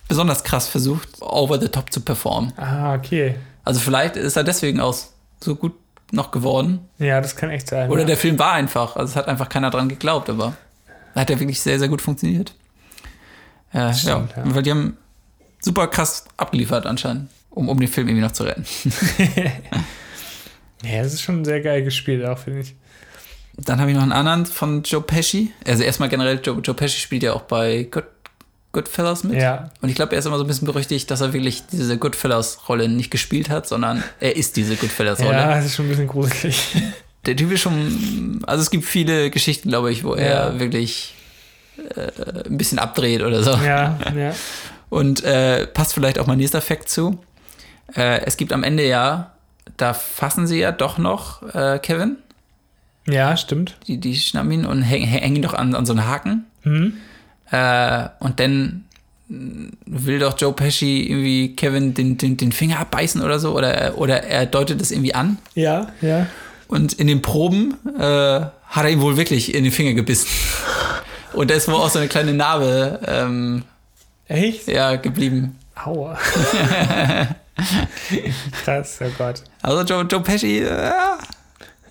besonders 0.07 0.43
krass 0.45 0.69
versucht, 0.69 1.21
over 1.21 1.59
the 1.59 1.67
top 1.67 1.91
zu 1.91 1.99
performen. 1.99 2.53
ah, 2.57 2.93
okay. 2.95 3.35
Also 3.69 3.81
vielleicht 3.81 4.15
ist 4.15 4.35
er 4.35 4.43
deswegen 4.43 4.79
auch 4.79 4.97
so 5.39 5.55
gut 5.55 5.73
noch 6.11 6.31
geworden. 6.31 6.79
Ja, 6.97 7.21
das 7.21 7.35
kann 7.35 7.51
echt 7.51 7.67
sein. 7.67 7.91
Oder 7.91 8.01
ja. 8.01 8.07
der 8.07 8.17
Film 8.17 8.39
war 8.39 8.53
einfach, 8.53 8.95
also 8.95 9.11
es 9.11 9.15
hat 9.15 9.27
einfach 9.27 9.47
keiner 9.47 9.69
dran 9.69 9.87
geglaubt, 9.87 10.27
aber 10.27 10.55
hat 11.13 11.29
er 11.29 11.39
wirklich 11.39 11.61
sehr, 11.61 11.77
sehr 11.77 11.87
gut 11.87 12.01
funktioniert. 12.01 12.55
Äh, 13.71 13.93
Stimmt, 13.93 14.31
ja, 14.35 14.43
ja. 14.43 14.55
weil 14.55 14.63
die 14.63 14.71
haben 14.71 14.97
super 15.59 15.85
krass 15.85 16.25
abgeliefert 16.35 16.87
anscheinend, 16.87 17.29
um, 17.51 17.69
um 17.69 17.79
den 17.79 17.87
Film 17.87 18.07
irgendwie 18.07 18.25
noch 18.25 18.31
zu 18.31 18.43
retten. 18.43 18.65
Ja, 20.83 21.03
das 21.03 21.13
ist 21.13 21.21
schon 21.21 21.43
sehr 21.43 21.61
geil 21.61 21.83
gespielt, 21.83 22.25
auch, 22.25 22.37
finde 22.37 22.61
ich. 22.61 22.75
Dann 23.57 23.81
habe 23.81 23.91
ich 23.91 23.95
noch 23.95 24.03
einen 24.03 24.13
anderen 24.13 24.45
von 24.45 24.83
Joe 24.83 25.01
Pesci. 25.01 25.51
Also 25.67 25.83
erstmal 25.83 26.07
generell, 26.07 26.39
Joe, 26.41 26.59
Joe 26.59 26.73
Pesci 26.73 26.99
spielt 26.99 27.23
ja 27.23 27.33
auch 27.33 27.41
bei 27.41 27.83
Good, 27.83 28.05
Goodfellas 28.71 29.23
mit. 29.23 29.41
Ja, 29.41 29.71
Und 29.81 29.89
ich 29.89 29.95
glaube, 29.95 30.13
er 30.15 30.19
ist 30.19 30.25
immer 30.25 30.37
so 30.37 30.43
ein 30.43 30.47
bisschen 30.47 30.67
berüchtigt, 30.67 31.09
dass 31.09 31.21
er 31.21 31.33
wirklich 31.33 31.63
diese 31.71 31.97
Goodfellas-Rolle 31.97 32.87
nicht 32.87 33.09
gespielt 33.09 33.49
hat, 33.49 33.67
sondern 33.67 34.03
er 34.19 34.35
ist 34.35 34.57
diese 34.57 34.75
Goodfellas-Rolle. 34.75 35.33
ja, 35.37 35.55
das 35.55 35.65
ist 35.65 35.75
schon 35.75 35.85
ein 35.85 35.89
bisschen 35.89 36.07
gruselig. 36.07 36.75
Der 37.25 37.35
Typ 37.35 37.51
ist 37.51 37.59
schon, 37.61 38.41
also 38.47 38.61
es 38.61 38.69
gibt 38.71 38.85
viele 38.85 39.29
Geschichten, 39.29 39.69
glaube 39.69 39.91
ich, 39.91 40.03
wo 40.03 40.13
er 40.13 40.53
Ja. 40.53 40.59
wirklich 40.59 41.15
äh, 41.95 42.47
ein 42.47 42.57
bisschen 42.57 42.79
abdreht 42.79 43.21
oder 43.23 43.43
so. 43.43 43.51
ja, 43.51 43.97
ja. 44.15 44.33
Und 44.89 45.23
äh, 45.23 45.67
passt 45.67 45.93
vielleicht 45.93 46.17
auch 46.17 46.27
mein 46.27 46.37
nächster 46.37 46.61
Fact 46.61 46.89
zu. 46.89 47.19
Äh, 47.95 48.21
es 48.25 48.37
gibt 48.37 48.53
am 48.53 48.63
Ende 48.63 48.87
ja, 48.87 49.31
da 49.77 49.93
fassen 49.93 50.47
sie 50.47 50.59
ja 50.59 50.71
doch 50.71 50.97
noch 50.97 51.43
äh, 51.53 51.77
Kevin. 51.79 52.17
Ja, 53.07 53.35
stimmt. 53.37 53.77
Die, 53.87 53.97
die 53.99 54.15
schnappen 54.15 54.51
ihn 54.51 54.65
und 54.65 54.81
hängen, 54.81 55.05
hängen 55.07 55.35
ihn 55.37 55.41
doch 55.41 55.53
an, 55.53 55.75
an 55.75 55.85
so 55.85 55.93
einen 55.93 56.05
Haken. 56.07 56.45
Mhm. 56.63 56.93
Äh, 57.51 58.09
und 58.19 58.39
dann 58.39 58.85
will 59.29 60.19
doch 60.19 60.39
Joe 60.39 60.53
Pesci 60.53 61.03
irgendwie 61.07 61.55
Kevin 61.55 61.93
den, 61.93 62.17
den, 62.17 62.35
den 62.35 62.51
Finger 62.51 62.79
abbeißen 62.79 63.21
oder 63.21 63.39
so, 63.39 63.55
oder, 63.55 63.97
oder 63.97 64.23
er 64.23 64.47
deutet 64.47 64.81
es 64.81 64.91
irgendwie 64.91 65.13
an. 65.13 65.37
Ja, 65.53 65.87
ja. 66.01 66.25
Und 66.67 66.93
in 66.93 67.07
den 67.07 67.21
Proben 67.21 67.75
äh, 67.97 68.01
hat 68.01 68.83
er 68.83 68.89
ihm 68.89 69.01
wohl 69.01 69.17
wirklich 69.17 69.53
in 69.53 69.63
den 69.63 69.73
Finger 69.73 69.93
gebissen. 69.93 70.27
Und 71.33 71.51
da 71.51 71.55
ist 71.55 71.67
wohl 71.67 71.75
auch 71.75 71.89
so 71.89 71.99
eine 71.99 72.07
kleine 72.07 72.33
Narbe 72.33 72.99
ähm, 73.05 73.63
Echt? 74.27 74.67
ja, 74.67 74.95
geblieben. 74.95 75.57
Aua. 75.75 76.17
Krass, 78.63 78.99
oh 79.01 79.11
Gott. 79.17 79.43
Also 79.61 79.83
Joe, 79.83 80.05
Joe 80.09 80.21
Pesci, 80.21 80.59
äh, 80.59 80.91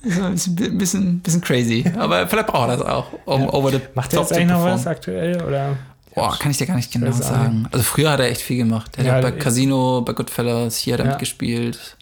ist 0.34 0.46
ein 0.46 0.78
bisschen, 0.78 1.20
bisschen, 1.20 1.40
crazy. 1.40 1.84
Aber 1.98 2.26
vielleicht 2.28 2.46
braucht 2.48 2.68
er 2.70 2.76
das 2.76 2.86
auch, 2.86 3.06
um 3.24 3.42
Ja. 3.42 3.52
over 3.52 3.70
the 3.70 3.80
Macht 3.94 4.12
er 4.12 4.20
jetzt 4.20 4.32
eigentlich 4.32 4.48
noch 4.48 4.64
was 4.64 4.86
aktuell? 4.86 5.42
Oder? 5.42 5.76
Boah, 6.14 6.36
kann 6.38 6.50
ich 6.50 6.56
dir 6.58 6.66
gar 6.66 6.76
nicht 6.76 6.90
genau 6.92 7.12
sagen. 7.12 7.68
Also 7.70 7.84
früher 7.84 8.10
hat 8.10 8.20
er 8.20 8.26
echt 8.26 8.40
viel 8.40 8.58
gemacht. 8.58 8.92
Er 8.96 9.04
Ja, 9.04 9.12
hat 9.14 9.22
bei 9.22 9.30
ich- 9.30 9.38
Casino, 9.38 10.02
bei 10.02 10.12
Goodfellas, 10.12 10.76
hier 10.78 10.94
hat 10.94 11.00
er 11.00 11.06
Ja. 11.06 11.10
mitgespielt. 11.12 11.96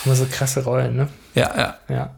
Auch 0.00 0.06
immer 0.06 0.14
so 0.14 0.26
krasse 0.30 0.62
Rollen, 0.64 0.96
ne? 0.96 1.08
Ja, 1.34 1.50
ja. 1.56 1.74
Ja. 1.88 2.10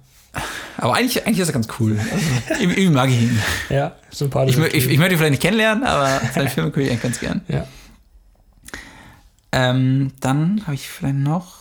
Aber 0.77 0.95
eigentlich, 0.95 1.27
eigentlich 1.27 1.41
ist 1.41 1.49
er 1.49 1.55
ganz 1.55 1.67
cool. 1.81 1.99
Also, 1.99 2.25
irgendwie, 2.61 2.81
irgendwie 2.83 2.97
mag 2.97 3.09
ich 3.09 3.23
ihn. 3.23 3.43
Ja, 3.71 3.93
sympathisch. 4.11 4.57
Ich, 4.59 4.75
ich, 4.75 4.91
ich 4.91 4.99
möchte 4.99 5.15
ihn 5.15 5.19
vielleicht 5.19 5.31
nicht 5.33 5.43
kennenlernen, 5.43 5.85
aber 5.85 6.21
seine 6.35 6.49
Filme 6.51 6.71
gucke 6.71 6.83
ich 6.83 6.91
eigentlich 6.91 7.03
ganz 7.03 7.19
gern. 7.21 7.41
ja. 7.49 7.67
Ähm, 9.51 10.13
dann 10.21 10.63
habe 10.67 10.75
ich 10.75 10.89
vielleicht 10.89 11.17
noch. 11.17 11.58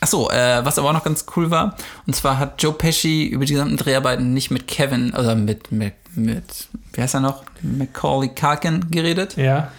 Achso, 0.00 0.30
äh, 0.30 0.64
was 0.64 0.78
aber 0.78 0.90
auch 0.90 0.92
noch 0.92 1.02
ganz 1.04 1.24
cool 1.36 1.50
war, 1.50 1.76
und 2.06 2.14
zwar 2.14 2.38
hat 2.38 2.62
Joe 2.62 2.72
Pesci 2.72 3.26
über 3.26 3.44
die 3.44 3.54
gesamten 3.54 3.76
Dreharbeiten 3.76 4.32
nicht 4.32 4.50
mit 4.52 4.68
Kevin, 4.68 5.12
also 5.12 5.34
mit, 5.34 5.72
mit, 5.72 5.94
mit 6.14 6.44
wie 6.92 7.00
heißt 7.02 7.14
er 7.14 7.20
noch? 7.20 7.42
Macaulay 7.62 8.28
Culkin 8.28 8.90
geredet, 8.92 9.36
Ja. 9.36 9.72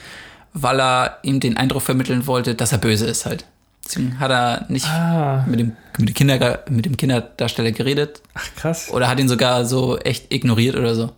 weil 0.54 0.82
er 0.82 1.20
ihm 1.24 1.40
den 1.40 1.56
Eindruck 1.56 1.84
vermitteln 1.84 2.28
wollte, 2.28 2.54
dass 2.56 2.74
er 2.74 2.80
böse 2.80 3.06
ist 3.06 3.26
halt. 3.26 3.46
Deswegen 3.86 4.20
hat 4.20 4.30
er 4.30 4.66
nicht 4.68 4.86
Ah, 4.88 5.46
mit, 5.48 5.60
dem, 5.62 5.72
mit, 5.98 6.10
dem 6.10 6.14
Kinder, 6.14 6.64
mit 6.70 6.86
dem 6.86 6.98
Kinderdarsteller 6.98 7.72
geredet 7.72 8.22
ach 8.34 8.46
krass. 8.58 8.92
oder 8.92 9.08
hat 9.08 9.20
ihn 9.22 9.30
sogar 9.30 9.66
so 9.66 9.98
echt 10.00 10.34
ignoriert 10.34 10.76
oder 10.76 10.96
so, 10.96 11.12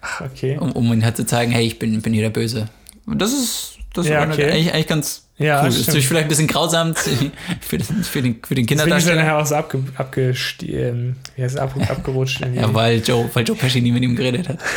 Ach, 0.00 0.22
okay. 0.22 0.56
um, 0.58 0.72
um 0.72 0.90
ihn 0.94 1.04
halt 1.04 1.16
zu 1.18 1.26
zeigen, 1.26 1.52
hey, 1.52 1.66
ich 1.66 1.78
bin, 1.78 2.00
bin 2.00 2.14
hier 2.14 2.22
der 2.22 2.30
Böse. 2.30 2.68
Und 3.04 3.20
das 3.20 3.32
ist, 3.34 3.74
das 3.92 4.08
Ja, 4.08 4.24
ist 4.24 4.32
okay. 4.32 4.50
eigentlich, 4.50 4.72
eigentlich 4.72 4.86
ganz 4.86 5.25
Ja, 5.38 5.60
cool. 5.60 5.68
Ist 5.68 5.74
stimmt. 5.74 5.86
natürlich 5.88 6.08
vielleicht 6.08 6.26
ein 6.26 6.28
bisschen 6.28 6.46
grausam 6.46 6.94
für 7.60 7.78
den, 7.78 8.04
für 8.04 8.22
den, 8.22 8.42
für 8.42 8.54
den 8.54 8.66
Deswegen 8.66 8.80
ist 8.96 9.06
er 9.06 9.14
Kinderdarsteller. 9.16 9.16
nachher 9.22 9.38
auch 9.38 9.46
so 9.46 9.54
abge, 9.54 10.34
ähm, 10.62 11.16
wie 11.36 11.42
heißt 11.42 11.58
ab, 11.58 11.74
abgerutscht. 11.88 12.40
Ja, 12.54 12.72
weil 12.72 13.02
Joe, 13.02 13.28
weil 13.34 13.46
Joe 13.46 13.56
Pesci 13.56 13.82
nie 13.82 13.92
mit 13.92 14.02
ihm 14.02 14.16
geredet 14.16 14.48
hat. 14.48 14.58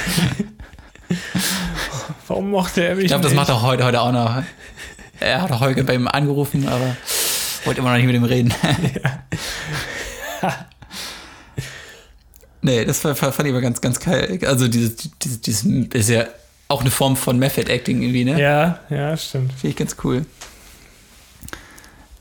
Warum 2.27 2.51
mochte 2.51 2.83
er 2.83 2.95
mich 2.95 3.05
Ich 3.05 3.09
glaube, 3.09 3.23
das 3.23 3.33
macht 3.33 3.49
er 3.49 3.61
heute, 3.61 3.85
heute 3.85 4.01
auch 4.01 4.11
noch. 4.11 4.43
Er 5.19 5.41
hat 5.41 5.59
heute 5.59 5.83
bei 5.83 5.95
ihm 5.95 6.07
angerufen, 6.07 6.67
aber 6.67 6.95
wollte 7.65 7.79
immer 7.81 7.91
noch 7.91 7.97
nicht 7.97 8.05
mit 8.05 8.15
ihm 8.15 8.23
reden. 8.23 8.53
nee, 12.61 12.85
das 12.85 13.03
war, 13.03 13.15
fand 13.15 13.39
ich 13.39 13.49
aber 13.49 13.61
ganz, 13.61 13.81
ganz 13.81 13.99
geil. 13.99 14.39
Also 14.45 14.67
dieses, 14.67 14.95
dieses, 15.19 15.41
dieses 15.41 15.65
ist 15.93 16.09
ja 16.09 16.25
auch 16.67 16.81
eine 16.81 16.91
Form 16.91 17.15
von 17.17 17.39
Method 17.39 17.71
Acting 17.71 18.01
irgendwie, 18.01 18.25
ne? 18.25 18.39
Ja, 18.39 18.79
ja, 18.89 19.17
stimmt. 19.17 19.53
Finde 19.53 19.69
ich 19.69 19.75
ganz 19.75 19.95
cool. 20.03 20.25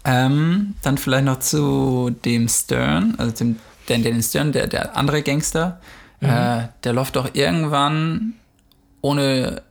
Ähm, 0.09 0.75
dann 0.83 0.97
vielleicht 0.99 1.25
noch 1.25 1.39
zu 1.41 2.11
dem 2.25 2.49
Stern, 2.49 3.15
also 3.19 3.33
dem 3.33 3.57
Dan 3.87 4.03
Dennis 4.03 4.31
Stern, 4.31 4.53
der, 4.53 4.67
der 4.67 4.97
andere 4.97 5.23
Gangster. 5.23 5.81
Äh, 6.21 6.63
der 6.83 6.93
läuft 6.93 7.17
doch 7.17 7.31
irgendwann 7.35 8.35
ohne. 9.03 9.63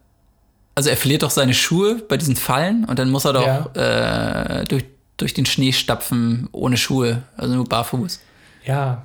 Also 0.75 0.89
er 0.91 0.97
verliert 0.97 1.23
doch 1.23 1.31
seine 1.31 1.53
Schuhe 1.53 1.95
bei 2.07 2.17
diesen 2.17 2.35
Fallen 2.35 2.85
und 2.85 2.99
dann 2.99 3.09
muss 3.09 3.25
er 3.25 3.33
doch 3.33 3.75
äh, 3.75 4.63
durch, 4.65 4.85
durch 5.17 5.33
den 5.33 5.47
Schnee 5.47 5.71
stapfen 5.71 6.47
ohne 6.51 6.77
Schuhe, 6.77 7.23
also 7.35 7.55
nur 7.55 7.65
barfuß. 7.65 8.19
Ja, 8.63 9.01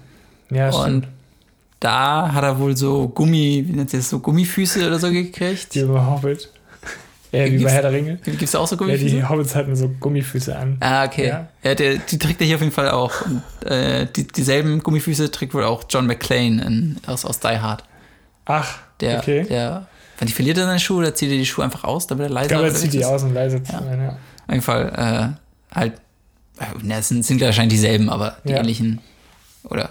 ja, 0.51 0.71
stimmt. 0.71 1.07
Und 1.07 1.09
da 1.81 2.31
hat 2.33 2.45
er 2.45 2.59
wohl 2.59 2.77
so 2.77 3.09
Gummi, 3.09 3.65
wie 3.67 3.73
nennt 3.73 3.89
sich 3.89 4.01
das, 4.01 4.11
so 4.11 4.19
Gummifüße 4.19 4.87
oder 4.87 4.99
so 4.99 5.11
gekriegt. 5.11 5.75
Die 5.75 5.81
über 5.81 6.07
Hobbit. 6.07 6.51
Ja, 7.33 7.47
wie 7.47 7.65
bei 7.65 7.71
Herr 7.71 7.83
der 7.83 7.93
Ringe. 7.93 8.17
Gibt 8.19 8.43
es 8.43 8.55
auch 8.55 8.67
so 8.67 8.75
Ja, 8.75 8.79
Gummifüße? 8.81 9.15
die 9.17 9.25
Hobbits 9.25 9.55
hatten 9.55 9.75
so 9.75 9.89
Gummifüße 9.89 10.55
an. 10.55 10.77
Ah, 10.81 11.07
okay. 11.07 11.29
Ja. 11.29 11.49
Ja, 11.65 11.75
der, 11.75 11.97
die 11.97 12.19
trägt 12.19 12.41
er 12.43 12.47
hier 12.47 12.57
auf 12.57 12.63
jeden 12.63 12.75
Fall 12.75 12.91
auch. 12.91 13.13
Und, 13.25 13.43
äh, 13.67 14.07
die, 14.15 14.27
dieselben 14.27 14.83
Gummifüße 14.83 15.31
trägt 15.31 15.55
wohl 15.55 15.65
auch 15.65 15.85
John 15.89 16.07
McClane 16.07 16.63
in, 16.63 16.99
aus, 17.07 17.25
aus 17.25 17.41
Die 17.41 17.49
Hard. 17.59 17.85
Ach, 18.45 18.79
Der, 19.01 19.19
okay. 19.21 19.45
der, 19.49 19.87
wenn 20.19 20.29
die 20.29 20.35
verliert 20.35 20.59
er 20.59 20.67
seine 20.67 20.79
Schuhe, 20.79 20.99
oder 20.99 21.15
zieht 21.15 21.31
er 21.31 21.37
die 21.39 21.47
Schuhe 21.47 21.65
einfach 21.65 21.85
aus, 21.85 22.07
damit 22.07 22.27
er 22.27 22.31
leiser 22.31 22.45
ich 22.45 22.49
glaube, 22.51 22.67
er 22.69 22.75
zieht 22.75 22.93
die 22.93 22.99
ist? 22.99 23.07
aus 23.07 23.23
und 23.23 23.33
leise 23.35 23.63
zu 23.63 23.73
Ja. 23.73 23.83
sein, 23.83 24.01
ja. 24.01 24.09
Auf 24.11 24.17
jeden 24.51 24.63
Fall, 24.63 25.37
äh, 25.73 25.75
halt, 25.75 25.93
äh, 26.61 26.65
na, 26.83 26.99
es 26.99 27.09
sind, 27.09 27.25
sind 27.25 27.41
wahrscheinlich 27.41 27.75
dieselben, 27.81 28.11
aber 28.11 28.37
die 28.45 28.51
Ja. 28.53 28.59
ähnlichen, 28.59 29.01
oder 29.65 29.91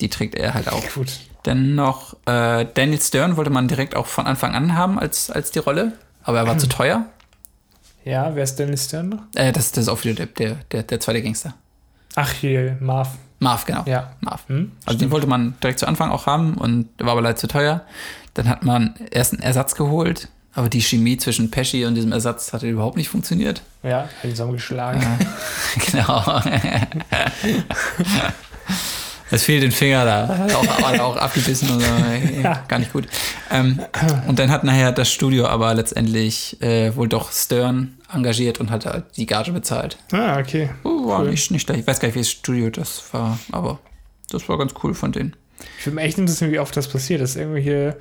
die 0.00 0.08
trägt 0.08 0.36
er 0.36 0.54
halt 0.54 0.68
auch. 0.68 0.82
Gut. 0.94 1.08
Dann 1.44 1.74
noch 1.74 2.14
äh, 2.26 2.66
Daniel 2.74 3.00
Stern 3.00 3.36
wollte 3.36 3.50
man 3.50 3.68
direkt 3.68 3.96
auch 3.96 4.06
von 4.06 4.26
Anfang 4.26 4.54
an 4.54 4.74
haben 4.74 4.98
als, 4.98 5.30
als 5.30 5.50
die 5.50 5.60
Rolle, 5.60 5.92
aber 6.22 6.38
er 6.38 6.46
war 6.46 6.58
zu 6.58 6.66
teuer. 6.68 7.06
Ja, 8.04 8.34
wer 8.34 8.44
ist 8.44 8.58
Dennis 8.58 8.86
Stern 8.86 9.10
noch? 9.10 9.22
Äh, 9.34 9.52
das, 9.52 9.72
das 9.72 9.82
ist 9.82 9.88
auch 9.88 10.02
wieder 10.02 10.26
der, 10.26 10.56
der, 10.72 10.82
der, 10.82 11.00
zweite 11.00 11.22
Gangster. 11.22 11.54
Ach, 12.14 12.32
hier, 12.32 12.76
Marv. 12.80 13.10
Marv, 13.38 13.66
genau. 13.66 13.84
Ja. 13.86 14.12
Marv. 14.20 14.48
Hm? 14.48 14.72
Also 14.86 14.98
den 14.98 15.10
wollte 15.10 15.26
man 15.26 15.54
direkt 15.62 15.78
zu 15.78 15.86
Anfang 15.86 16.10
auch 16.10 16.26
haben 16.26 16.54
und 16.54 16.88
war 16.98 17.12
aber 17.12 17.22
leider 17.22 17.36
zu 17.36 17.48
teuer. 17.48 17.82
Dann 18.34 18.48
hat 18.48 18.64
man 18.64 18.94
erst 19.10 19.34
einen 19.34 19.42
Ersatz 19.42 19.74
geholt, 19.74 20.28
aber 20.54 20.68
die 20.68 20.80
Chemie 20.80 21.18
zwischen 21.18 21.50
Pesci 21.50 21.84
und 21.84 21.94
diesem 21.94 22.12
Ersatz 22.12 22.52
hatte 22.52 22.66
überhaupt 22.66 22.96
nicht 22.96 23.10
funktioniert. 23.10 23.62
Ja, 23.82 24.02
hat 24.02 24.24
ihn 24.24 24.30
zusammengeschlagen. 24.30 25.02
genau. 25.90 26.24
Es 29.30 29.44
fehlt 29.44 29.62
den 29.62 29.72
Finger 29.72 30.04
da. 30.04 30.46
Auch, 30.54 30.98
auch 31.00 31.16
abgebissen 31.16 31.70
und 31.70 31.80
so. 31.80 31.86
Ja. 32.42 32.64
Gar 32.68 32.78
nicht 32.78 32.92
gut. 32.92 33.06
Ähm, 33.50 33.80
und 34.28 34.38
dann 34.38 34.50
hat 34.50 34.62
nachher 34.64 34.92
das 34.92 35.10
Studio 35.12 35.46
aber 35.46 35.74
letztendlich 35.74 36.60
äh, 36.62 36.94
wohl 36.94 37.08
doch 37.08 37.32
Stern 37.32 37.96
engagiert 38.12 38.60
und 38.60 38.70
hat 38.70 38.86
halt 38.86 39.04
die 39.16 39.26
Gage 39.26 39.52
bezahlt. 39.52 39.98
Ah, 40.12 40.38
okay. 40.38 40.70
Uh, 40.84 41.08
war 41.08 41.20
Cool. 41.22 41.30
nicht, 41.30 41.50
nicht 41.50 41.62
schlecht. 41.62 41.80
Ich 41.80 41.86
weiß 41.86 41.98
gar 42.00 42.08
nicht, 42.08 42.14
welches 42.14 42.30
Studio 42.32 42.70
das 42.70 43.02
war, 43.12 43.38
aber 43.52 43.78
das 44.30 44.48
war 44.48 44.56
ganz 44.58 44.72
cool 44.82 44.94
von 44.94 45.12
denen. 45.12 45.34
Ich 45.78 45.86
würde 45.86 45.96
mich 45.96 46.04
echt 46.04 46.18
interessieren, 46.18 46.52
wie 46.52 46.58
oft 46.60 46.76
das 46.76 46.86
passiert, 46.88 47.20
dass 47.20 47.34
irgendwelche 47.36 47.96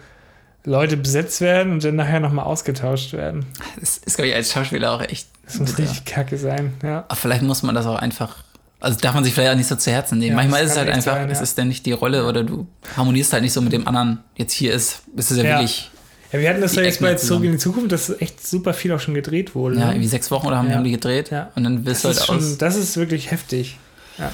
Leute 0.63 0.97
besetzt 0.97 1.41
werden 1.41 1.73
und 1.73 1.83
dann 1.83 1.95
nachher 1.95 2.19
nochmal 2.19 2.45
ausgetauscht 2.45 3.13
werden. 3.13 3.45
Das 3.79 3.97
ist, 3.97 4.15
glaube 4.17 4.29
ich, 4.29 4.35
als 4.35 4.51
Schauspieler 4.51 4.91
auch 4.93 5.01
echt. 5.01 5.27
Das 5.45 5.59
muss 5.59 5.71
bitter. 5.73 5.89
richtig 5.89 6.05
kacke 6.05 6.37
sein, 6.37 6.73
ja. 6.83 7.05
Aber 7.07 7.15
vielleicht 7.15 7.41
muss 7.43 7.63
man 7.63 7.73
das 7.73 7.85
auch 7.85 7.95
einfach. 7.97 8.43
Also 8.79 8.99
darf 8.99 9.15
man 9.15 9.23
sich 9.23 9.33
vielleicht 9.33 9.51
auch 9.51 9.55
nicht 9.57 9.67
so 9.67 9.75
zu 9.75 9.89
Herzen 9.91 10.19
nehmen. 10.19 10.31
Ja, 10.31 10.35
Manchmal 10.35 10.63
ist 10.63 10.71
es 10.71 10.77
halt 10.77 10.89
einfach, 10.89 11.13
sein, 11.15 11.29
es 11.31 11.39
ja. 11.39 11.43
ist 11.43 11.57
dann 11.57 11.67
nicht 11.67 11.85
die 11.85 11.93
Rolle 11.93 12.25
oder 12.27 12.43
du 12.43 12.67
harmonierst 12.95 13.33
halt 13.33 13.41
nicht 13.43 13.53
so 13.53 13.61
mit 13.61 13.73
dem 13.73 13.87
anderen. 13.87 14.19
Jetzt 14.35 14.53
hier 14.53 14.73
ist, 14.73 15.01
ist 15.15 15.31
es 15.31 15.37
ja, 15.37 15.43
Ja. 15.43 15.49
wirklich, 15.55 15.89
Ja, 16.31 16.39
wir 16.39 16.49
hatten 16.49 16.61
das 16.61 16.75
ja 16.75 16.83
jetzt 16.83 17.01
bei 17.01 17.15
zusammen. 17.15 17.27
Zurück 17.39 17.45
in 17.45 17.51
die 17.53 17.57
Zukunft, 17.57 17.91
dass 17.91 18.21
echt 18.21 18.45
super 18.45 18.73
viel 18.75 18.91
auch 18.93 18.99
schon 18.99 19.13
gedreht 19.15 19.55
wurde. 19.55 19.77
ja, 19.79 19.85
ne? 19.87 19.91
irgendwie 19.93 20.07
sechs 20.07 20.29
Wochen 20.29 20.45
oder 20.47 20.57
haben, 20.57 20.71
haben 20.73 20.83
die 20.83 20.91
gedreht 20.91 21.31
Ja. 21.31 21.49
und 21.55 21.63
dann 21.63 21.85
wirst 21.85 22.03
das, 22.05 22.17
du 22.17 22.23
ist 22.23 22.29
halt 22.29 22.39
schon, 22.41 22.51
aus. 22.51 22.57
das 22.59 22.75
ist 22.75 22.97
wirklich 22.97 23.31
heftig. 23.31 23.77
Ja. 24.19 24.31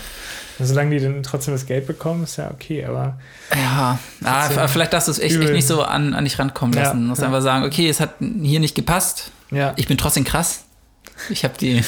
Und 0.60 0.66
solange 0.68 0.92
die 0.98 1.04
dann 1.04 1.24
trotzdem 1.24 1.54
das 1.54 1.66
Geld 1.66 1.88
bekommen, 1.88 2.24
ist 2.26 2.36
ja 2.38 2.52
okay, 2.52 2.86
aber 2.86 3.18
Ja, 3.56 3.98
ah, 4.24 4.68
vielleicht 4.68 4.94
darfst 4.94 5.08
du 5.08 5.12
es 5.14 5.20
echt, 5.20 5.36
echt 5.40 5.52
nicht 5.54 5.68
so 5.68 5.82
an, 5.84 6.14
an 6.14 6.26
dich 6.26 6.38
rankommen 6.38 6.74
lassen. 6.74 7.02
Du 7.02 7.08
musst 7.08 7.24
einfach 7.24 7.42
sagen, 7.42 7.66
okay, 7.66 7.88
es 7.90 8.00
hat 8.00 8.16
hier 8.20 8.60
nicht 8.60 8.76
gepasst. 8.76 9.32
ja. 9.52 9.74
Ich 9.78 9.88
bin 9.88 9.98
trotzdem 9.98 10.26
krass. 10.26 10.66
Ich 11.30 11.44
habe 11.44 11.54
die, 11.60 11.82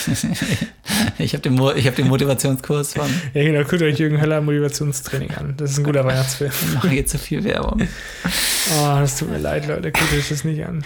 ich 1.17 1.33
habe 1.33 1.41
den, 1.41 1.55
Mo- 1.55 1.73
ich 1.73 1.87
hab 1.87 1.95
den 1.95 2.07
Motivationskurs 2.07 2.93
von, 2.93 3.09
Ja, 3.33 3.43
genau, 3.43 3.63
guckt 3.63 3.81
euch 3.81 3.97
Jürgen 3.99 4.21
Höller 4.21 4.39
Motivationstraining 4.41 5.31
an. 5.31 5.53
Das 5.57 5.71
ist 5.71 5.77
ein 5.79 5.83
guter 5.83 6.05
Weihnachtsfilm. 6.05 6.51
ich 6.67 6.73
mache 6.75 6.89
jetzt 6.95 7.11
zu 7.11 7.17
viel 7.17 7.43
Werbung. 7.43 7.81
Oh, 7.83 8.97
das 8.99 9.17
tut 9.17 9.29
mir 9.29 9.39
leid, 9.39 9.67
Leute, 9.67 9.91
guckt 9.91 10.13
euch 10.13 10.29
das 10.29 10.43
nicht 10.43 10.63
an. 10.65 10.83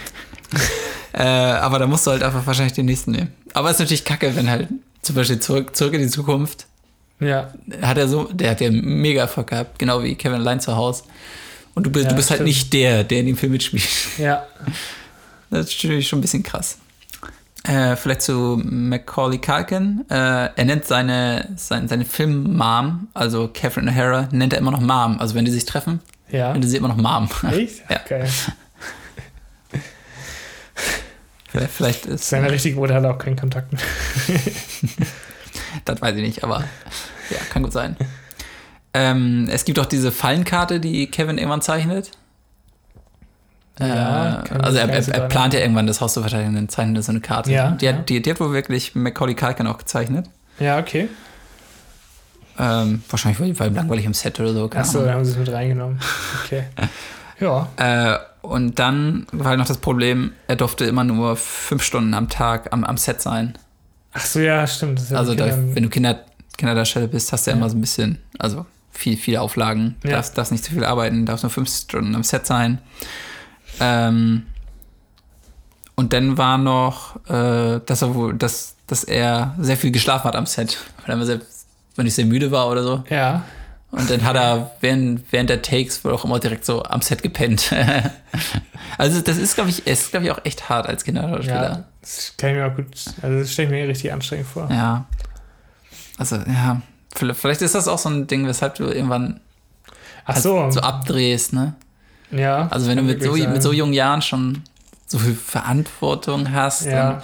Äh, 1.12 1.22
aber 1.22 1.78
da 1.78 1.86
musst 1.86 2.06
du 2.06 2.10
halt 2.12 2.22
einfach 2.22 2.46
wahrscheinlich 2.46 2.72
den 2.74 2.86
nächsten 2.86 3.12
nehmen. 3.12 3.32
Aber 3.52 3.68
es 3.68 3.76
ist 3.76 3.80
natürlich 3.80 4.04
kacke, 4.04 4.34
wenn 4.36 4.48
halt 4.50 4.68
zum 5.02 5.14
Beispiel 5.16 5.38
zurück, 5.40 5.76
zurück 5.76 5.94
in 5.94 6.00
die 6.02 6.08
Zukunft 6.08 6.66
Ja, 7.20 7.52
hat 7.82 7.98
er 7.98 8.08
so, 8.08 8.24
der 8.32 8.50
hat 8.52 8.60
ja 8.60 8.70
mega 8.70 9.22
Erfolg 9.22 9.48
gehabt, 9.48 9.78
genau 9.78 10.02
wie 10.02 10.14
Kevin 10.14 10.40
allein 10.40 10.60
zu 10.60 10.76
Hause. 10.76 11.04
Und 11.74 11.84
du 11.84 11.90
bist, 11.90 12.04
Ja, 12.04 12.10
du 12.10 12.16
bist 12.16 12.30
halt 12.30 12.38
stimmt. 12.38 12.48
nicht 12.48 12.72
der, 12.72 13.04
der 13.04 13.20
in 13.20 13.26
dem 13.26 13.36
Film 13.36 13.52
mitspielt. 13.52 13.84
ja. 14.18 14.44
Das 15.50 15.68
ist 15.68 15.82
natürlich 15.82 16.06
schon 16.08 16.18
ein 16.18 16.22
bisschen 16.22 16.42
krass. 16.44 16.78
Äh, 17.64 17.94
vielleicht 17.96 18.22
zu 18.22 18.60
Macaulay 18.64 19.38
Culkin. 19.38 20.04
Äh, 20.08 20.14
er 20.14 20.64
nennt 20.64 20.86
seine, 20.86 21.48
sein, 21.56 21.88
seine 21.88 22.04
Film-Mom, 22.06 23.08
also 23.12 23.48
Catherine 23.52 23.90
O'Hara, 23.92 24.28
nennt 24.32 24.52
er 24.54 24.58
immer 24.58 24.70
noch 24.70 24.80
Mom. 24.80 25.20
Also 25.20 25.34
wenn 25.34 25.44
die 25.44 25.50
sich 25.50 25.66
treffen, 25.66 26.00
Ja. 26.30 26.52
nennt 26.52 26.64
er 26.64 26.68
sie 26.70 26.78
immer 26.78 26.88
noch 26.88 26.96
Mom. 26.96 27.28
Echt? 27.50 27.82
Ja. 27.90 28.00
Geil. 28.08 28.28
vielleicht, 31.48 31.70
vielleicht 31.72 32.06
ist, 32.06 32.28
Seine 32.28 32.50
richtige 32.50 32.76
Mutter 32.76 32.94
hat 32.94 33.04
auch 33.04 33.18
keinen 33.18 33.36
Kontakt 33.36 33.72
mehr. 33.72 33.82
das 35.84 36.00
weiß 36.00 36.16
ich 36.16 36.22
nicht, 36.22 36.44
aber 36.44 36.64
ja, 37.30 37.38
kann 37.50 37.62
gut 37.62 37.72
sein. 37.72 37.96
Ähm, 38.94 39.48
es 39.52 39.64
gibt 39.64 39.78
auch 39.78 39.86
diese 39.86 40.10
Fallenkarte, 40.12 40.80
die 40.80 41.06
Kevin 41.08 41.38
irgendwann 41.38 41.62
zeichnet. 41.62 42.10
Ja, 43.80 44.44
äh, 44.44 44.58
also 44.60 44.78
er, 44.78 44.88
er, 44.88 45.08
er 45.08 45.28
plant 45.28 45.54
ja 45.54 45.60
irgendwann 45.60 45.86
das 45.86 46.00
Haus 46.00 46.14
zu 46.14 46.20
verteidigen, 46.20 46.54
dann 46.54 46.68
zeichnet 46.68 46.96
er 46.98 47.02
so 47.02 47.12
eine 47.12 47.20
Karte. 47.20 47.50
Ja, 47.50 47.72
die, 47.72 47.86
ja. 47.86 47.92
Hat, 47.92 48.08
die, 48.08 48.20
die 48.22 48.30
hat 48.30 48.40
wohl 48.40 48.52
wirklich 48.52 48.94
Macaulay 48.94 49.34
Culkin 49.34 49.66
auch 49.66 49.78
gezeichnet. 49.78 50.26
Ja, 50.58 50.78
okay. 50.78 51.08
Ähm, 52.58 53.02
wahrscheinlich 53.08 53.40
weil, 53.40 53.58
weil 53.58 53.72
langweilig 53.72 54.04
im 54.04 54.12
Set 54.14 54.38
oder 54.38 54.52
so. 54.52 54.70
Achso, 54.70 55.02
da 55.02 55.14
haben 55.14 55.24
sie 55.24 55.32
es 55.32 55.38
mit 55.38 55.50
reingenommen. 55.50 55.98
Okay. 56.44 56.64
Ja. 57.40 57.68
Äh, 57.78 58.18
und 58.42 58.78
dann 58.78 59.26
war 59.32 59.56
noch 59.56 59.66
das 59.66 59.78
Problem, 59.78 60.32
er 60.46 60.56
durfte 60.56 60.84
immer 60.84 61.04
nur 61.04 61.36
fünf 61.36 61.82
Stunden 61.82 62.12
am 62.12 62.28
Tag 62.28 62.70
am, 62.70 62.84
am 62.84 62.98
Set 62.98 63.22
sein. 63.22 63.56
Ach 64.12 64.24
so, 64.24 64.40
ja, 64.40 64.66
stimmt. 64.66 65.00
Also 65.12 65.34
da, 65.34 65.46
wenn 65.46 65.82
du 65.82 65.88
Kinder, 65.88 66.20
Kinderdarsteller 66.58 67.06
bist, 67.06 67.32
hast 67.32 67.46
du 67.46 67.50
ja, 67.50 67.56
Ja. 67.56 67.60
immer 67.60 67.70
so 67.70 67.78
ein 67.78 67.80
bisschen, 67.80 68.18
also 68.38 68.66
viel, 68.92 69.16
viele 69.16 69.40
Auflagen. 69.40 69.96
Ja. 70.04 70.10
Darfst, 70.10 70.36
darfst 70.36 70.52
nicht 70.52 70.64
zu 70.64 70.72
viel 70.72 70.84
arbeiten, 70.84 71.24
darfst 71.24 71.42
nur 71.44 71.50
fünf 71.50 71.70
Stunden 71.74 72.14
am 72.14 72.22
Set 72.24 72.44
sein. 72.46 72.78
Ähm, 73.78 74.46
und 75.94 76.12
dann 76.12 76.38
war 76.38 76.58
noch, 76.58 77.16
äh, 77.28 77.80
dass 77.84 78.02
er 78.02 78.14
wohl, 78.14 78.34
dass, 78.34 78.74
dass 78.86 79.04
er 79.04 79.54
sehr 79.58 79.76
viel 79.76 79.90
geschlafen 79.90 80.24
hat 80.24 80.36
am 80.36 80.46
Set. 80.46 80.78
Weil 80.98 81.10
er 81.10 81.14
immer 81.14 81.26
sehr, 81.26 81.40
wenn 81.96 82.06
ich 82.06 82.14
sehr 82.14 82.26
müde 82.26 82.50
war 82.50 82.68
oder 82.68 82.82
so. 82.82 83.04
ja. 83.10 83.44
Und 83.92 84.08
dann 84.08 84.22
hat 84.22 84.36
er 84.36 84.70
während, 84.80 85.32
während 85.32 85.50
der 85.50 85.62
Takes 85.62 86.04
wohl 86.04 86.12
auch 86.12 86.24
immer 86.24 86.38
direkt 86.38 86.64
so 86.64 86.82
am 86.84 87.02
Set 87.02 87.22
gepennt. 87.22 87.74
also 88.98 89.20
das 89.20 89.36
ist, 89.36 89.56
glaube 89.56 89.70
ich, 89.70 89.84
ist, 89.86 90.12
glaube 90.12 90.26
ich, 90.26 90.30
auch 90.30 90.38
echt 90.44 90.68
hart 90.68 90.86
als 90.86 91.02
Kinderdarsteller. 91.02 91.70
Ja, 91.70 91.84
das 92.00 92.34
kann 92.36 92.50
ich 92.50 92.56
mir 92.56 92.66
auch 92.66 92.76
gut, 92.76 92.86
also 93.20 93.40
das 93.40 93.52
stelle 93.52 93.66
ich 93.66 93.72
mir 93.72 93.88
richtig 93.88 94.12
anstrengend 94.12 94.46
vor. 94.46 94.70
Ja. 94.70 95.06
Also, 96.18 96.36
ja. 96.36 96.80
Vielleicht 97.14 97.62
ist 97.62 97.74
das 97.74 97.88
auch 97.88 97.98
so 97.98 98.08
ein 98.08 98.28
Ding, 98.28 98.46
weshalb 98.46 98.76
du 98.76 98.84
irgendwann 98.84 99.40
Ach 100.24 100.34
halt 100.34 100.42
so, 100.42 100.70
so 100.70 100.80
abdrehst, 100.80 101.52
ne? 101.52 101.74
Ja. 102.30 102.68
Also 102.68 102.88
wenn 102.88 102.96
du 102.98 103.02
mit 103.02 103.22
so, 103.22 103.32
mit 103.32 103.62
so 103.62 103.72
jungen 103.72 103.92
Jahren 103.92 104.22
schon 104.22 104.62
so 105.06 105.18
viel 105.18 105.34
Verantwortung 105.34 106.52
hast 106.52 106.86
ja, 106.86 107.22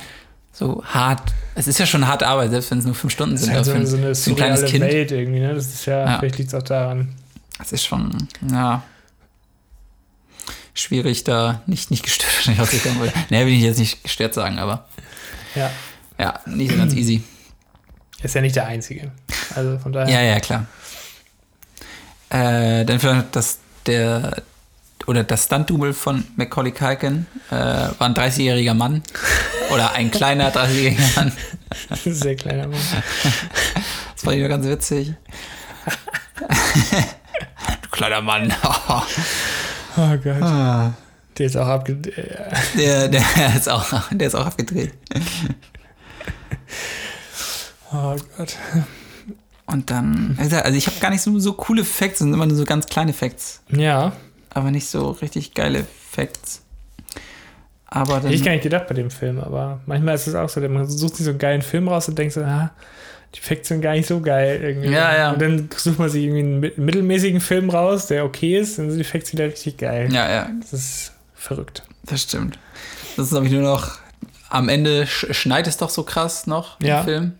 so 0.53 0.83
hart, 0.85 1.23
es 1.55 1.67
ist 1.69 1.79
ja 1.79 1.87
schon 1.87 2.07
harte 2.07 2.27
Arbeit, 2.27 2.51
selbst 2.51 2.71
wenn 2.71 2.79
es 2.79 2.85
nur 2.85 2.95
fünf 2.95 3.13
Stunden 3.13 3.35
das 3.35 3.43
ist 3.43 3.47
sind. 3.47 3.55
halt 3.57 3.65
so, 3.67 3.73
ein- 3.73 3.87
so 3.87 3.97
eine 3.97 4.07
ein 4.09 4.13
kleines 4.13 4.61
surreale 4.61 4.65
Kind. 4.67 4.85
Welt 4.85 5.11
irgendwie, 5.13 5.41
ne? 5.41 5.55
Das 5.55 5.67
ist 5.67 5.87
ja, 5.87 6.05
Ja. 6.05 6.19
vielleicht 6.19 6.39
liegt 6.39 6.49
es 6.49 6.55
auch 6.55 6.63
daran. 6.63 7.15
Das 7.59 7.73
ist 7.73 7.85
schon, 7.85 8.29
ja, 8.51 8.83
schwierig 10.75 11.25
da 11.25 11.63
nicht, 11.67 11.91
nicht 11.91 12.03
gestört 12.03 12.59
rauszukommen. 12.59 13.01
Oder- 13.03 13.13
Nee, 13.31 13.47
will 13.47 13.53
ich 13.55 13.63
jetzt 13.63 13.79
nicht 13.79 14.03
gestört 14.03 14.35
sagen, 14.35 14.59
aber 14.59 14.87
Ja, 15.55 15.71
ja, 16.19 16.41
nicht 16.47 16.71
so 16.73 16.77
ganz 16.77 16.93
easy. 16.95 17.23
ist 18.23 18.35
ja 18.35 18.41
nicht 18.41 18.57
der 18.57 18.67
Einzige. 18.67 19.11
Also 19.55 19.79
von 19.79 19.93
daher. 19.93 20.13
Ja, 20.13 20.23
ja, 20.23 20.41
klar. 20.41 20.67
Äh, 22.29 22.85
dann 22.85 22.99
vielleicht 22.99 23.35
das, 23.37 23.59
der, 23.87 24.43
oder 25.07 25.23
das 25.25 25.45
Stunt-Double 25.45 25.93
von 25.93 26.25
Macaulay 26.37 26.73
Culkin 26.73 27.27
äh, 27.51 27.55
war 27.55 28.01
ein 28.01 28.15
30-jähriger 28.15 28.75
Mann. 28.75 29.03
Oder 29.73 29.93
ein 29.93 30.11
kleiner 30.11 30.51
30-jähriger 30.51 31.17
Mann. 31.17 31.33
Sehr 32.05 32.35
kleiner 32.35 32.67
Mann. 32.67 32.81
Das 34.15 34.23
fand 34.23 34.35
ich 34.35 34.41
nur 34.41 34.49
ganz 34.49 34.67
witzig. 34.67 35.15
du 37.83 37.89
kleiner 37.91 38.23
Mann. 38.23 38.53
Oh 39.99 40.15
Gott. 40.23 40.95
Der 41.39 41.47
ist 41.47 41.57
auch 41.57 41.69
abge... 41.69 41.93
äh, 41.95 42.55
der, 42.77 43.09
der, 43.37 43.57
ist 43.57 43.67
auch, 43.67 44.11
der 44.11 44.27
ist 44.27 44.35
auch 44.35 44.45
abgedreht. 44.45 44.93
Oh 47.91 48.15
Gott. 48.37 48.57
Und 49.65 49.91
dann, 49.91 50.37
also 50.39 50.77
ich 50.77 50.87
habe 50.87 51.01
gar 51.01 51.09
nicht 51.09 51.23
so, 51.23 51.39
so 51.39 51.55
coole 51.55 51.83
Facts, 51.83 52.19
sind 52.19 52.35
immer 52.35 52.45
nur 52.45 52.59
so 52.59 52.67
ganz 52.67 52.85
kleine 52.85 53.15
Facts. 53.15 53.63
Ja, 53.71 54.13
Aber 54.57 54.71
nicht 54.71 54.87
so 54.89 55.11
richtig 55.11 55.53
geile 55.53 55.85
Facts. 56.11 56.63
Aber 57.87 58.15
dann. 58.15 58.23
hätte 58.23 58.35
ich 58.35 58.43
gar 58.43 58.53
nicht 58.53 58.63
gedacht 58.63 58.87
bei 58.89 58.95
dem 58.95 59.11
Film, 59.11 59.39
aber 59.39 59.81
manchmal 59.87 60.15
ist 60.15 60.27
es 60.27 60.35
auch 60.35 60.49
so, 60.49 60.61
man 60.67 60.89
sucht 60.89 61.17
sich 61.17 61.25
so 61.25 61.31
einen 61.31 61.39
geilen 61.39 61.63
Film 61.63 61.89
raus 61.89 62.09
und 62.09 62.19
denkt 62.19 62.33
so, 62.35 62.41
ah, 62.43 62.71
die 63.35 63.41
Facts 63.41 63.69
sind 63.69 63.83
gar 63.83 63.93
nicht 63.93 64.07
so 64.09 64.21
geil 64.21 64.61
irgendwie. 64.63 64.89
Ja, 64.91 65.15
ja. 65.17 65.33
Und 65.33 65.43
dann 65.43 65.69
sucht 65.77 65.99
man 65.99 66.09
sich 66.09 66.25
irgendwie 66.25 66.41
einen 66.43 66.61
mi- 66.61 66.73
mittelmäßigen 66.77 67.41
Film 67.41 67.69
raus, 67.71 68.07
der 68.07 68.25
okay 68.25 68.59
ist, 68.59 68.79
dann 68.79 68.89
sind 68.91 68.99
die 68.99 69.05
Facts 69.05 69.33
wieder 69.33 69.45
richtig 69.45 69.77
geil. 69.77 70.09
ja, 70.13 70.29
ja, 70.29 70.51
Das 70.61 70.73
ist 70.73 71.13
verrückt. 71.35 71.83
Das 72.05 72.23
stimmt. 72.23 72.59
Das 73.17 73.27
ist 73.27 73.33
nämlich 73.33 73.53
nur 73.53 73.63
noch, 73.63 73.99
am 74.49 74.69
Ende 74.71 75.07
sch 75.07 75.27
schneit 75.33 75.67
es 75.67 75.77
doch 75.77 75.91
so 75.91 76.03
krass 76.03 76.47
noch 76.47 76.81
Ja. 76.81 77.01
im 77.01 77.05
Film. 77.05 77.33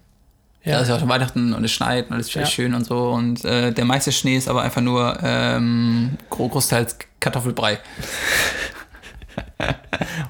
Ja. 0.67 0.73
Da 0.77 0.81
ist 0.83 0.89
ja 0.89 0.97
auch 0.97 1.09
Weihnachten 1.09 1.53
und 1.55 1.65
es 1.65 1.71
schneit 1.73 2.09
und 2.09 2.15
alles 2.15 2.27
ist 2.29 2.35
Ja. 2.35 2.45
schön 2.45 2.75
und 2.75 2.85
so. 2.85 3.11
Und 3.11 3.45
äh, 3.45 3.73
der 3.73 3.85
meiste 3.85 4.11
Schnee 4.13 4.37
ist 4.37 4.49
aber 4.49 4.63
einfach 4.63 4.83
nur 4.83 5.19
ähm, 5.23 6.19
gro 6.29 6.49
großteils 6.49 6.99
Kartoffelbrei. 7.21 7.79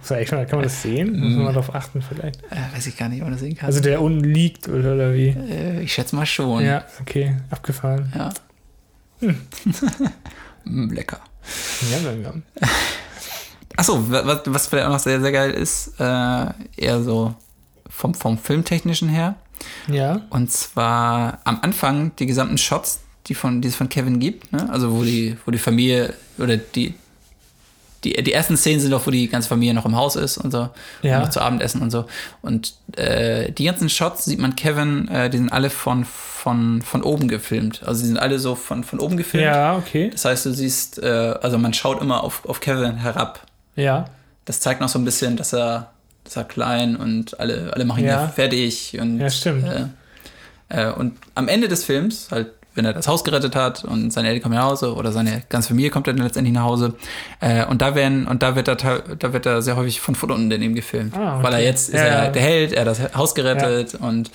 Echt 0.08 0.32
mal- 0.32 0.46
kann 0.46 0.58
man 0.58 0.64
das 0.64 0.82
sehen? 0.82 1.18
Muss 1.18 1.34
man 1.34 1.44
mal 1.46 1.52
drauf 1.52 1.74
achten 1.74 2.00
vielleicht. 2.02 2.42
Äh, 2.44 2.74
weiß 2.74 2.86
ich 2.86 2.96
gar 2.96 3.08
nicht, 3.08 3.20
ob 3.22 3.24
man 3.24 3.32
das 3.32 3.40
sehen 3.40 3.56
kann. 3.56 3.66
Also 3.66 3.80
der 3.80 4.00
unten 4.00 4.24
liegt 4.24 4.68
oder, 4.68 4.94
oder 4.94 5.14
wie? 5.14 5.28
äh, 5.28 5.80
ich 5.80 5.92
schätze 5.92 6.14
mal 6.14 6.26
schon. 6.26 6.64
Ja, 6.64 6.84
okay, 7.00 7.36
abgefahren. 7.50 8.12
Ja. 8.14 8.32
Mm, 10.64 10.90
lecker. 10.92 11.20
Ja, 11.90 12.10
ja, 12.10 12.16
ja. 12.18 12.32
Achso, 13.76 14.02
was, 14.10 14.40
was 14.46 14.66
vielleicht 14.68 14.86
auch 14.86 14.92
noch 14.92 14.98
sehr, 14.98 15.20
sehr 15.20 15.32
geil 15.32 15.50
ist, 15.50 15.98
äh, 15.98 16.46
eher 16.76 17.02
so 17.02 17.34
vom, 17.88 18.14
vom 18.14 18.38
Filmtechnischen 18.38 19.08
her. 19.08 19.34
Ja, 19.88 20.20
Und 20.30 20.50
zwar 20.50 21.38
am 21.44 21.58
Anfang 21.62 22.12
die 22.18 22.26
gesamten 22.26 22.58
Shots, 22.58 23.00
die, 23.26 23.34
von, 23.34 23.60
die 23.60 23.68
es 23.68 23.76
von 23.76 23.88
Kevin 23.88 24.18
gibt, 24.20 24.52
ne? 24.52 24.68
also 24.70 24.92
wo 24.96 25.02
die, 25.02 25.36
wo 25.44 25.50
die 25.50 25.58
Familie 25.58 26.14
oder 26.38 26.56
die, 26.56 26.94
die, 28.04 28.22
die 28.22 28.32
ersten 28.32 28.56
Szenen 28.56 28.80
sind 28.80 28.90
doch, 28.92 29.06
wo 29.06 29.10
die 29.10 29.26
ganze 29.28 29.48
Familie 29.48 29.74
noch 29.74 29.84
im 29.86 29.96
Haus 29.96 30.14
ist 30.16 30.38
und 30.38 30.52
so, 30.52 30.68
Ja. 31.02 31.16
und 31.18 31.22
noch 31.24 31.30
zu 31.30 31.40
Abendessen 31.40 31.82
und 31.82 31.90
so. 31.90 32.04
Und 32.42 32.74
äh, 32.96 33.50
die 33.52 33.64
ganzen 33.64 33.88
Shots 33.88 34.26
sieht 34.26 34.38
man 34.38 34.54
Kevin, 34.54 35.08
äh, 35.08 35.28
die 35.30 35.38
sind 35.38 35.50
alle 35.50 35.70
von, 35.70 36.04
von, 36.04 36.82
von 36.82 37.02
oben 37.02 37.26
gefilmt. 37.26 37.82
Also 37.84 38.02
die 38.02 38.06
sind 38.08 38.18
alle 38.18 38.38
so 38.38 38.54
von, 38.54 38.84
von 38.84 39.00
oben 39.00 39.16
gefilmt. 39.16 39.46
ja, 39.46 39.76
okay. 39.76 40.10
Das 40.12 40.24
heißt, 40.24 40.46
du 40.46 40.52
siehst, 40.52 41.02
äh, 41.02 41.34
also 41.42 41.58
man 41.58 41.74
schaut 41.74 42.00
immer 42.00 42.22
auf, 42.22 42.44
auf 42.44 42.60
Kevin 42.60 42.96
herab. 42.96 43.44
Ja, 43.74 44.04
Das 44.44 44.60
zeigt 44.60 44.80
noch 44.80 44.88
so 44.88 44.98
ein 45.00 45.04
bisschen, 45.04 45.36
dass 45.36 45.52
er, 45.52 45.90
dass 46.26 46.36
er 46.36 46.44
klein 46.44 46.96
und 46.96 47.38
alle, 47.40 47.70
alle 47.72 47.84
machen 47.84 48.00
ihn 48.00 48.06
Ja. 48.06 48.22
ja 48.22 48.28
fertig. 48.28 48.96
Und, 49.00 49.18
Ja, 49.20 49.30
stimmt. 49.30 49.64
Äh, 49.64 49.86
äh, 50.88 50.92
und 50.92 51.16
am 51.34 51.48
Ende 51.48 51.68
des 51.68 51.84
Films, 51.84 52.28
halt, 52.30 52.48
wenn 52.74 52.84
er 52.84 52.92
das 52.92 53.08
Haus 53.08 53.24
gerettet 53.24 53.56
hat 53.56 53.84
und 53.84 54.10
seine 54.12 54.28
Eltern 54.28 54.42
kommen 54.42 54.54
nach 54.56 54.64
Hause 54.64 54.94
oder 54.94 55.10
seine 55.10 55.42
ganze 55.48 55.68
Familie 55.68 55.88
kommt 55.90 56.08
dann 56.08 56.18
letztendlich 56.18 56.52
nach 56.54 56.64
Hause. 56.64 56.92
Äh, 57.40 57.64
und 57.64 57.80
da 57.80 57.94
werden, 57.94 58.26
und 58.26 58.42
da 58.42 58.54
wird 58.54 58.68
er 58.68 58.76
da 58.76 59.32
wird 59.32 59.46
er 59.46 59.62
sehr 59.62 59.76
häufig 59.76 60.00
von 60.00 60.14
Fotounten 60.14 60.50
daneben 60.50 60.74
gefilmt. 60.74 61.16
Ah, 61.16 61.36
okay. 61.36 61.42
Weil 61.44 61.52
er 61.54 61.60
jetzt 61.62 61.88
ist 61.88 61.94
Ja, 61.94 62.00
er 62.00 62.24
ja. 62.26 62.30
der 62.30 62.42
Held, 62.42 62.72
er 62.72 62.80
hat 62.82 62.88
das 62.88 63.14
Haus 63.14 63.34
gerettet 63.34 63.94
und 63.94 64.28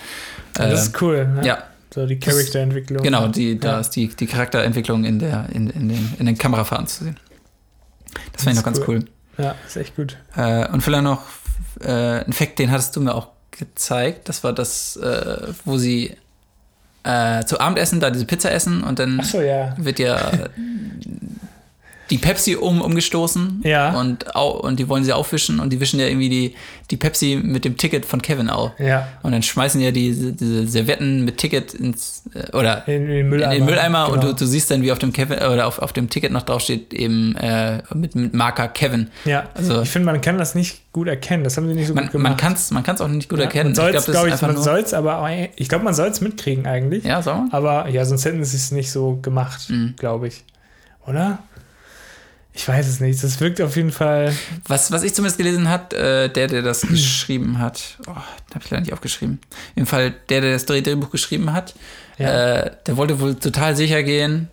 äh, 0.57 0.69
das 0.69 0.87
ist 0.87 1.01
cool. 1.03 1.27
Ne? 1.27 1.45
ja, 1.45 1.59
So 1.93 2.07
die 2.07 2.17
Charakterentwicklung. 2.19 3.03
Genau, 3.03 3.27
die, 3.27 3.59
da 3.59 3.73
Ja. 3.73 3.79
ist 3.79 3.91
die, 3.91 4.07
die 4.07 4.25
Charakterentwicklung 4.25 5.03
in, 5.05 5.19
der, 5.19 5.45
in, 5.53 5.69
in, 5.69 5.89
den, 5.89 6.13
in 6.17 6.25
den 6.25 6.37
Kamerafahrten 6.37 6.87
zu 6.87 7.03
sehen. 7.03 7.17
Das 8.33 8.43
fand 8.43 8.55
ich 8.57 8.63
noch 8.63 8.63
Das 8.63 8.63
ganz 8.63 8.79
ist 8.79 8.87
cool. 8.87 9.05
Ja, 9.37 9.55
ist 9.67 9.77
echt 9.77 9.95
gut. 9.95 10.17
Äh, 10.35 10.67
und 10.69 10.81
vielleicht 10.81 11.03
noch 11.03 11.21
äh, 11.83 12.25
ein 12.25 12.33
Fact, 12.33 12.59
den 12.59 12.71
hattest 12.71 12.95
du 12.95 13.01
mir 13.01 13.13
auch 13.13 13.27
gezeigt. 13.51 14.29
Das 14.29 14.43
war 14.43 14.53
das, 14.53 14.95
äh, 14.97 15.53
wo 15.65 15.77
sie 15.77 16.15
äh, 17.03 17.43
zu 17.45 17.59
Abendessen 17.59 17.99
da 17.99 18.09
diese 18.09 18.25
Pizza 18.25 18.51
essen 18.51 18.83
und 18.83 18.99
dann 18.99 19.19
Achso, 19.19 19.41
ja. 19.41 19.73
wird 19.77 19.99
ja 19.99 20.31
die 22.11 22.17
Pepsi 22.19 22.55
um, 22.55 22.81
umgestoßen 22.81 23.61
Ja. 23.63 23.97
und, 23.99 24.35
au, 24.35 24.51
und 24.59 24.77
die 24.79 24.87
wollen 24.89 25.03
sie 25.03 25.13
aufwischen 25.13 25.59
und 25.59 25.71
die 25.71 25.79
wischen 25.79 25.99
ja 25.99 26.05
irgendwie 26.07 26.29
die, 26.29 26.55
die 26.91 26.97
Pepsi 26.97 27.39
mit 27.41 27.63
dem 27.65 27.77
Ticket 27.77 28.05
von 28.05 28.21
Kevin 28.21 28.49
auf. 28.49 28.71
Ja, 28.79 29.07
Und 29.23 29.31
dann 29.31 29.41
schmeißen 29.41 29.79
ja 29.81 29.91
diese, 29.91 30.33
diese 30.33 30.67
Servietten 30.67 31.23
mit 31.25 31.37
Ticket 31.37 31.73
ins, 31.73 32.23
äh, 32.33 32.55
oder 32.55 32.87
in, 32.87 33.07
den 33.07 33.29
Mülleimer. 33.29 33.53
in 33.53 33.59
den 33.61 33.65
Mülleimer 33.65 34.09
und 34.09 34.19
Genau. 34.19 34.33
du, 34.33 34.39
du 34.39 34.45
siehst 34.45 34.69
dann, 34.69 34.81
wie 34.81 34.91
auf 34.91 34.99
dem 34.99 35.13
Kevin 35.13 35.37
oder 35.39 35.65
auf, 35.67 35.79
auf 35.79 35.93
dem 35.93 36.09
Ticket 36.09 36.31
noch 36.31 36.43
draufsteht, 36.43 36.93
eben 36.93 37.35
äh, 37.37 37.81
mit, 37.95 38.13
mit 38.15 38.33
Marker 38.33 38.67
Kevin. 38.67 39.07
Ja, 39.25 39.47
Also- 39.53 39.81
ich 39.81 39.89
finde, 39.89 40.05
man 40.07 40.19
kann 40.21 40.37
das 40.37 40.53
nicht 40.53 40.91
gut 40.91 41.07
erkennen. 41.07 41.43
Das 41.45 41.55
haben 41.55 41.67
sie 41.69 41.73
nicht 41.73 41.87
so 41.87 41.93
Man, 41.93 42.03
gut 42.03 42.11
gemacht. 42.11 42.29
man 42.31 42.37
kann 42.37 42.53
es 42.53 42.69
man 42.71 42.83
kann's 42.83 42.99
auch 42.99 43.07
nicht 43.07 43.29
gut 43.29 43.39
Ja, 43.39 43.45
erkennen. 43.45 43.69
Man 43.69 43.75
soll 43.75 43.91
glaube 43.91 44.27
ich, 44.27 44.33
einfach 44.33 44.47
man 44.53 44.57
soll 44.61 44.79
es, 44.79 44.93
aber 44.93 45.29
ich 45.55 45.69
glaube, 45.69 45.85
man 45.85 45.93
soll 45.93 46.09
es 46.09 46.19
mitkriegen 46.19 46.67
eigentlich. 46.67 47.05
Ja, 47.05 47.21
mal. 47.21 47.47
Aber 47.51 47.87
ja, 47.87 48.03
sonst 48.03 48.25
hätten 48.25 48.43
sie 48.43 48.57
es 48.57 48.71
nicht 48.71 48.91
so 48.91 49.15
gemacht, 49.21 49.69
Mhm. 49.69 49.93
glaube 49.97 50.27
ich. 50.27 50.43
Oder? 51.07 51.39
Ich 52.53 52.67
weiß 52.67 52.85
es 52.87 52.99
nicht. 52.99 53.23
Das 53.23 53.39
wirkt 53.39 53.61
auf 53.61 53.75
jeden 53.77 53.91
Fall. 53.91 54.35
Was, 54.67 54.91
was 54.91 55.03
ich 55.03 55.13
zumindest 55.13 55.37
gelesen 55.37 55.69
hat, 55.69 55.93
äh, 55.93 56.27
der, 56.29 56.47
der 56.47 56.61
das 56.61 56.81
geschrieben 56.87 57.59
hat, 57.59 57.97
oh, 58.07 58.09
habe 58.15 58.25
ich 58.63 58.69
leider 58.69 58.81
nicht 58.81 58.93
aufgeschrieben. 58.93 59.39
Auf 59.49 59.57
jeden 59.75 59.87
Fall, 59.87 60.13
der, 60.29 60.41
der 60.41 60.53
das 60.53 60.65
Dreh- 60.65 60.81
Drehbuch 60.81 61.11
geschrieben 61.11 61.53
hat, 61.53 61.73
Ja. 62.17 62.59
äh, 62.63 62.71
der 62.85 62.97
wollte 62.97 63.19
wohl 63.21 63.35
total 63.35 63.75
sicher 63.75 64.03
gehen, 64.03 64.49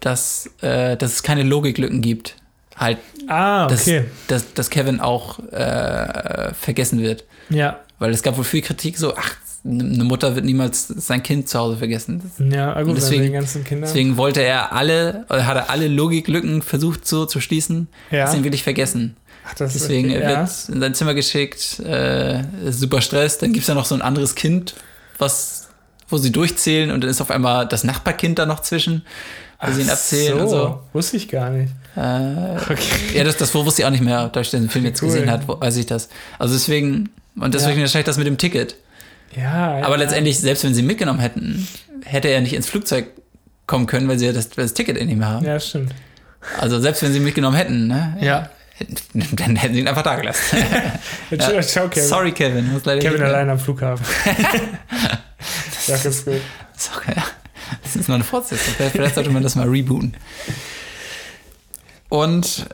dass, 0.00 0.50
äh, 0.60 0.96
dass 0.96 1.12
es 1.12 1.22
keine 1.22 1.42
Logiklücken 1.42 2.02
gibt. 2.02 2.36
Halt, 2.76 2.98
Ah, 3.28 3.66
dass, 3.66 3.82
okay. 3.82 4.04
dass, 4.28 4.52
dass 4.54 4.68
Kevin 4.70 5.00
auch 5.00 5.38
äh, 5.52 6.52
vergessen 6.54 7.00
wird. 7.00 7.24
Ja, 7.50 7.80
Weil 7.98 8.10
es 8.12 8.22
gab 8.22 8.36
wohl 8.36 8.44
viel 8.44 8.62
Kritik, 8.62 8.98
so, 8.98 9.14
ach, 9.16 9.36
eine 9.64 10.04
Mutter 10.04 10.34
wird 10.34 10.44
niemals 10.44 10.88
sein 10.88 11.22
Kind 11.22 11.48
zu 11.48 11.58
Hause 11.58 11.76
vergessen. 11.76 12.20
Das, 12.38 12.46
Ja, 12.54 12.80
gut, 12.82 12.96
deswegen- 12.96 13.22
den 13.22 13.32
ganzen 13.32 13.62
Kindern. 13.64 13.88
deswegen 13.88 14.16
wollte 14.16 14.42
er 14.42 14.72
alle, 14.72 15.24
oder 15.28 15.46
hat 15.46 15.56
er 15.56 15.70
alle 15.70 15.86
Logiklücken 15.88 16.62
versucht 16.62 17.06
so 17.06 17.26
zu 17.26 17.40
schließen, 17.40 17.86
ja. 18.10 18.26
hat 18.28 18.36
ihn 18.36 18.42
wirklich 18.44 18.64
vergessen. 18.64 19.16
Ach, 19.46 19.54
das 19.54 19.74
ist 19.74 19.82
Deswegen 19.84 20.10
okay, 20.10 20.20
er 20.20 20.30
ja. 20.30 20.40
wird 20.40 20.68
in 20.68 20.80
sein 20.80 20.94
Zimmer 20.94 21.14
geschickt, 21.14 21.80
äh, 21.80 22.40
ist 22.68 22.78
super 22.80 23.00
Stress. 23.00 23.38
Dann 23.38 23.52
gibt 23.52 23.62
es 23.62 23.68
ja 23.68 23.74
noch 23.74 23.84
so 23.84 23.94
ein 23.96 24.02
anderes 24.02 24.34
Kind, 24.36 24.74
was, 25.18 25.68
wo 26.08 26.16
sie 26.16 26.30
durchzählen 26.30 26.90
und 26.92 27.00
dann 27.02 27.10
ist 27.10 27.20
auf 27.20 27.30
einmal 27.30 27.66
das 27.66 27.82
Nachbarkind 27.84 28.38
da 28.38 28.46
noch 28.46 28.60
zwischen, 28.60 29.02
wo 29.60 29.72
sie 29.72 29.80
ihn 29.82 29.86
Ach 29.88 29.92
erzählen 29.92 30.38
und 30.40 30.48
so. 30.48 30.80
Wusste 30.92 31.16
ich 31.16 31.28
gar 31.28 31.50
nicht. 31.50 31.72
Äh, 31.96 32.56
Okay. 32.70 32.78
ja, 33.14 33.24
das, 33.24 33.36
das 33.36 33.52
wusste 33.54 33.82
ich 33.82 33.86
auch 33.86 33.90
nicht 33.90 34.02
mehr, 34.04 34.28
da 34.28 34.40
ich 34.40 34.50
den 34.50 34.68
Film 34.70 34.84
jetzt 34.84 35.02
Cool. 35.02 35.08
gesehen 35.08 35.40
wo- 35.46 35.60
weiß 35.60 35.76
ich 35.76 35.86
das. 35.86 36.08
Also 36.38 36.54
deswegen, 36.54 37.10
und 37.36 37.52
deswegen 37.52 37.78
Ja. 37.78 37.82
wahrscheinlich 37.82 38.06
das 38.06 38.18
mit 38.18 38.26
dem 38.28 38.38
Ticket. 38.38 38.76
Ja, 39.36 39.78
ja. 39.78 39.86
Aber 39.86 39.96
letztendlich, 39.96 40.38
selbst 40.38 40.64
wenn 40.64 40.74
sie 40.74 40.80
ihn 40.80 40.86
mitgenommen 40.86 41.20
hätten, 41.20 41.66
hätte 42.04 42.28
er 42.28 42.40
nicht 42.40 42.52
ins 42.52 42.68
Flugzeug 42.68 43.06
kommen 43.66 43.86
können, 43.86 44.08
weil 44.08 44.18
sie 44.18 44.26
ja 44.26 44.32
das, 44.32 44.50
das 44.50 44.74
Ticket 44.74 44.98
eh 44.98 45.04
nicht 45.04 45.18
mehr 45.18 45.28
haben. 45.28 45.46
Ja, 45.46 45.58
stimmt. 45.58 45.94
Also 46.60 46.80
selbst 46.80 47.02
wenn 47.02 47.12
sie 47.12 47.18
ihn 47.18 47.24
mitgenommen 47.24 47.56
hätten, 47.56 47.86
ne? 47.86 48.16
Ja. 48.20 48.50
Dann 49.12 49.56
hätten 49.56 49.74
sie 49.74 49.80
ihn 49.80 49.88
einfach 49.88 50.02
da 50.02 50.16
gelassen. 50.16 50.58
Ciao, 51.38 51.60
ciao, 51.62 51.88
Kevin. 51.88 52.08
Sorry, 52.08 52.32
Kevin. 52.32 52.80
Kevin 53.00 53.22
allein 53.22 53.48
am 53.48 53.58
Flughafen. 53.58 54.04
ja, 55.86 55.94
ist 55.94 56.24
gut. 56.24 56.40
So, 56.76 56.90
ja. 57.14 57.24
Das 57.82 57.96
ist 57.96 58.08
noch 58.08 58.16
eine 58.16 58.24
Fortsetzung. 58.24 58.74
Vielleicht, 58.76 58.92
vielleicht 58.92 59.14
sollte 59.14 59.30
man 59.30 59.42
das 59.42 59.54
mal 59.54 59.68
rebooten. 59.68 60.16
Und 62.08 62.66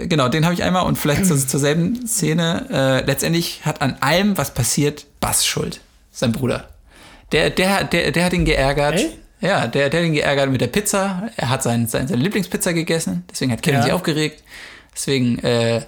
äh, 0.00 0.06
genau, 0.06 0.28
den 0.28 0.44
habe 0.44 0.54
ich 0.54 0.62
einmal 0.62 0.84
und 0.84 0.96
vielleicht 0.96 1.26
zur, 1.26 1.36
zur 1.36 1.58
selben 1.58 2.06
Szene. 2.06 2.66
Äh, 2.70 3.06
letztendlich 3.06 3.62
hat 3.64 3.82
an 3.82 3.96
allem, 4.00 4.38
was 4.38 4.54
passiert, 4.54 5.06
Bass 5.18 5.44
Schuld, 5.44 5.80
sein 6.18 6.32
Bruder. 6.32 6.68
Der, 7.32 7.50
der, 7.50 7.84
der, 7.84 8.10
der 8.10 8.24
hat 8.24 8.32
ihn 8.32 8.44
geärgert. 8.44 8.94
Echt? 8.94 9.18
Ja, 9.40 9.66
der, 9.66 9.88
der 9.90 10.00
hat 10.00 10.06
ihn 10.06 10.14
geärgert 10.14 10.50
mit 10.50 10.60
der 10.60 10.66
Pizza. 10.66 11.30
Er 11.36 11.48
hat 11.48 11.62
sein, 11.62 11.86
sein, 11.86 12.08
seine 12.08 12.22
Lieblingspizza 12.22 12.72
gegessen. 12.72 13.24
Deswegen 13.30 13.52
hat 13.52 13.62
Kevin 13.62 13.78
Ja. 13.78 13.82
sich 13.84 13.92
aufgeregt. 13.92 14.42
Deswegen 14.94 15.38
äh, 15.44 15.76
äh, 15.76 15.82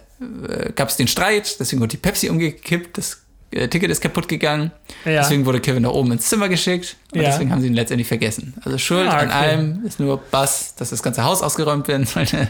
gab 0.76 0.88
es 0.88 0.96
den 0.96 1.08
Streit. 1.08 1.58
Deswegen 1.58 1.80
wurde 1.80 1.90
die 1.90 1.96
Pepsi 1.96 2.28
umgekippt. 2.28 2.96
Das 2.96 3.22
äh, 3.50 3.66
Ticket 3.66 3.90
ist 3.90 4.00
kaputt 4.00 4.28
gegangen. 4.28 4.70
Ja. 5.04 5.22
Deswegen 5.22 5.44
wurde 5.46 5.60
Kevin 5.60 5.82
nach 5.82 5.90
oben 5.90 6.12
ins 6.12 6.28
Zimmer 6.28 6.48
geschickt 6.48 6.96
und 7.12 7.22
Ja. 7.22 7.30
deswegen 7.30 7.50
haben 7.50 7.60
sie 7.60 7.66
ihn 7.66 7.74
letztendlich 7.74 8.06
vergessen. 8.06 8.54
Also 8.64 8.78
Schuld 8.78 9.08
Ah, 9.08 9.18
an 9.18 9.28
okay. 9.28 9.36
allem 9.36 9.84
ist 9.84 9.98
nur 9.98 10.18
Bass, 10.18 10.74
dass 10.76 10.90
das 10.90 11.02
ganze 11.02 11.24
Haus 11.24 11.42
ausgeräumt 11.42 11.88
werden 11.88 12.06
sollte. 12.06 12.48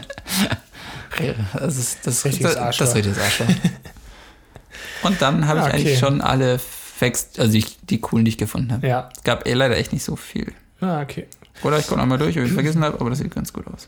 das 1.53 1.77
ist 1.77 2.05
das, 2.05 2.21
das, 2.21 2.21
das 2.21 2.25
richtiges 2.25 3.17
Arschloch. 3.17 3.47
Und 5.03 5.19
dann 5.21 5.47
habe 5.47 5.61
Ah, 5.63 5.67
ich 5.69 5.73
eigentlich 5.73 5.97
schon 5.99 6.21
alle 6.21 6.59
Facts, 7.01 7.39
also 7.39 7.51
die, 7.51 7.65
die 7.89 7.99
coolen, 7.99 8.25
die 8.25 8.29
ich 8.29 8.37
gefunden 8.37 8.71
habe. 8.71 8.87
Ja. 8.87 9.09
Es 9.17 9.23
gab 9.23 9.47
eh 9.47 9.53
leider 9.53 9.75
echt 9.75 9.91
nicht 9.91 10.03
so 10.03 10.15
viel. 10.15 10.53
Ah, 10.81 11.01
okay. 11.01 11.25
Oder 11.63 11.79
ich 11.79 11.87
gucke 11.87 11.99
nochmal 11.99 12.19
durch, 12.19 12.37
ob 12.37 12.45
ich 12.45 12.51
vergessen 12.51 12.83
habe, 12.83 12.99
aber 12.99 13.09
das 13.09 13.17
sieht 13.17 13.33
ganz 13.33 13.51
gut 13.51 13.65
aus. 13.65 13.87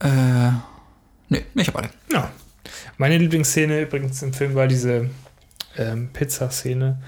Äh, 0.00 0.52
nee, 1.28 1.44
ich 1.54 1.68
habe 1.68 1.80
alle. 1.80 1.90
Ja. 2.10 2.30
Meine 2.96 3.18
Lieblingsszene 3.18 3.82
übrigens 3.82 4.22
im 4.22 4.32
Film 4.32 4.54
war 4.54 4.66
diese 4.66 5.10
ähm, 5.76 6.08
Pizza-Szene, 6.14 7.02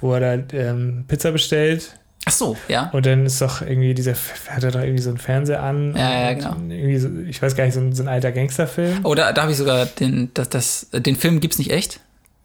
wo 0.00 0.12
er 0.12 0.20
da 0.36 0.54
ähm, 0.54 1.06
Pizza 1.08 1.32
bestellt 1.32 1.98
Ach 2.26 2.32
so, 2.32 2.58
ja. 2.68 2.90
und 2.92 3.06
dann 3.06 3.24
ist 3.24 3.40
doch 3.40 3.62
irgendwie 3.62 3.94
dieser, 3.94 4.12
hat 4.48 4.62
er 4.62 4.72
doch 4.72 4.80
irgendwie 4.80 5.02
so 5.02 5.08
einen 5.08 5.18
Fernseher 5.18 5.62
an. 5.62 5.96
Ja, 5.96 6.20
ja, 6.20 6.32
genau. 6.34 6.56
Irgendwie 6.68 6.98
so, 6.98 7.08
ich 7.26 7.40
weiß 7.40 7.56
gar 7.56 7.64
nicht, 7.64 7.72
so 7.72 7.80
ein, 7.80 7.94
so 7.94 8.02
ein 8.02 8.08
alter 8.08 8.30
Gangsterfilm. 8.30 9.00
Oh, 9.04 9.14
da, 9.14 9.32
da 9.32 9.40
habe 9.40 9.52
ich 9.52 9.58
sogar 9.58 9.86
den, 9.86 10.30
das, 10.34 10.50
das, 10.50 10.86
den 10.92 11.16
Film 11.16 11.40
gibt's 11.40 11.58
nicht 11.58 11.70
echt. 11.70 12.00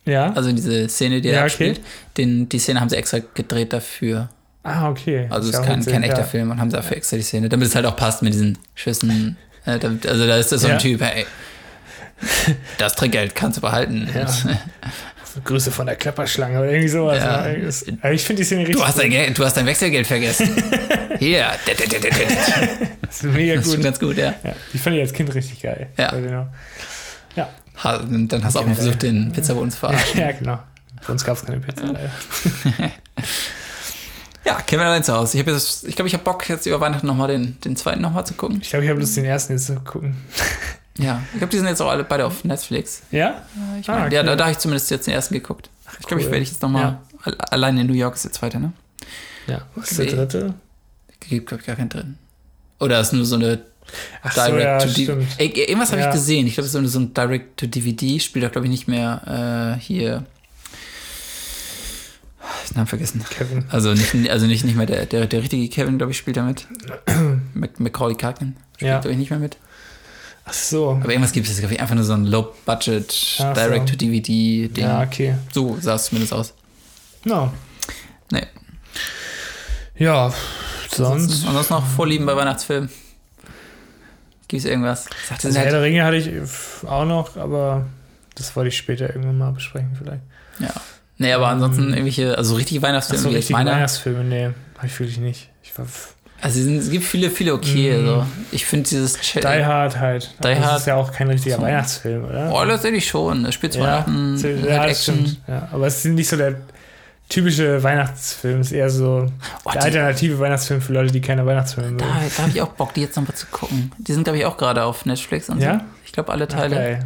Ja. 0.08 0.34
Also 0.34 0.52
diese 0.52 0.90
Szene, 0.90 1.22
die 1.22 1.30
er 1.30 1.36
Ja, 1.40 1.44
abspielt, 1.44 1.80
den, 2.18 2.50
die 2.50 2.58
Szene 2.60 2.80
haben 2.82 2.90
sie 2.90 2.96
extra 2.96 3.20
gedreht 3.36 3.72
dafür. 3.74 4.30
ah, 4.64 4.90
okay. 4.90 5.28
Also 5.30 5.50
es 5.50 5.56
ist 5.60 5.64
kein, 5.66 5.86
kein 5.86 6.02
echter 6.04 6.22
ja. 6.22 6.26
Film 6.26 6.50
und 6.52 6.60
haben 6.60 6.72
sie 6.72 6.78
dafür 6.78 6.98
extra 6.98 7.18
die 7.18 7.24
Szene, 7.24 7.50
damit 7.50 7.68
es 7.68 7.76
halt 7.76 7.86
auch 7.86 7.96
passt 7.96 8.24
mit 8.24 8.34
diesen 8.34 8.58
Schüssen. 8.74 9.38
Äh, 9.66 9.78
damit, 9.80 10.08
also 10.08 10.26
da 10.26 10.38
ist 10.38 10.52
das 10.52 10.62
so 10.62 10.68
ein 10.68 10.74
Ja. 10.74 10.80
Typ, 10.80 11.02
hey, 11.02 11.26
das 12.80 12.96
Trinkgeld 12.96 13.36
kannst 13.36 13.58
du 13.58 13.62
behalten. 13.62 14.10
Ja. 14.16 14.26
Grüße 15.44 15.70
von 15.70 15.86
der 15.86 15.96
Klapperschlange 15.96 16.58
oder 16.58 16.70
irgendwie 16.72 16.88
sowas. 16.88 17.20
Ja. 17.20 17.44
ne? 17.46 17.72
Aber 18.02 18.12
ich 18.14 18.24
finde 18.24 18.42
die 18.42 18.46
Szene 18.46 18.62
richtig 18.62 18.78
Du 18.78 18.84
hast, 18.88 18.98
dein, 18.98 19.12
gut. 19.12 19.38
Du 19.38 19.46
hast 19.46 19.56
dein 19.56 19.68
Wechselgeld 19.68 20.08
vergessen. 20.08 20.50
Hier. 21.20 21.46
Das 23.02 23.18
ist 23.18 23.24
mega 23.24 23.56
Das 23.56 23.68
ist 23.68 23.76
gut. 23.76 23.84
ganz 23.84 24.00
gut, 24.00 24.18
ja. 24.18 24.34
Ja, 24.44 24.54
die 24.74 24.78
fand 24.80 24.96
ich 24.96 25.02
als 25.04 25.14
Kind 25.14 25.34
richtig 25.36 25.62
geil. 25.62 25.88
Ja. 25.98 26.08
Also, 26.10 26.24
genau. 26.26 26.48
Ha- 27.84 28.00
Dann 28.10 28.44
hast 28.44 28.56
du 28.56 28.60
auch 28.60 28.66
mal 28.66 28.76
versucht, 28.76 29.04
den 29.04 29.32
Pizzaboden 29.32 29.70
zu 29.72 29.78
verarschen. 29.80 30.20
ja, 30.20 30.32
genau. 30.32 30.60
Bei 31.06 31.14
uns 31.14 31.24
gab 31.24 31.38
es 31.38 31.46
keine 31.46 31.60
Pizza. 31.60 31.84
Ja, 34.46 34.56
Kevin 34.62 34.86
allein 34.86 35.04
zu 35.04 35.14
Hause. 35.14 35.38
Ich 35.38 35.46
jetzt, 35.46 35.84
ich 35.86 35.96
glaube, 35.96 36.08
ich 36.08 36.14
habe 36.14 36.24
Bock, 36.24 36.48
jetzt 36.48 36.66
über 36.66 36.80
Weihnachten 36.80 37.06
nochmal 37.06 37.28
den, 37.28 37.60
den 37.62 37.76
zweiten 37.76 38.00
nochmal 38.02 38.26
zu 38.26 38.34
gucken. 38.34 38.60
Ich 38.62 38.70
glaube, 38.70 38.86
ich 38.86 38.90
habe 38.90 39.00
Lust, 39.00 39.18
den 39.18 39.26
ersten 39.26 39.54
jetzt 39.54 39.68
zu 39.68 39.76
gucken. 39.82 40.16
Ja, 41.00 41.22
ich 41.32 41.38
glaube, 41.38 41.52
die 41.52 41.58
sind 41.58 41.68
jetzt 41.68 41.80
auch 41.80 41.92
alle 41.92 42.04
beide 42.04 42.26
auf 42.26 42.44
Netflix. 42.44 43.04
Ja? 43.12 43.44
Ich 43.80 43.88
Ah, 43.88 44.00
mein, 44.00 44.12
Ja, 44.12 44.22
okay. 44.22 44.26
da, 44.30 44.36
da 44.36 44.44
habe 44.46 44.52
ich 44.54 44.58
zumindest 44.58 44.90
jetzt 44.90 45.06
den 45.06 45.14
ersten 45.14 45.36
geguckt. 45.36 45.70
Ich 46.00 46.08
glaube, 46.08 46.22
ich 46.24 46.28
werde 46.32 46.42
ich 46.42 46.50
jetzt 46.50 46.64
nochmal. 46.64 46.98
Ja. 47.24 47.34
Allein 47.52 47.78
in 47.78 47.86
New 47.86 47.94
York 47.94 48.16
ist 48.16 48.26
der 48.26 48.32
zweite, 48.32 48.60
ne? 48.60 48.74
Ja. 49.46 49.62
Was 49.76 49.92
ist 49.92 50.00
der 50.00 50.08
dritte? 50.08 50.54
Gibt, 51.20 51.50
glaube 51.50 51.62
ich, 51.62 51.68
gar 51.68 51.76
keinen 51.76 51.90
drin. 51.90 52.18
Oder 52.80 53.00
ist 53.00 53.14
nur 53.14 53.26
so 53.26 53.36
eine 53.36 53.60
Ach 54.24 54.32
so, 54.32 54.42
ja, 54.42 54.78
Direct-to-DVD. 54.80 55.04
stimmt. 55.04 55.28
Ey, 55.38 55.48
irgendwas 55.48 55.92
habe 55.92 56.02
Ja. 56.02 56.10
ich 56.10 56.14
gesehen. 56.14 56.46
Ich 56.48 56.54
glaube, 56.56 56.68
das 56.70 56.76
ist 56.82 56.92
so 56.92 57.00
ein 57.00 57.14
Direct-to-DVD. 57.14 58.20
Spielt 58.20 58.46
doch, 58.46 58.52
glaube 58.52 58.68
ich, 58.68 58.72
nicht 58.72 58.88
mehr 58.88 59.76
äh, 59.78 59.82
hier. 59.82 60.26
Ich 62.66 62.76
Namen 62.76 62.88
vergessen. 62.88 63.24
Kevin. 63.30 63.66
Also 63.70 63.94
nicht, 63.94 64.30
also 64.30 64.46
nicht, 64.46 64.64
nicht 64.64 64.76
mehr 64.76 64.86
der, 64.86 65.06
der, 65.06 65.26
der 65.26 65.42
richtige 65.42 65.68
Kevin, 65.70 65.98
glaube 65.98 66.12
ich, 66.12 66.18
spielt 66.18 66.38
da 66.38 66.44
mit. 66.44 66.66
Mac- 67.54 67.80
Macaulay 67.80 68.16
Culkin 68.16 68.56
spielt, 68.76 68.90
Ja. 68.90 69.00
glaube 69.00 69.12
ich, 69.12 69.18
nicht 69.18 69.30
mehr 69.30 69.40
mit. 69.40 69.58
Ach 70.46 70.54
so. 70.54 70.92
Aber 70.92 71.10
irgendwas 71.10 71.34
gibt 71.34 71.48
es, 71.50 71.58
glaube 71.60 71.74
ich, 71.74 71.82
einfach 71.82 71.96
nur 71.96 72.04
so 72.06 72.14
ein 72.14 72.26
Low-Budget 72.26 73.14
Ach 73.40 73.56
so. 73.56 73.62
Direct-to-DVD-Ding. 73.62 74.84
Ja, 74.86 75.02
okay. 75.04 75.36
So 75.52 75.78
sah 75.82 75.96
es 75.96 76.06
zumindest 76.06 76.34
aus. 76.34 76.54
No. 77.26 77.52
Nee. 78.32 78.46
Ja, 79.98 80.32
sonst. 80.90 81.46
Ansonsten 81.46 81.74
noch 81.74 81.86
Vorlieben 81.86 82.26
bei 82.26 82.36
Weihnachtsfilmen. 82.36 82.90
Gibt 84.48 84.64
es 84.64 84.70
irgendwas? 84.70 85.06
Sagt 85.28 85.44
Also 85.46 85.58
Herr 85.58 85.66
halt, 85.66 85.74
der 85.74 85.82
Ringe 85.82 86.04
hatte 86.06 86.18
ich 86.18 86.30
auch 86.88 87.06
noch, 87.06 87.36
aber 87.38 87.86
das 88.36 88.56
wollte 88.56 88.70
ich 88.70 88.78
später 88.78 89.10
irgendwann 89.10 89.38
mal 89.38 89.52
besprechen 89.52 89.92
vielleicht. 89.98 90.22
ja. 90.60 90.70
Nee, 91.20 91.34
aber 91.34 91.48
ansonsten 91.48 91.82
Ähm, 91.86 91.90
irgendwelche, 91.94 92.38
also 92.38 92.54
richtige 92.54 92.80
Ach 92.80 92.90
Weihnachtsfilme, 92.90 93.24
so, 93.24 93.30
richtige. 93.30 93.58
Weihnachtsfilme, 93.58 94.24
nee, 94.24 94.50
habe 94.78 94.86
ich 94.86 95.00
wirklich 95.00 95.18
nicht. 95.18 95.50
Ich 95.64 95.76
war 95.76 95.88
Also 96.42 96.60
es, 96.60 96.66
sind, 96.66 96.78
es 96.78 96.92
gibt 96.92 97.06
viele, 97.06 97.32
viele 97.32 97.56
okay. 97.56 97.98
Mhm. 97.98 98.08
Also 98.10 98.26
ich 98.52 98.68
finde 98.68 98.88
dieses 98.88 99.18
Ch- 99.18 99.40
Die 99.40 99.66
Hard 99.66 99.98
halt. 100.00 100.30
Die 100.38 100.46
Aber 100.46 100.54
das 100.54 100.64
Hard. 100.66 100.80
ist 100.82 100.86
ja 100.86 100.96
auch 100.96 101.12
kein 101.12 101.28
richtiger 101.30 101.56
So. 101.56 101.64
Weihnachtsfilm, 101.64 102.24
oder? 102.26 102.52
Oh, 102.54 102.64
letztendlich 102.64 103.08
schon. 103.08 103.46
Es 103.46 103.56
spielt 103.56 103.74
zu 103.74 103.80
ja, 103.80 103.86
Weihnachten, 104.06 104.38
hat 104.38 104.44
ja, 104.70 104.86
das 104.86 104.92
Action. 105.00 105.16
stimmt. 105.26 105.38
Ja, 105.48 105.68
aber 105.72 105.88
es 105.88 105.98
ist 105.98 106.06
nicht 106.06 106.30
so 106.30 106.38
der 106.38 106.56
typische 107.30 107.84
Weihnachtsfilm, 107.84 108.62
ist 108.62 108.72
eher 108.72 108.90
so 108.90 109.28
Oh, 109.66 109.72
der 109.72 109.84
alternative 109.84 110.40
Weihnachtsfilm 110.40 110.82
für 110.82 110.94
Leute, 110.94 111.12
die 111.12 111.22
keine 111.22 111.46
Weihnachtsfilme 111.46 111.92
mögen. 111.92 112.00
da 112.00 112.06
da 112.36 112.42
habe 112.44 112.52
ich 112.52 112.62
auch 112.62 112.70
Bock, 112.70 112.94
die 112.94 113.02
jetzt 113.02 113.16
nochmal 113.16 113.36
zu 113.36 113.48
gucken. 113.48 113.92
Die 113.98 114.14
sind, 114.14 114.24
glaube 114.24 114.38
ich, 114.40 114.46
auch 114.46 114.58
gerade 114.58 114.84
auf 114.84 115.06
Netflix 115.06 115.50
und 115.50 115.60
Ja? 115.62 115.80
so. 115.80 115.86
Ich 116.06 116.12
glaube, 116.14 116.32
alle 116.32 116.48
Teile. 116.48 116.76
geil. 116.76 117.06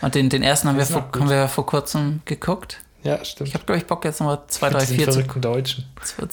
und 0.00 0.14
den, 0.14 0.28
den 0.30 0.42
ersten 0.42 0.68
haben 0.68 0.78
wir, 0.78 0.86
vor, 0.86 1.08
haben 1.14 1.28
wir 1.28 1.48
vor 1.48 1.66
kurzem 1.66 2.20
geguckt. 2.24 2.78
Ja, 3.04 3.24
stimmt. 3.24 3.48
Ich 3.48 3.54
habe, 3.54 3.64
glaube 3.64 3.78
ich, 3.78 3.86
Bock 3.86 4.04
jetzt 4.04 4.20
nochmal 4.20 4.40
zwei, 4.46 4.68
Mit 4.68 4.74
drei, 4.76 4.80
diesen 4.80 4.96
vier 4.96 5.06
zu 5.06 5.12
verrückten 5.14 5.40
Deutschen. 5.42 5.84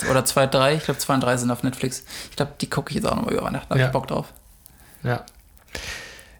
Oder 0.09 0.24
zwei, 0.24 0.45
drei. 0.47 0.76
Ich 0.76 0.84
glaube, 0.86 0.99
zwei 0.99 1.15
und 1.15 1.22
drei 1.22 1.36
sind 1.36 1.49
auf 1.51 1.63
Netflix. 1.63 2.05
Ich 2.30 2.36
glaube, 2.38 2.51
die 2.61 2.70
gucke 2.70 2.89
ich 2.91 2.95
jetzt 2.95 3.05
auch 3.05 3.15
nochmal 3.15 3.34
über 3.34 3.43
Weihnachten. 3.43 3.65
Da 3.70 3.74
habe 3.74 3.80
Ja. 3.82 3.86
ich 3.88 3.91
Bock 3.91 4.07
drauf. 4.07 4.28
Ja. 5.03 5.24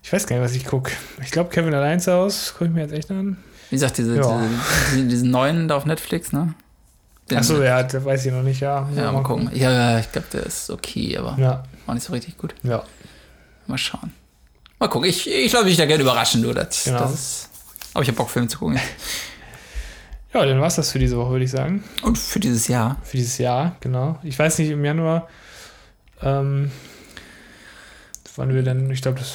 Ich 0.02 0.12
weiß 0.12 0.26
gar 0.26 0.36
nicht, 0.36 0.44
was 0.44 0.54
ich 0.54 0.64
gucke. 0.66 0.92
Ich 1.22 1.30
glaube, 1.30 1.50
Kevin 1.50 1.74
allein 1.74 2.00
zu 2.00 2.12
Hause 2.12 2.52
gucke 2.52 2.66
ich 2.66 2.70
mir 2.70 2.80
jetzt 2.82 2.92
echt 2.92 3.10
an. 3.10 3.36
Wie 3.70 3.76
gesagt, 3.76 3.98
diese, 3.98 4.16
Ja. 4.16 4.22
diese, 4.22 4.96
diese, 4.96 5.08
diesen 5.08 5.30
neuen 5.30 5.68
da 5.68 5.76
auf 5.76 5.84
Netflix, 5.86 6.32
ne? 6.32 6.54
Achso, 7.38 7.62
ja, 7.62 7.82
das 7.82 8.04
weiß 8.04 8.26
ich 8.26 8.32
noch 8.32 8.42
nicht, 8.42 8.60
ja. 8.60 8.88
Ja, 8.96 9.12
mal 9.12 9.22
gucken. 9.22 9.50
Ja, 9.54 9.70
ja, 9.72 9.98
ich 9.98 10.10
glaube, 10.10 10.26
der 10.32 10.44
ist 10.44 10.70
okay, 10.70 11.16
aber 11.18 11.36
Ja, 11.38 11.62
auch 11.86 11.94
nicht 11.94 12.04
so 12.04 12.12
richtig 12.12 12.36
gut. 12.36 12.54
ja. 12.62 12.82
Mal 13.66 13.78
schauen. 13.78 14.12
Mal 14.80 14.88
gucken. 14.88 15.08
Ich, 15.08 15.30
ich 15.30 15.50
glaube, 15.52 15.68
ich 15.70 15.76
da 15.76 15.86
gerne 15.86 16.02
überraschen, 16.02 16.42
du. 16.42 16.52
Das, 16.52 16.84
Genau. 16.84 16.98
das 17.00 17.12
ist, 17.14 17.48
aber 17.94 18.02
ich 18.02 18.08
habe 18.08 18.16
Bock, 18.16 18.30
Filme 18.30 18.48
zu 18.48 18.58
gucken. 18.58 18.78
Ja, 20.32 20.46
dann 20.46 20.60
war 20.60 20.68
es 20.68 20.76
das 20.76 20.92
für 20.92 21.00
diese 21.00 21.16
Woche, 21.16 21.30
würde 21.32 21.44
ich 21.44 21.50
sagen. 21.50 21.82
Und 22.02 22.16
für 22.16 22.38
dieses 22.38 22.68
Jahr. 22.68 22.98
Für 23.02 23.16
dieses 23.16 23.38
Jahr, 23.38 23.74
genau. 23.80 24.16
Ich 24.22 24.38
weiß 24.38 24.58
nicht, 24.60 24.70
im 24.70 24.84
Januar, 24.84 25.26
ähm, 26.22 26.70
wann 28.36 28.54
wir 28.54 28.62
dann, 28.62 28.88
ich 28.92 29.02
glaube, 29.02 29.18
das. 29.18 29.34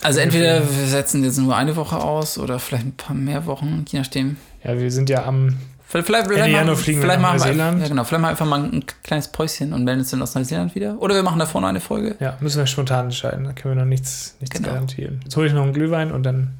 Also 0.00 0.20
entweder 0.20 0.60
wir 0.62 0.86
setzen 0.86 1.24
jetzt 1.24 1.38
nur 1.38 1.56
eine 1.56 1.74
Woche 1.74 1.96
aus 1.98 2.38
oder 2.38 2.60
vielleicht 2.60 2.86
ein 2.86 2.96
paar 2.96 3.16
mehr 3.16 3.46
Wochen, 3.46 3.84
je 3.88 3.98
nachdem. 3.98 4.36
Ja, 4.62 4.78
wir 4.78 4.92
sind 4.92 5.10
ja 5.10 5.24
am. 5.24 5.56
Vielleicht, 5.90 6.06
vielleicht, 6.06 6.28
machen, 6.28 6.76
fliegen 6.76 7.00
vielleicht 7.00 7.18
wir 7.18 7.22
nach 7.22 7.32
Neuseeland. 7.38 7.80
Ja, 7.80 7.88
genau, 7.88 8.04
vielleicht 8.04 8.20
machen 8.20 8.22
wir 8.22 8.28
einfach 8.28 8.46
mal 8.46 8.62
ein 8.62 8.84
kleines 9.02 9.28
Päuschen 9.28 9.72
und 9.72 9.84
melden 9.84 10.00
uns 10.00 10.10
dann 10.10 10.20
aus 10.20 10.34
Neuseeland 10.34 10.74
wieder. 10.74 11.00
Oder 11.00 11.14
wir 11.14 11.22
machen 11.22 11.38
da 11.38 11.46
vorne 11.46 11.66
eine 11.66 11.80
Folge. 11.80 12.16
Ja, 12.20 12.36
müssen 12.40 12.58
wir 12.58 12.66
spontan 12.66 13.06
entscheiden. 13.06 13.44
Da 13.44 13.54
können 13.54 13.74
wir 13.74 13.82
noch 13.82 13.88
nichts, 13.88 14.36
nichts 14.40 14.54
genau. 14.54 14.68
garantieren. 14.68 15.20
Jetzt 15.24 15.34
hole 15.34 15.46
ich 15.46 15.54
noch 15.54 15.62
einen 15.62 15.72
Glühwein 15.72 16.12
und 16.12 16.24
dann 16.24 16.58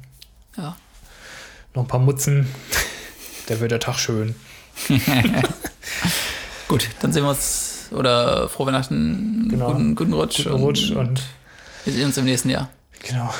ja. 0.57 0.75
noch 1.75 1.83
ein 1.83 1.87
paar 1.87 1.99
Mutzen. 1.99 2.47
da 3.47 3.59
wird 3.59 3.69
der 3.69 3.79
Tag 3.79 3.99
schön. 3.99 4.33
Gut, 6.67 6.89
dann 7.01 7.13
sehen 7.13 7.21
wir 7.21 7.29
uns 7.29 7.89
oder 7.91 8.49
frohe 8.49 8.67
Weihnachten, 8.67 9.47
genau. 9.47 9.73
guten, 9.73 9.93
guten 9.93 10.13
Rutsch. 10.13 10.43
Guten 10.43 10.55
Rutsch 10.55 10.89
und, 10.89 10.97
und 10.97 11.21
wir 11.85 11.93
sehen 11.93 12.05
uns 12.05 12.17
im 12.17 12.25
nächsten 12.25 12.49
Jahr. 12.49 12.69
Genau. 13.07 13.31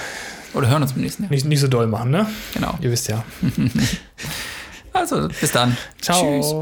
Oder 0.54 0.68
hören 0.70 0.84
uns 0.84 0.92
im 0.92 1.02
nächsten 1.02 1.24
Jahr. 1.24 1.32
Nicht, 1.32 1.46
nicht 1.46 1.60
so 1.60 1.68
doll 1.68 1.88
machen, 1.88 2.12
ne? 2.12 2.28
Genau. 2.54 2.78
Ihr 2.80 2.92
wisst 2.92 3.08
ja. 3.08 3.24
Also, 4.94 5.28
bis 5.28 5.52
dann. 5.52 5.78
Ciao. 6.02 6.22
Tschüss. 6.22 6.56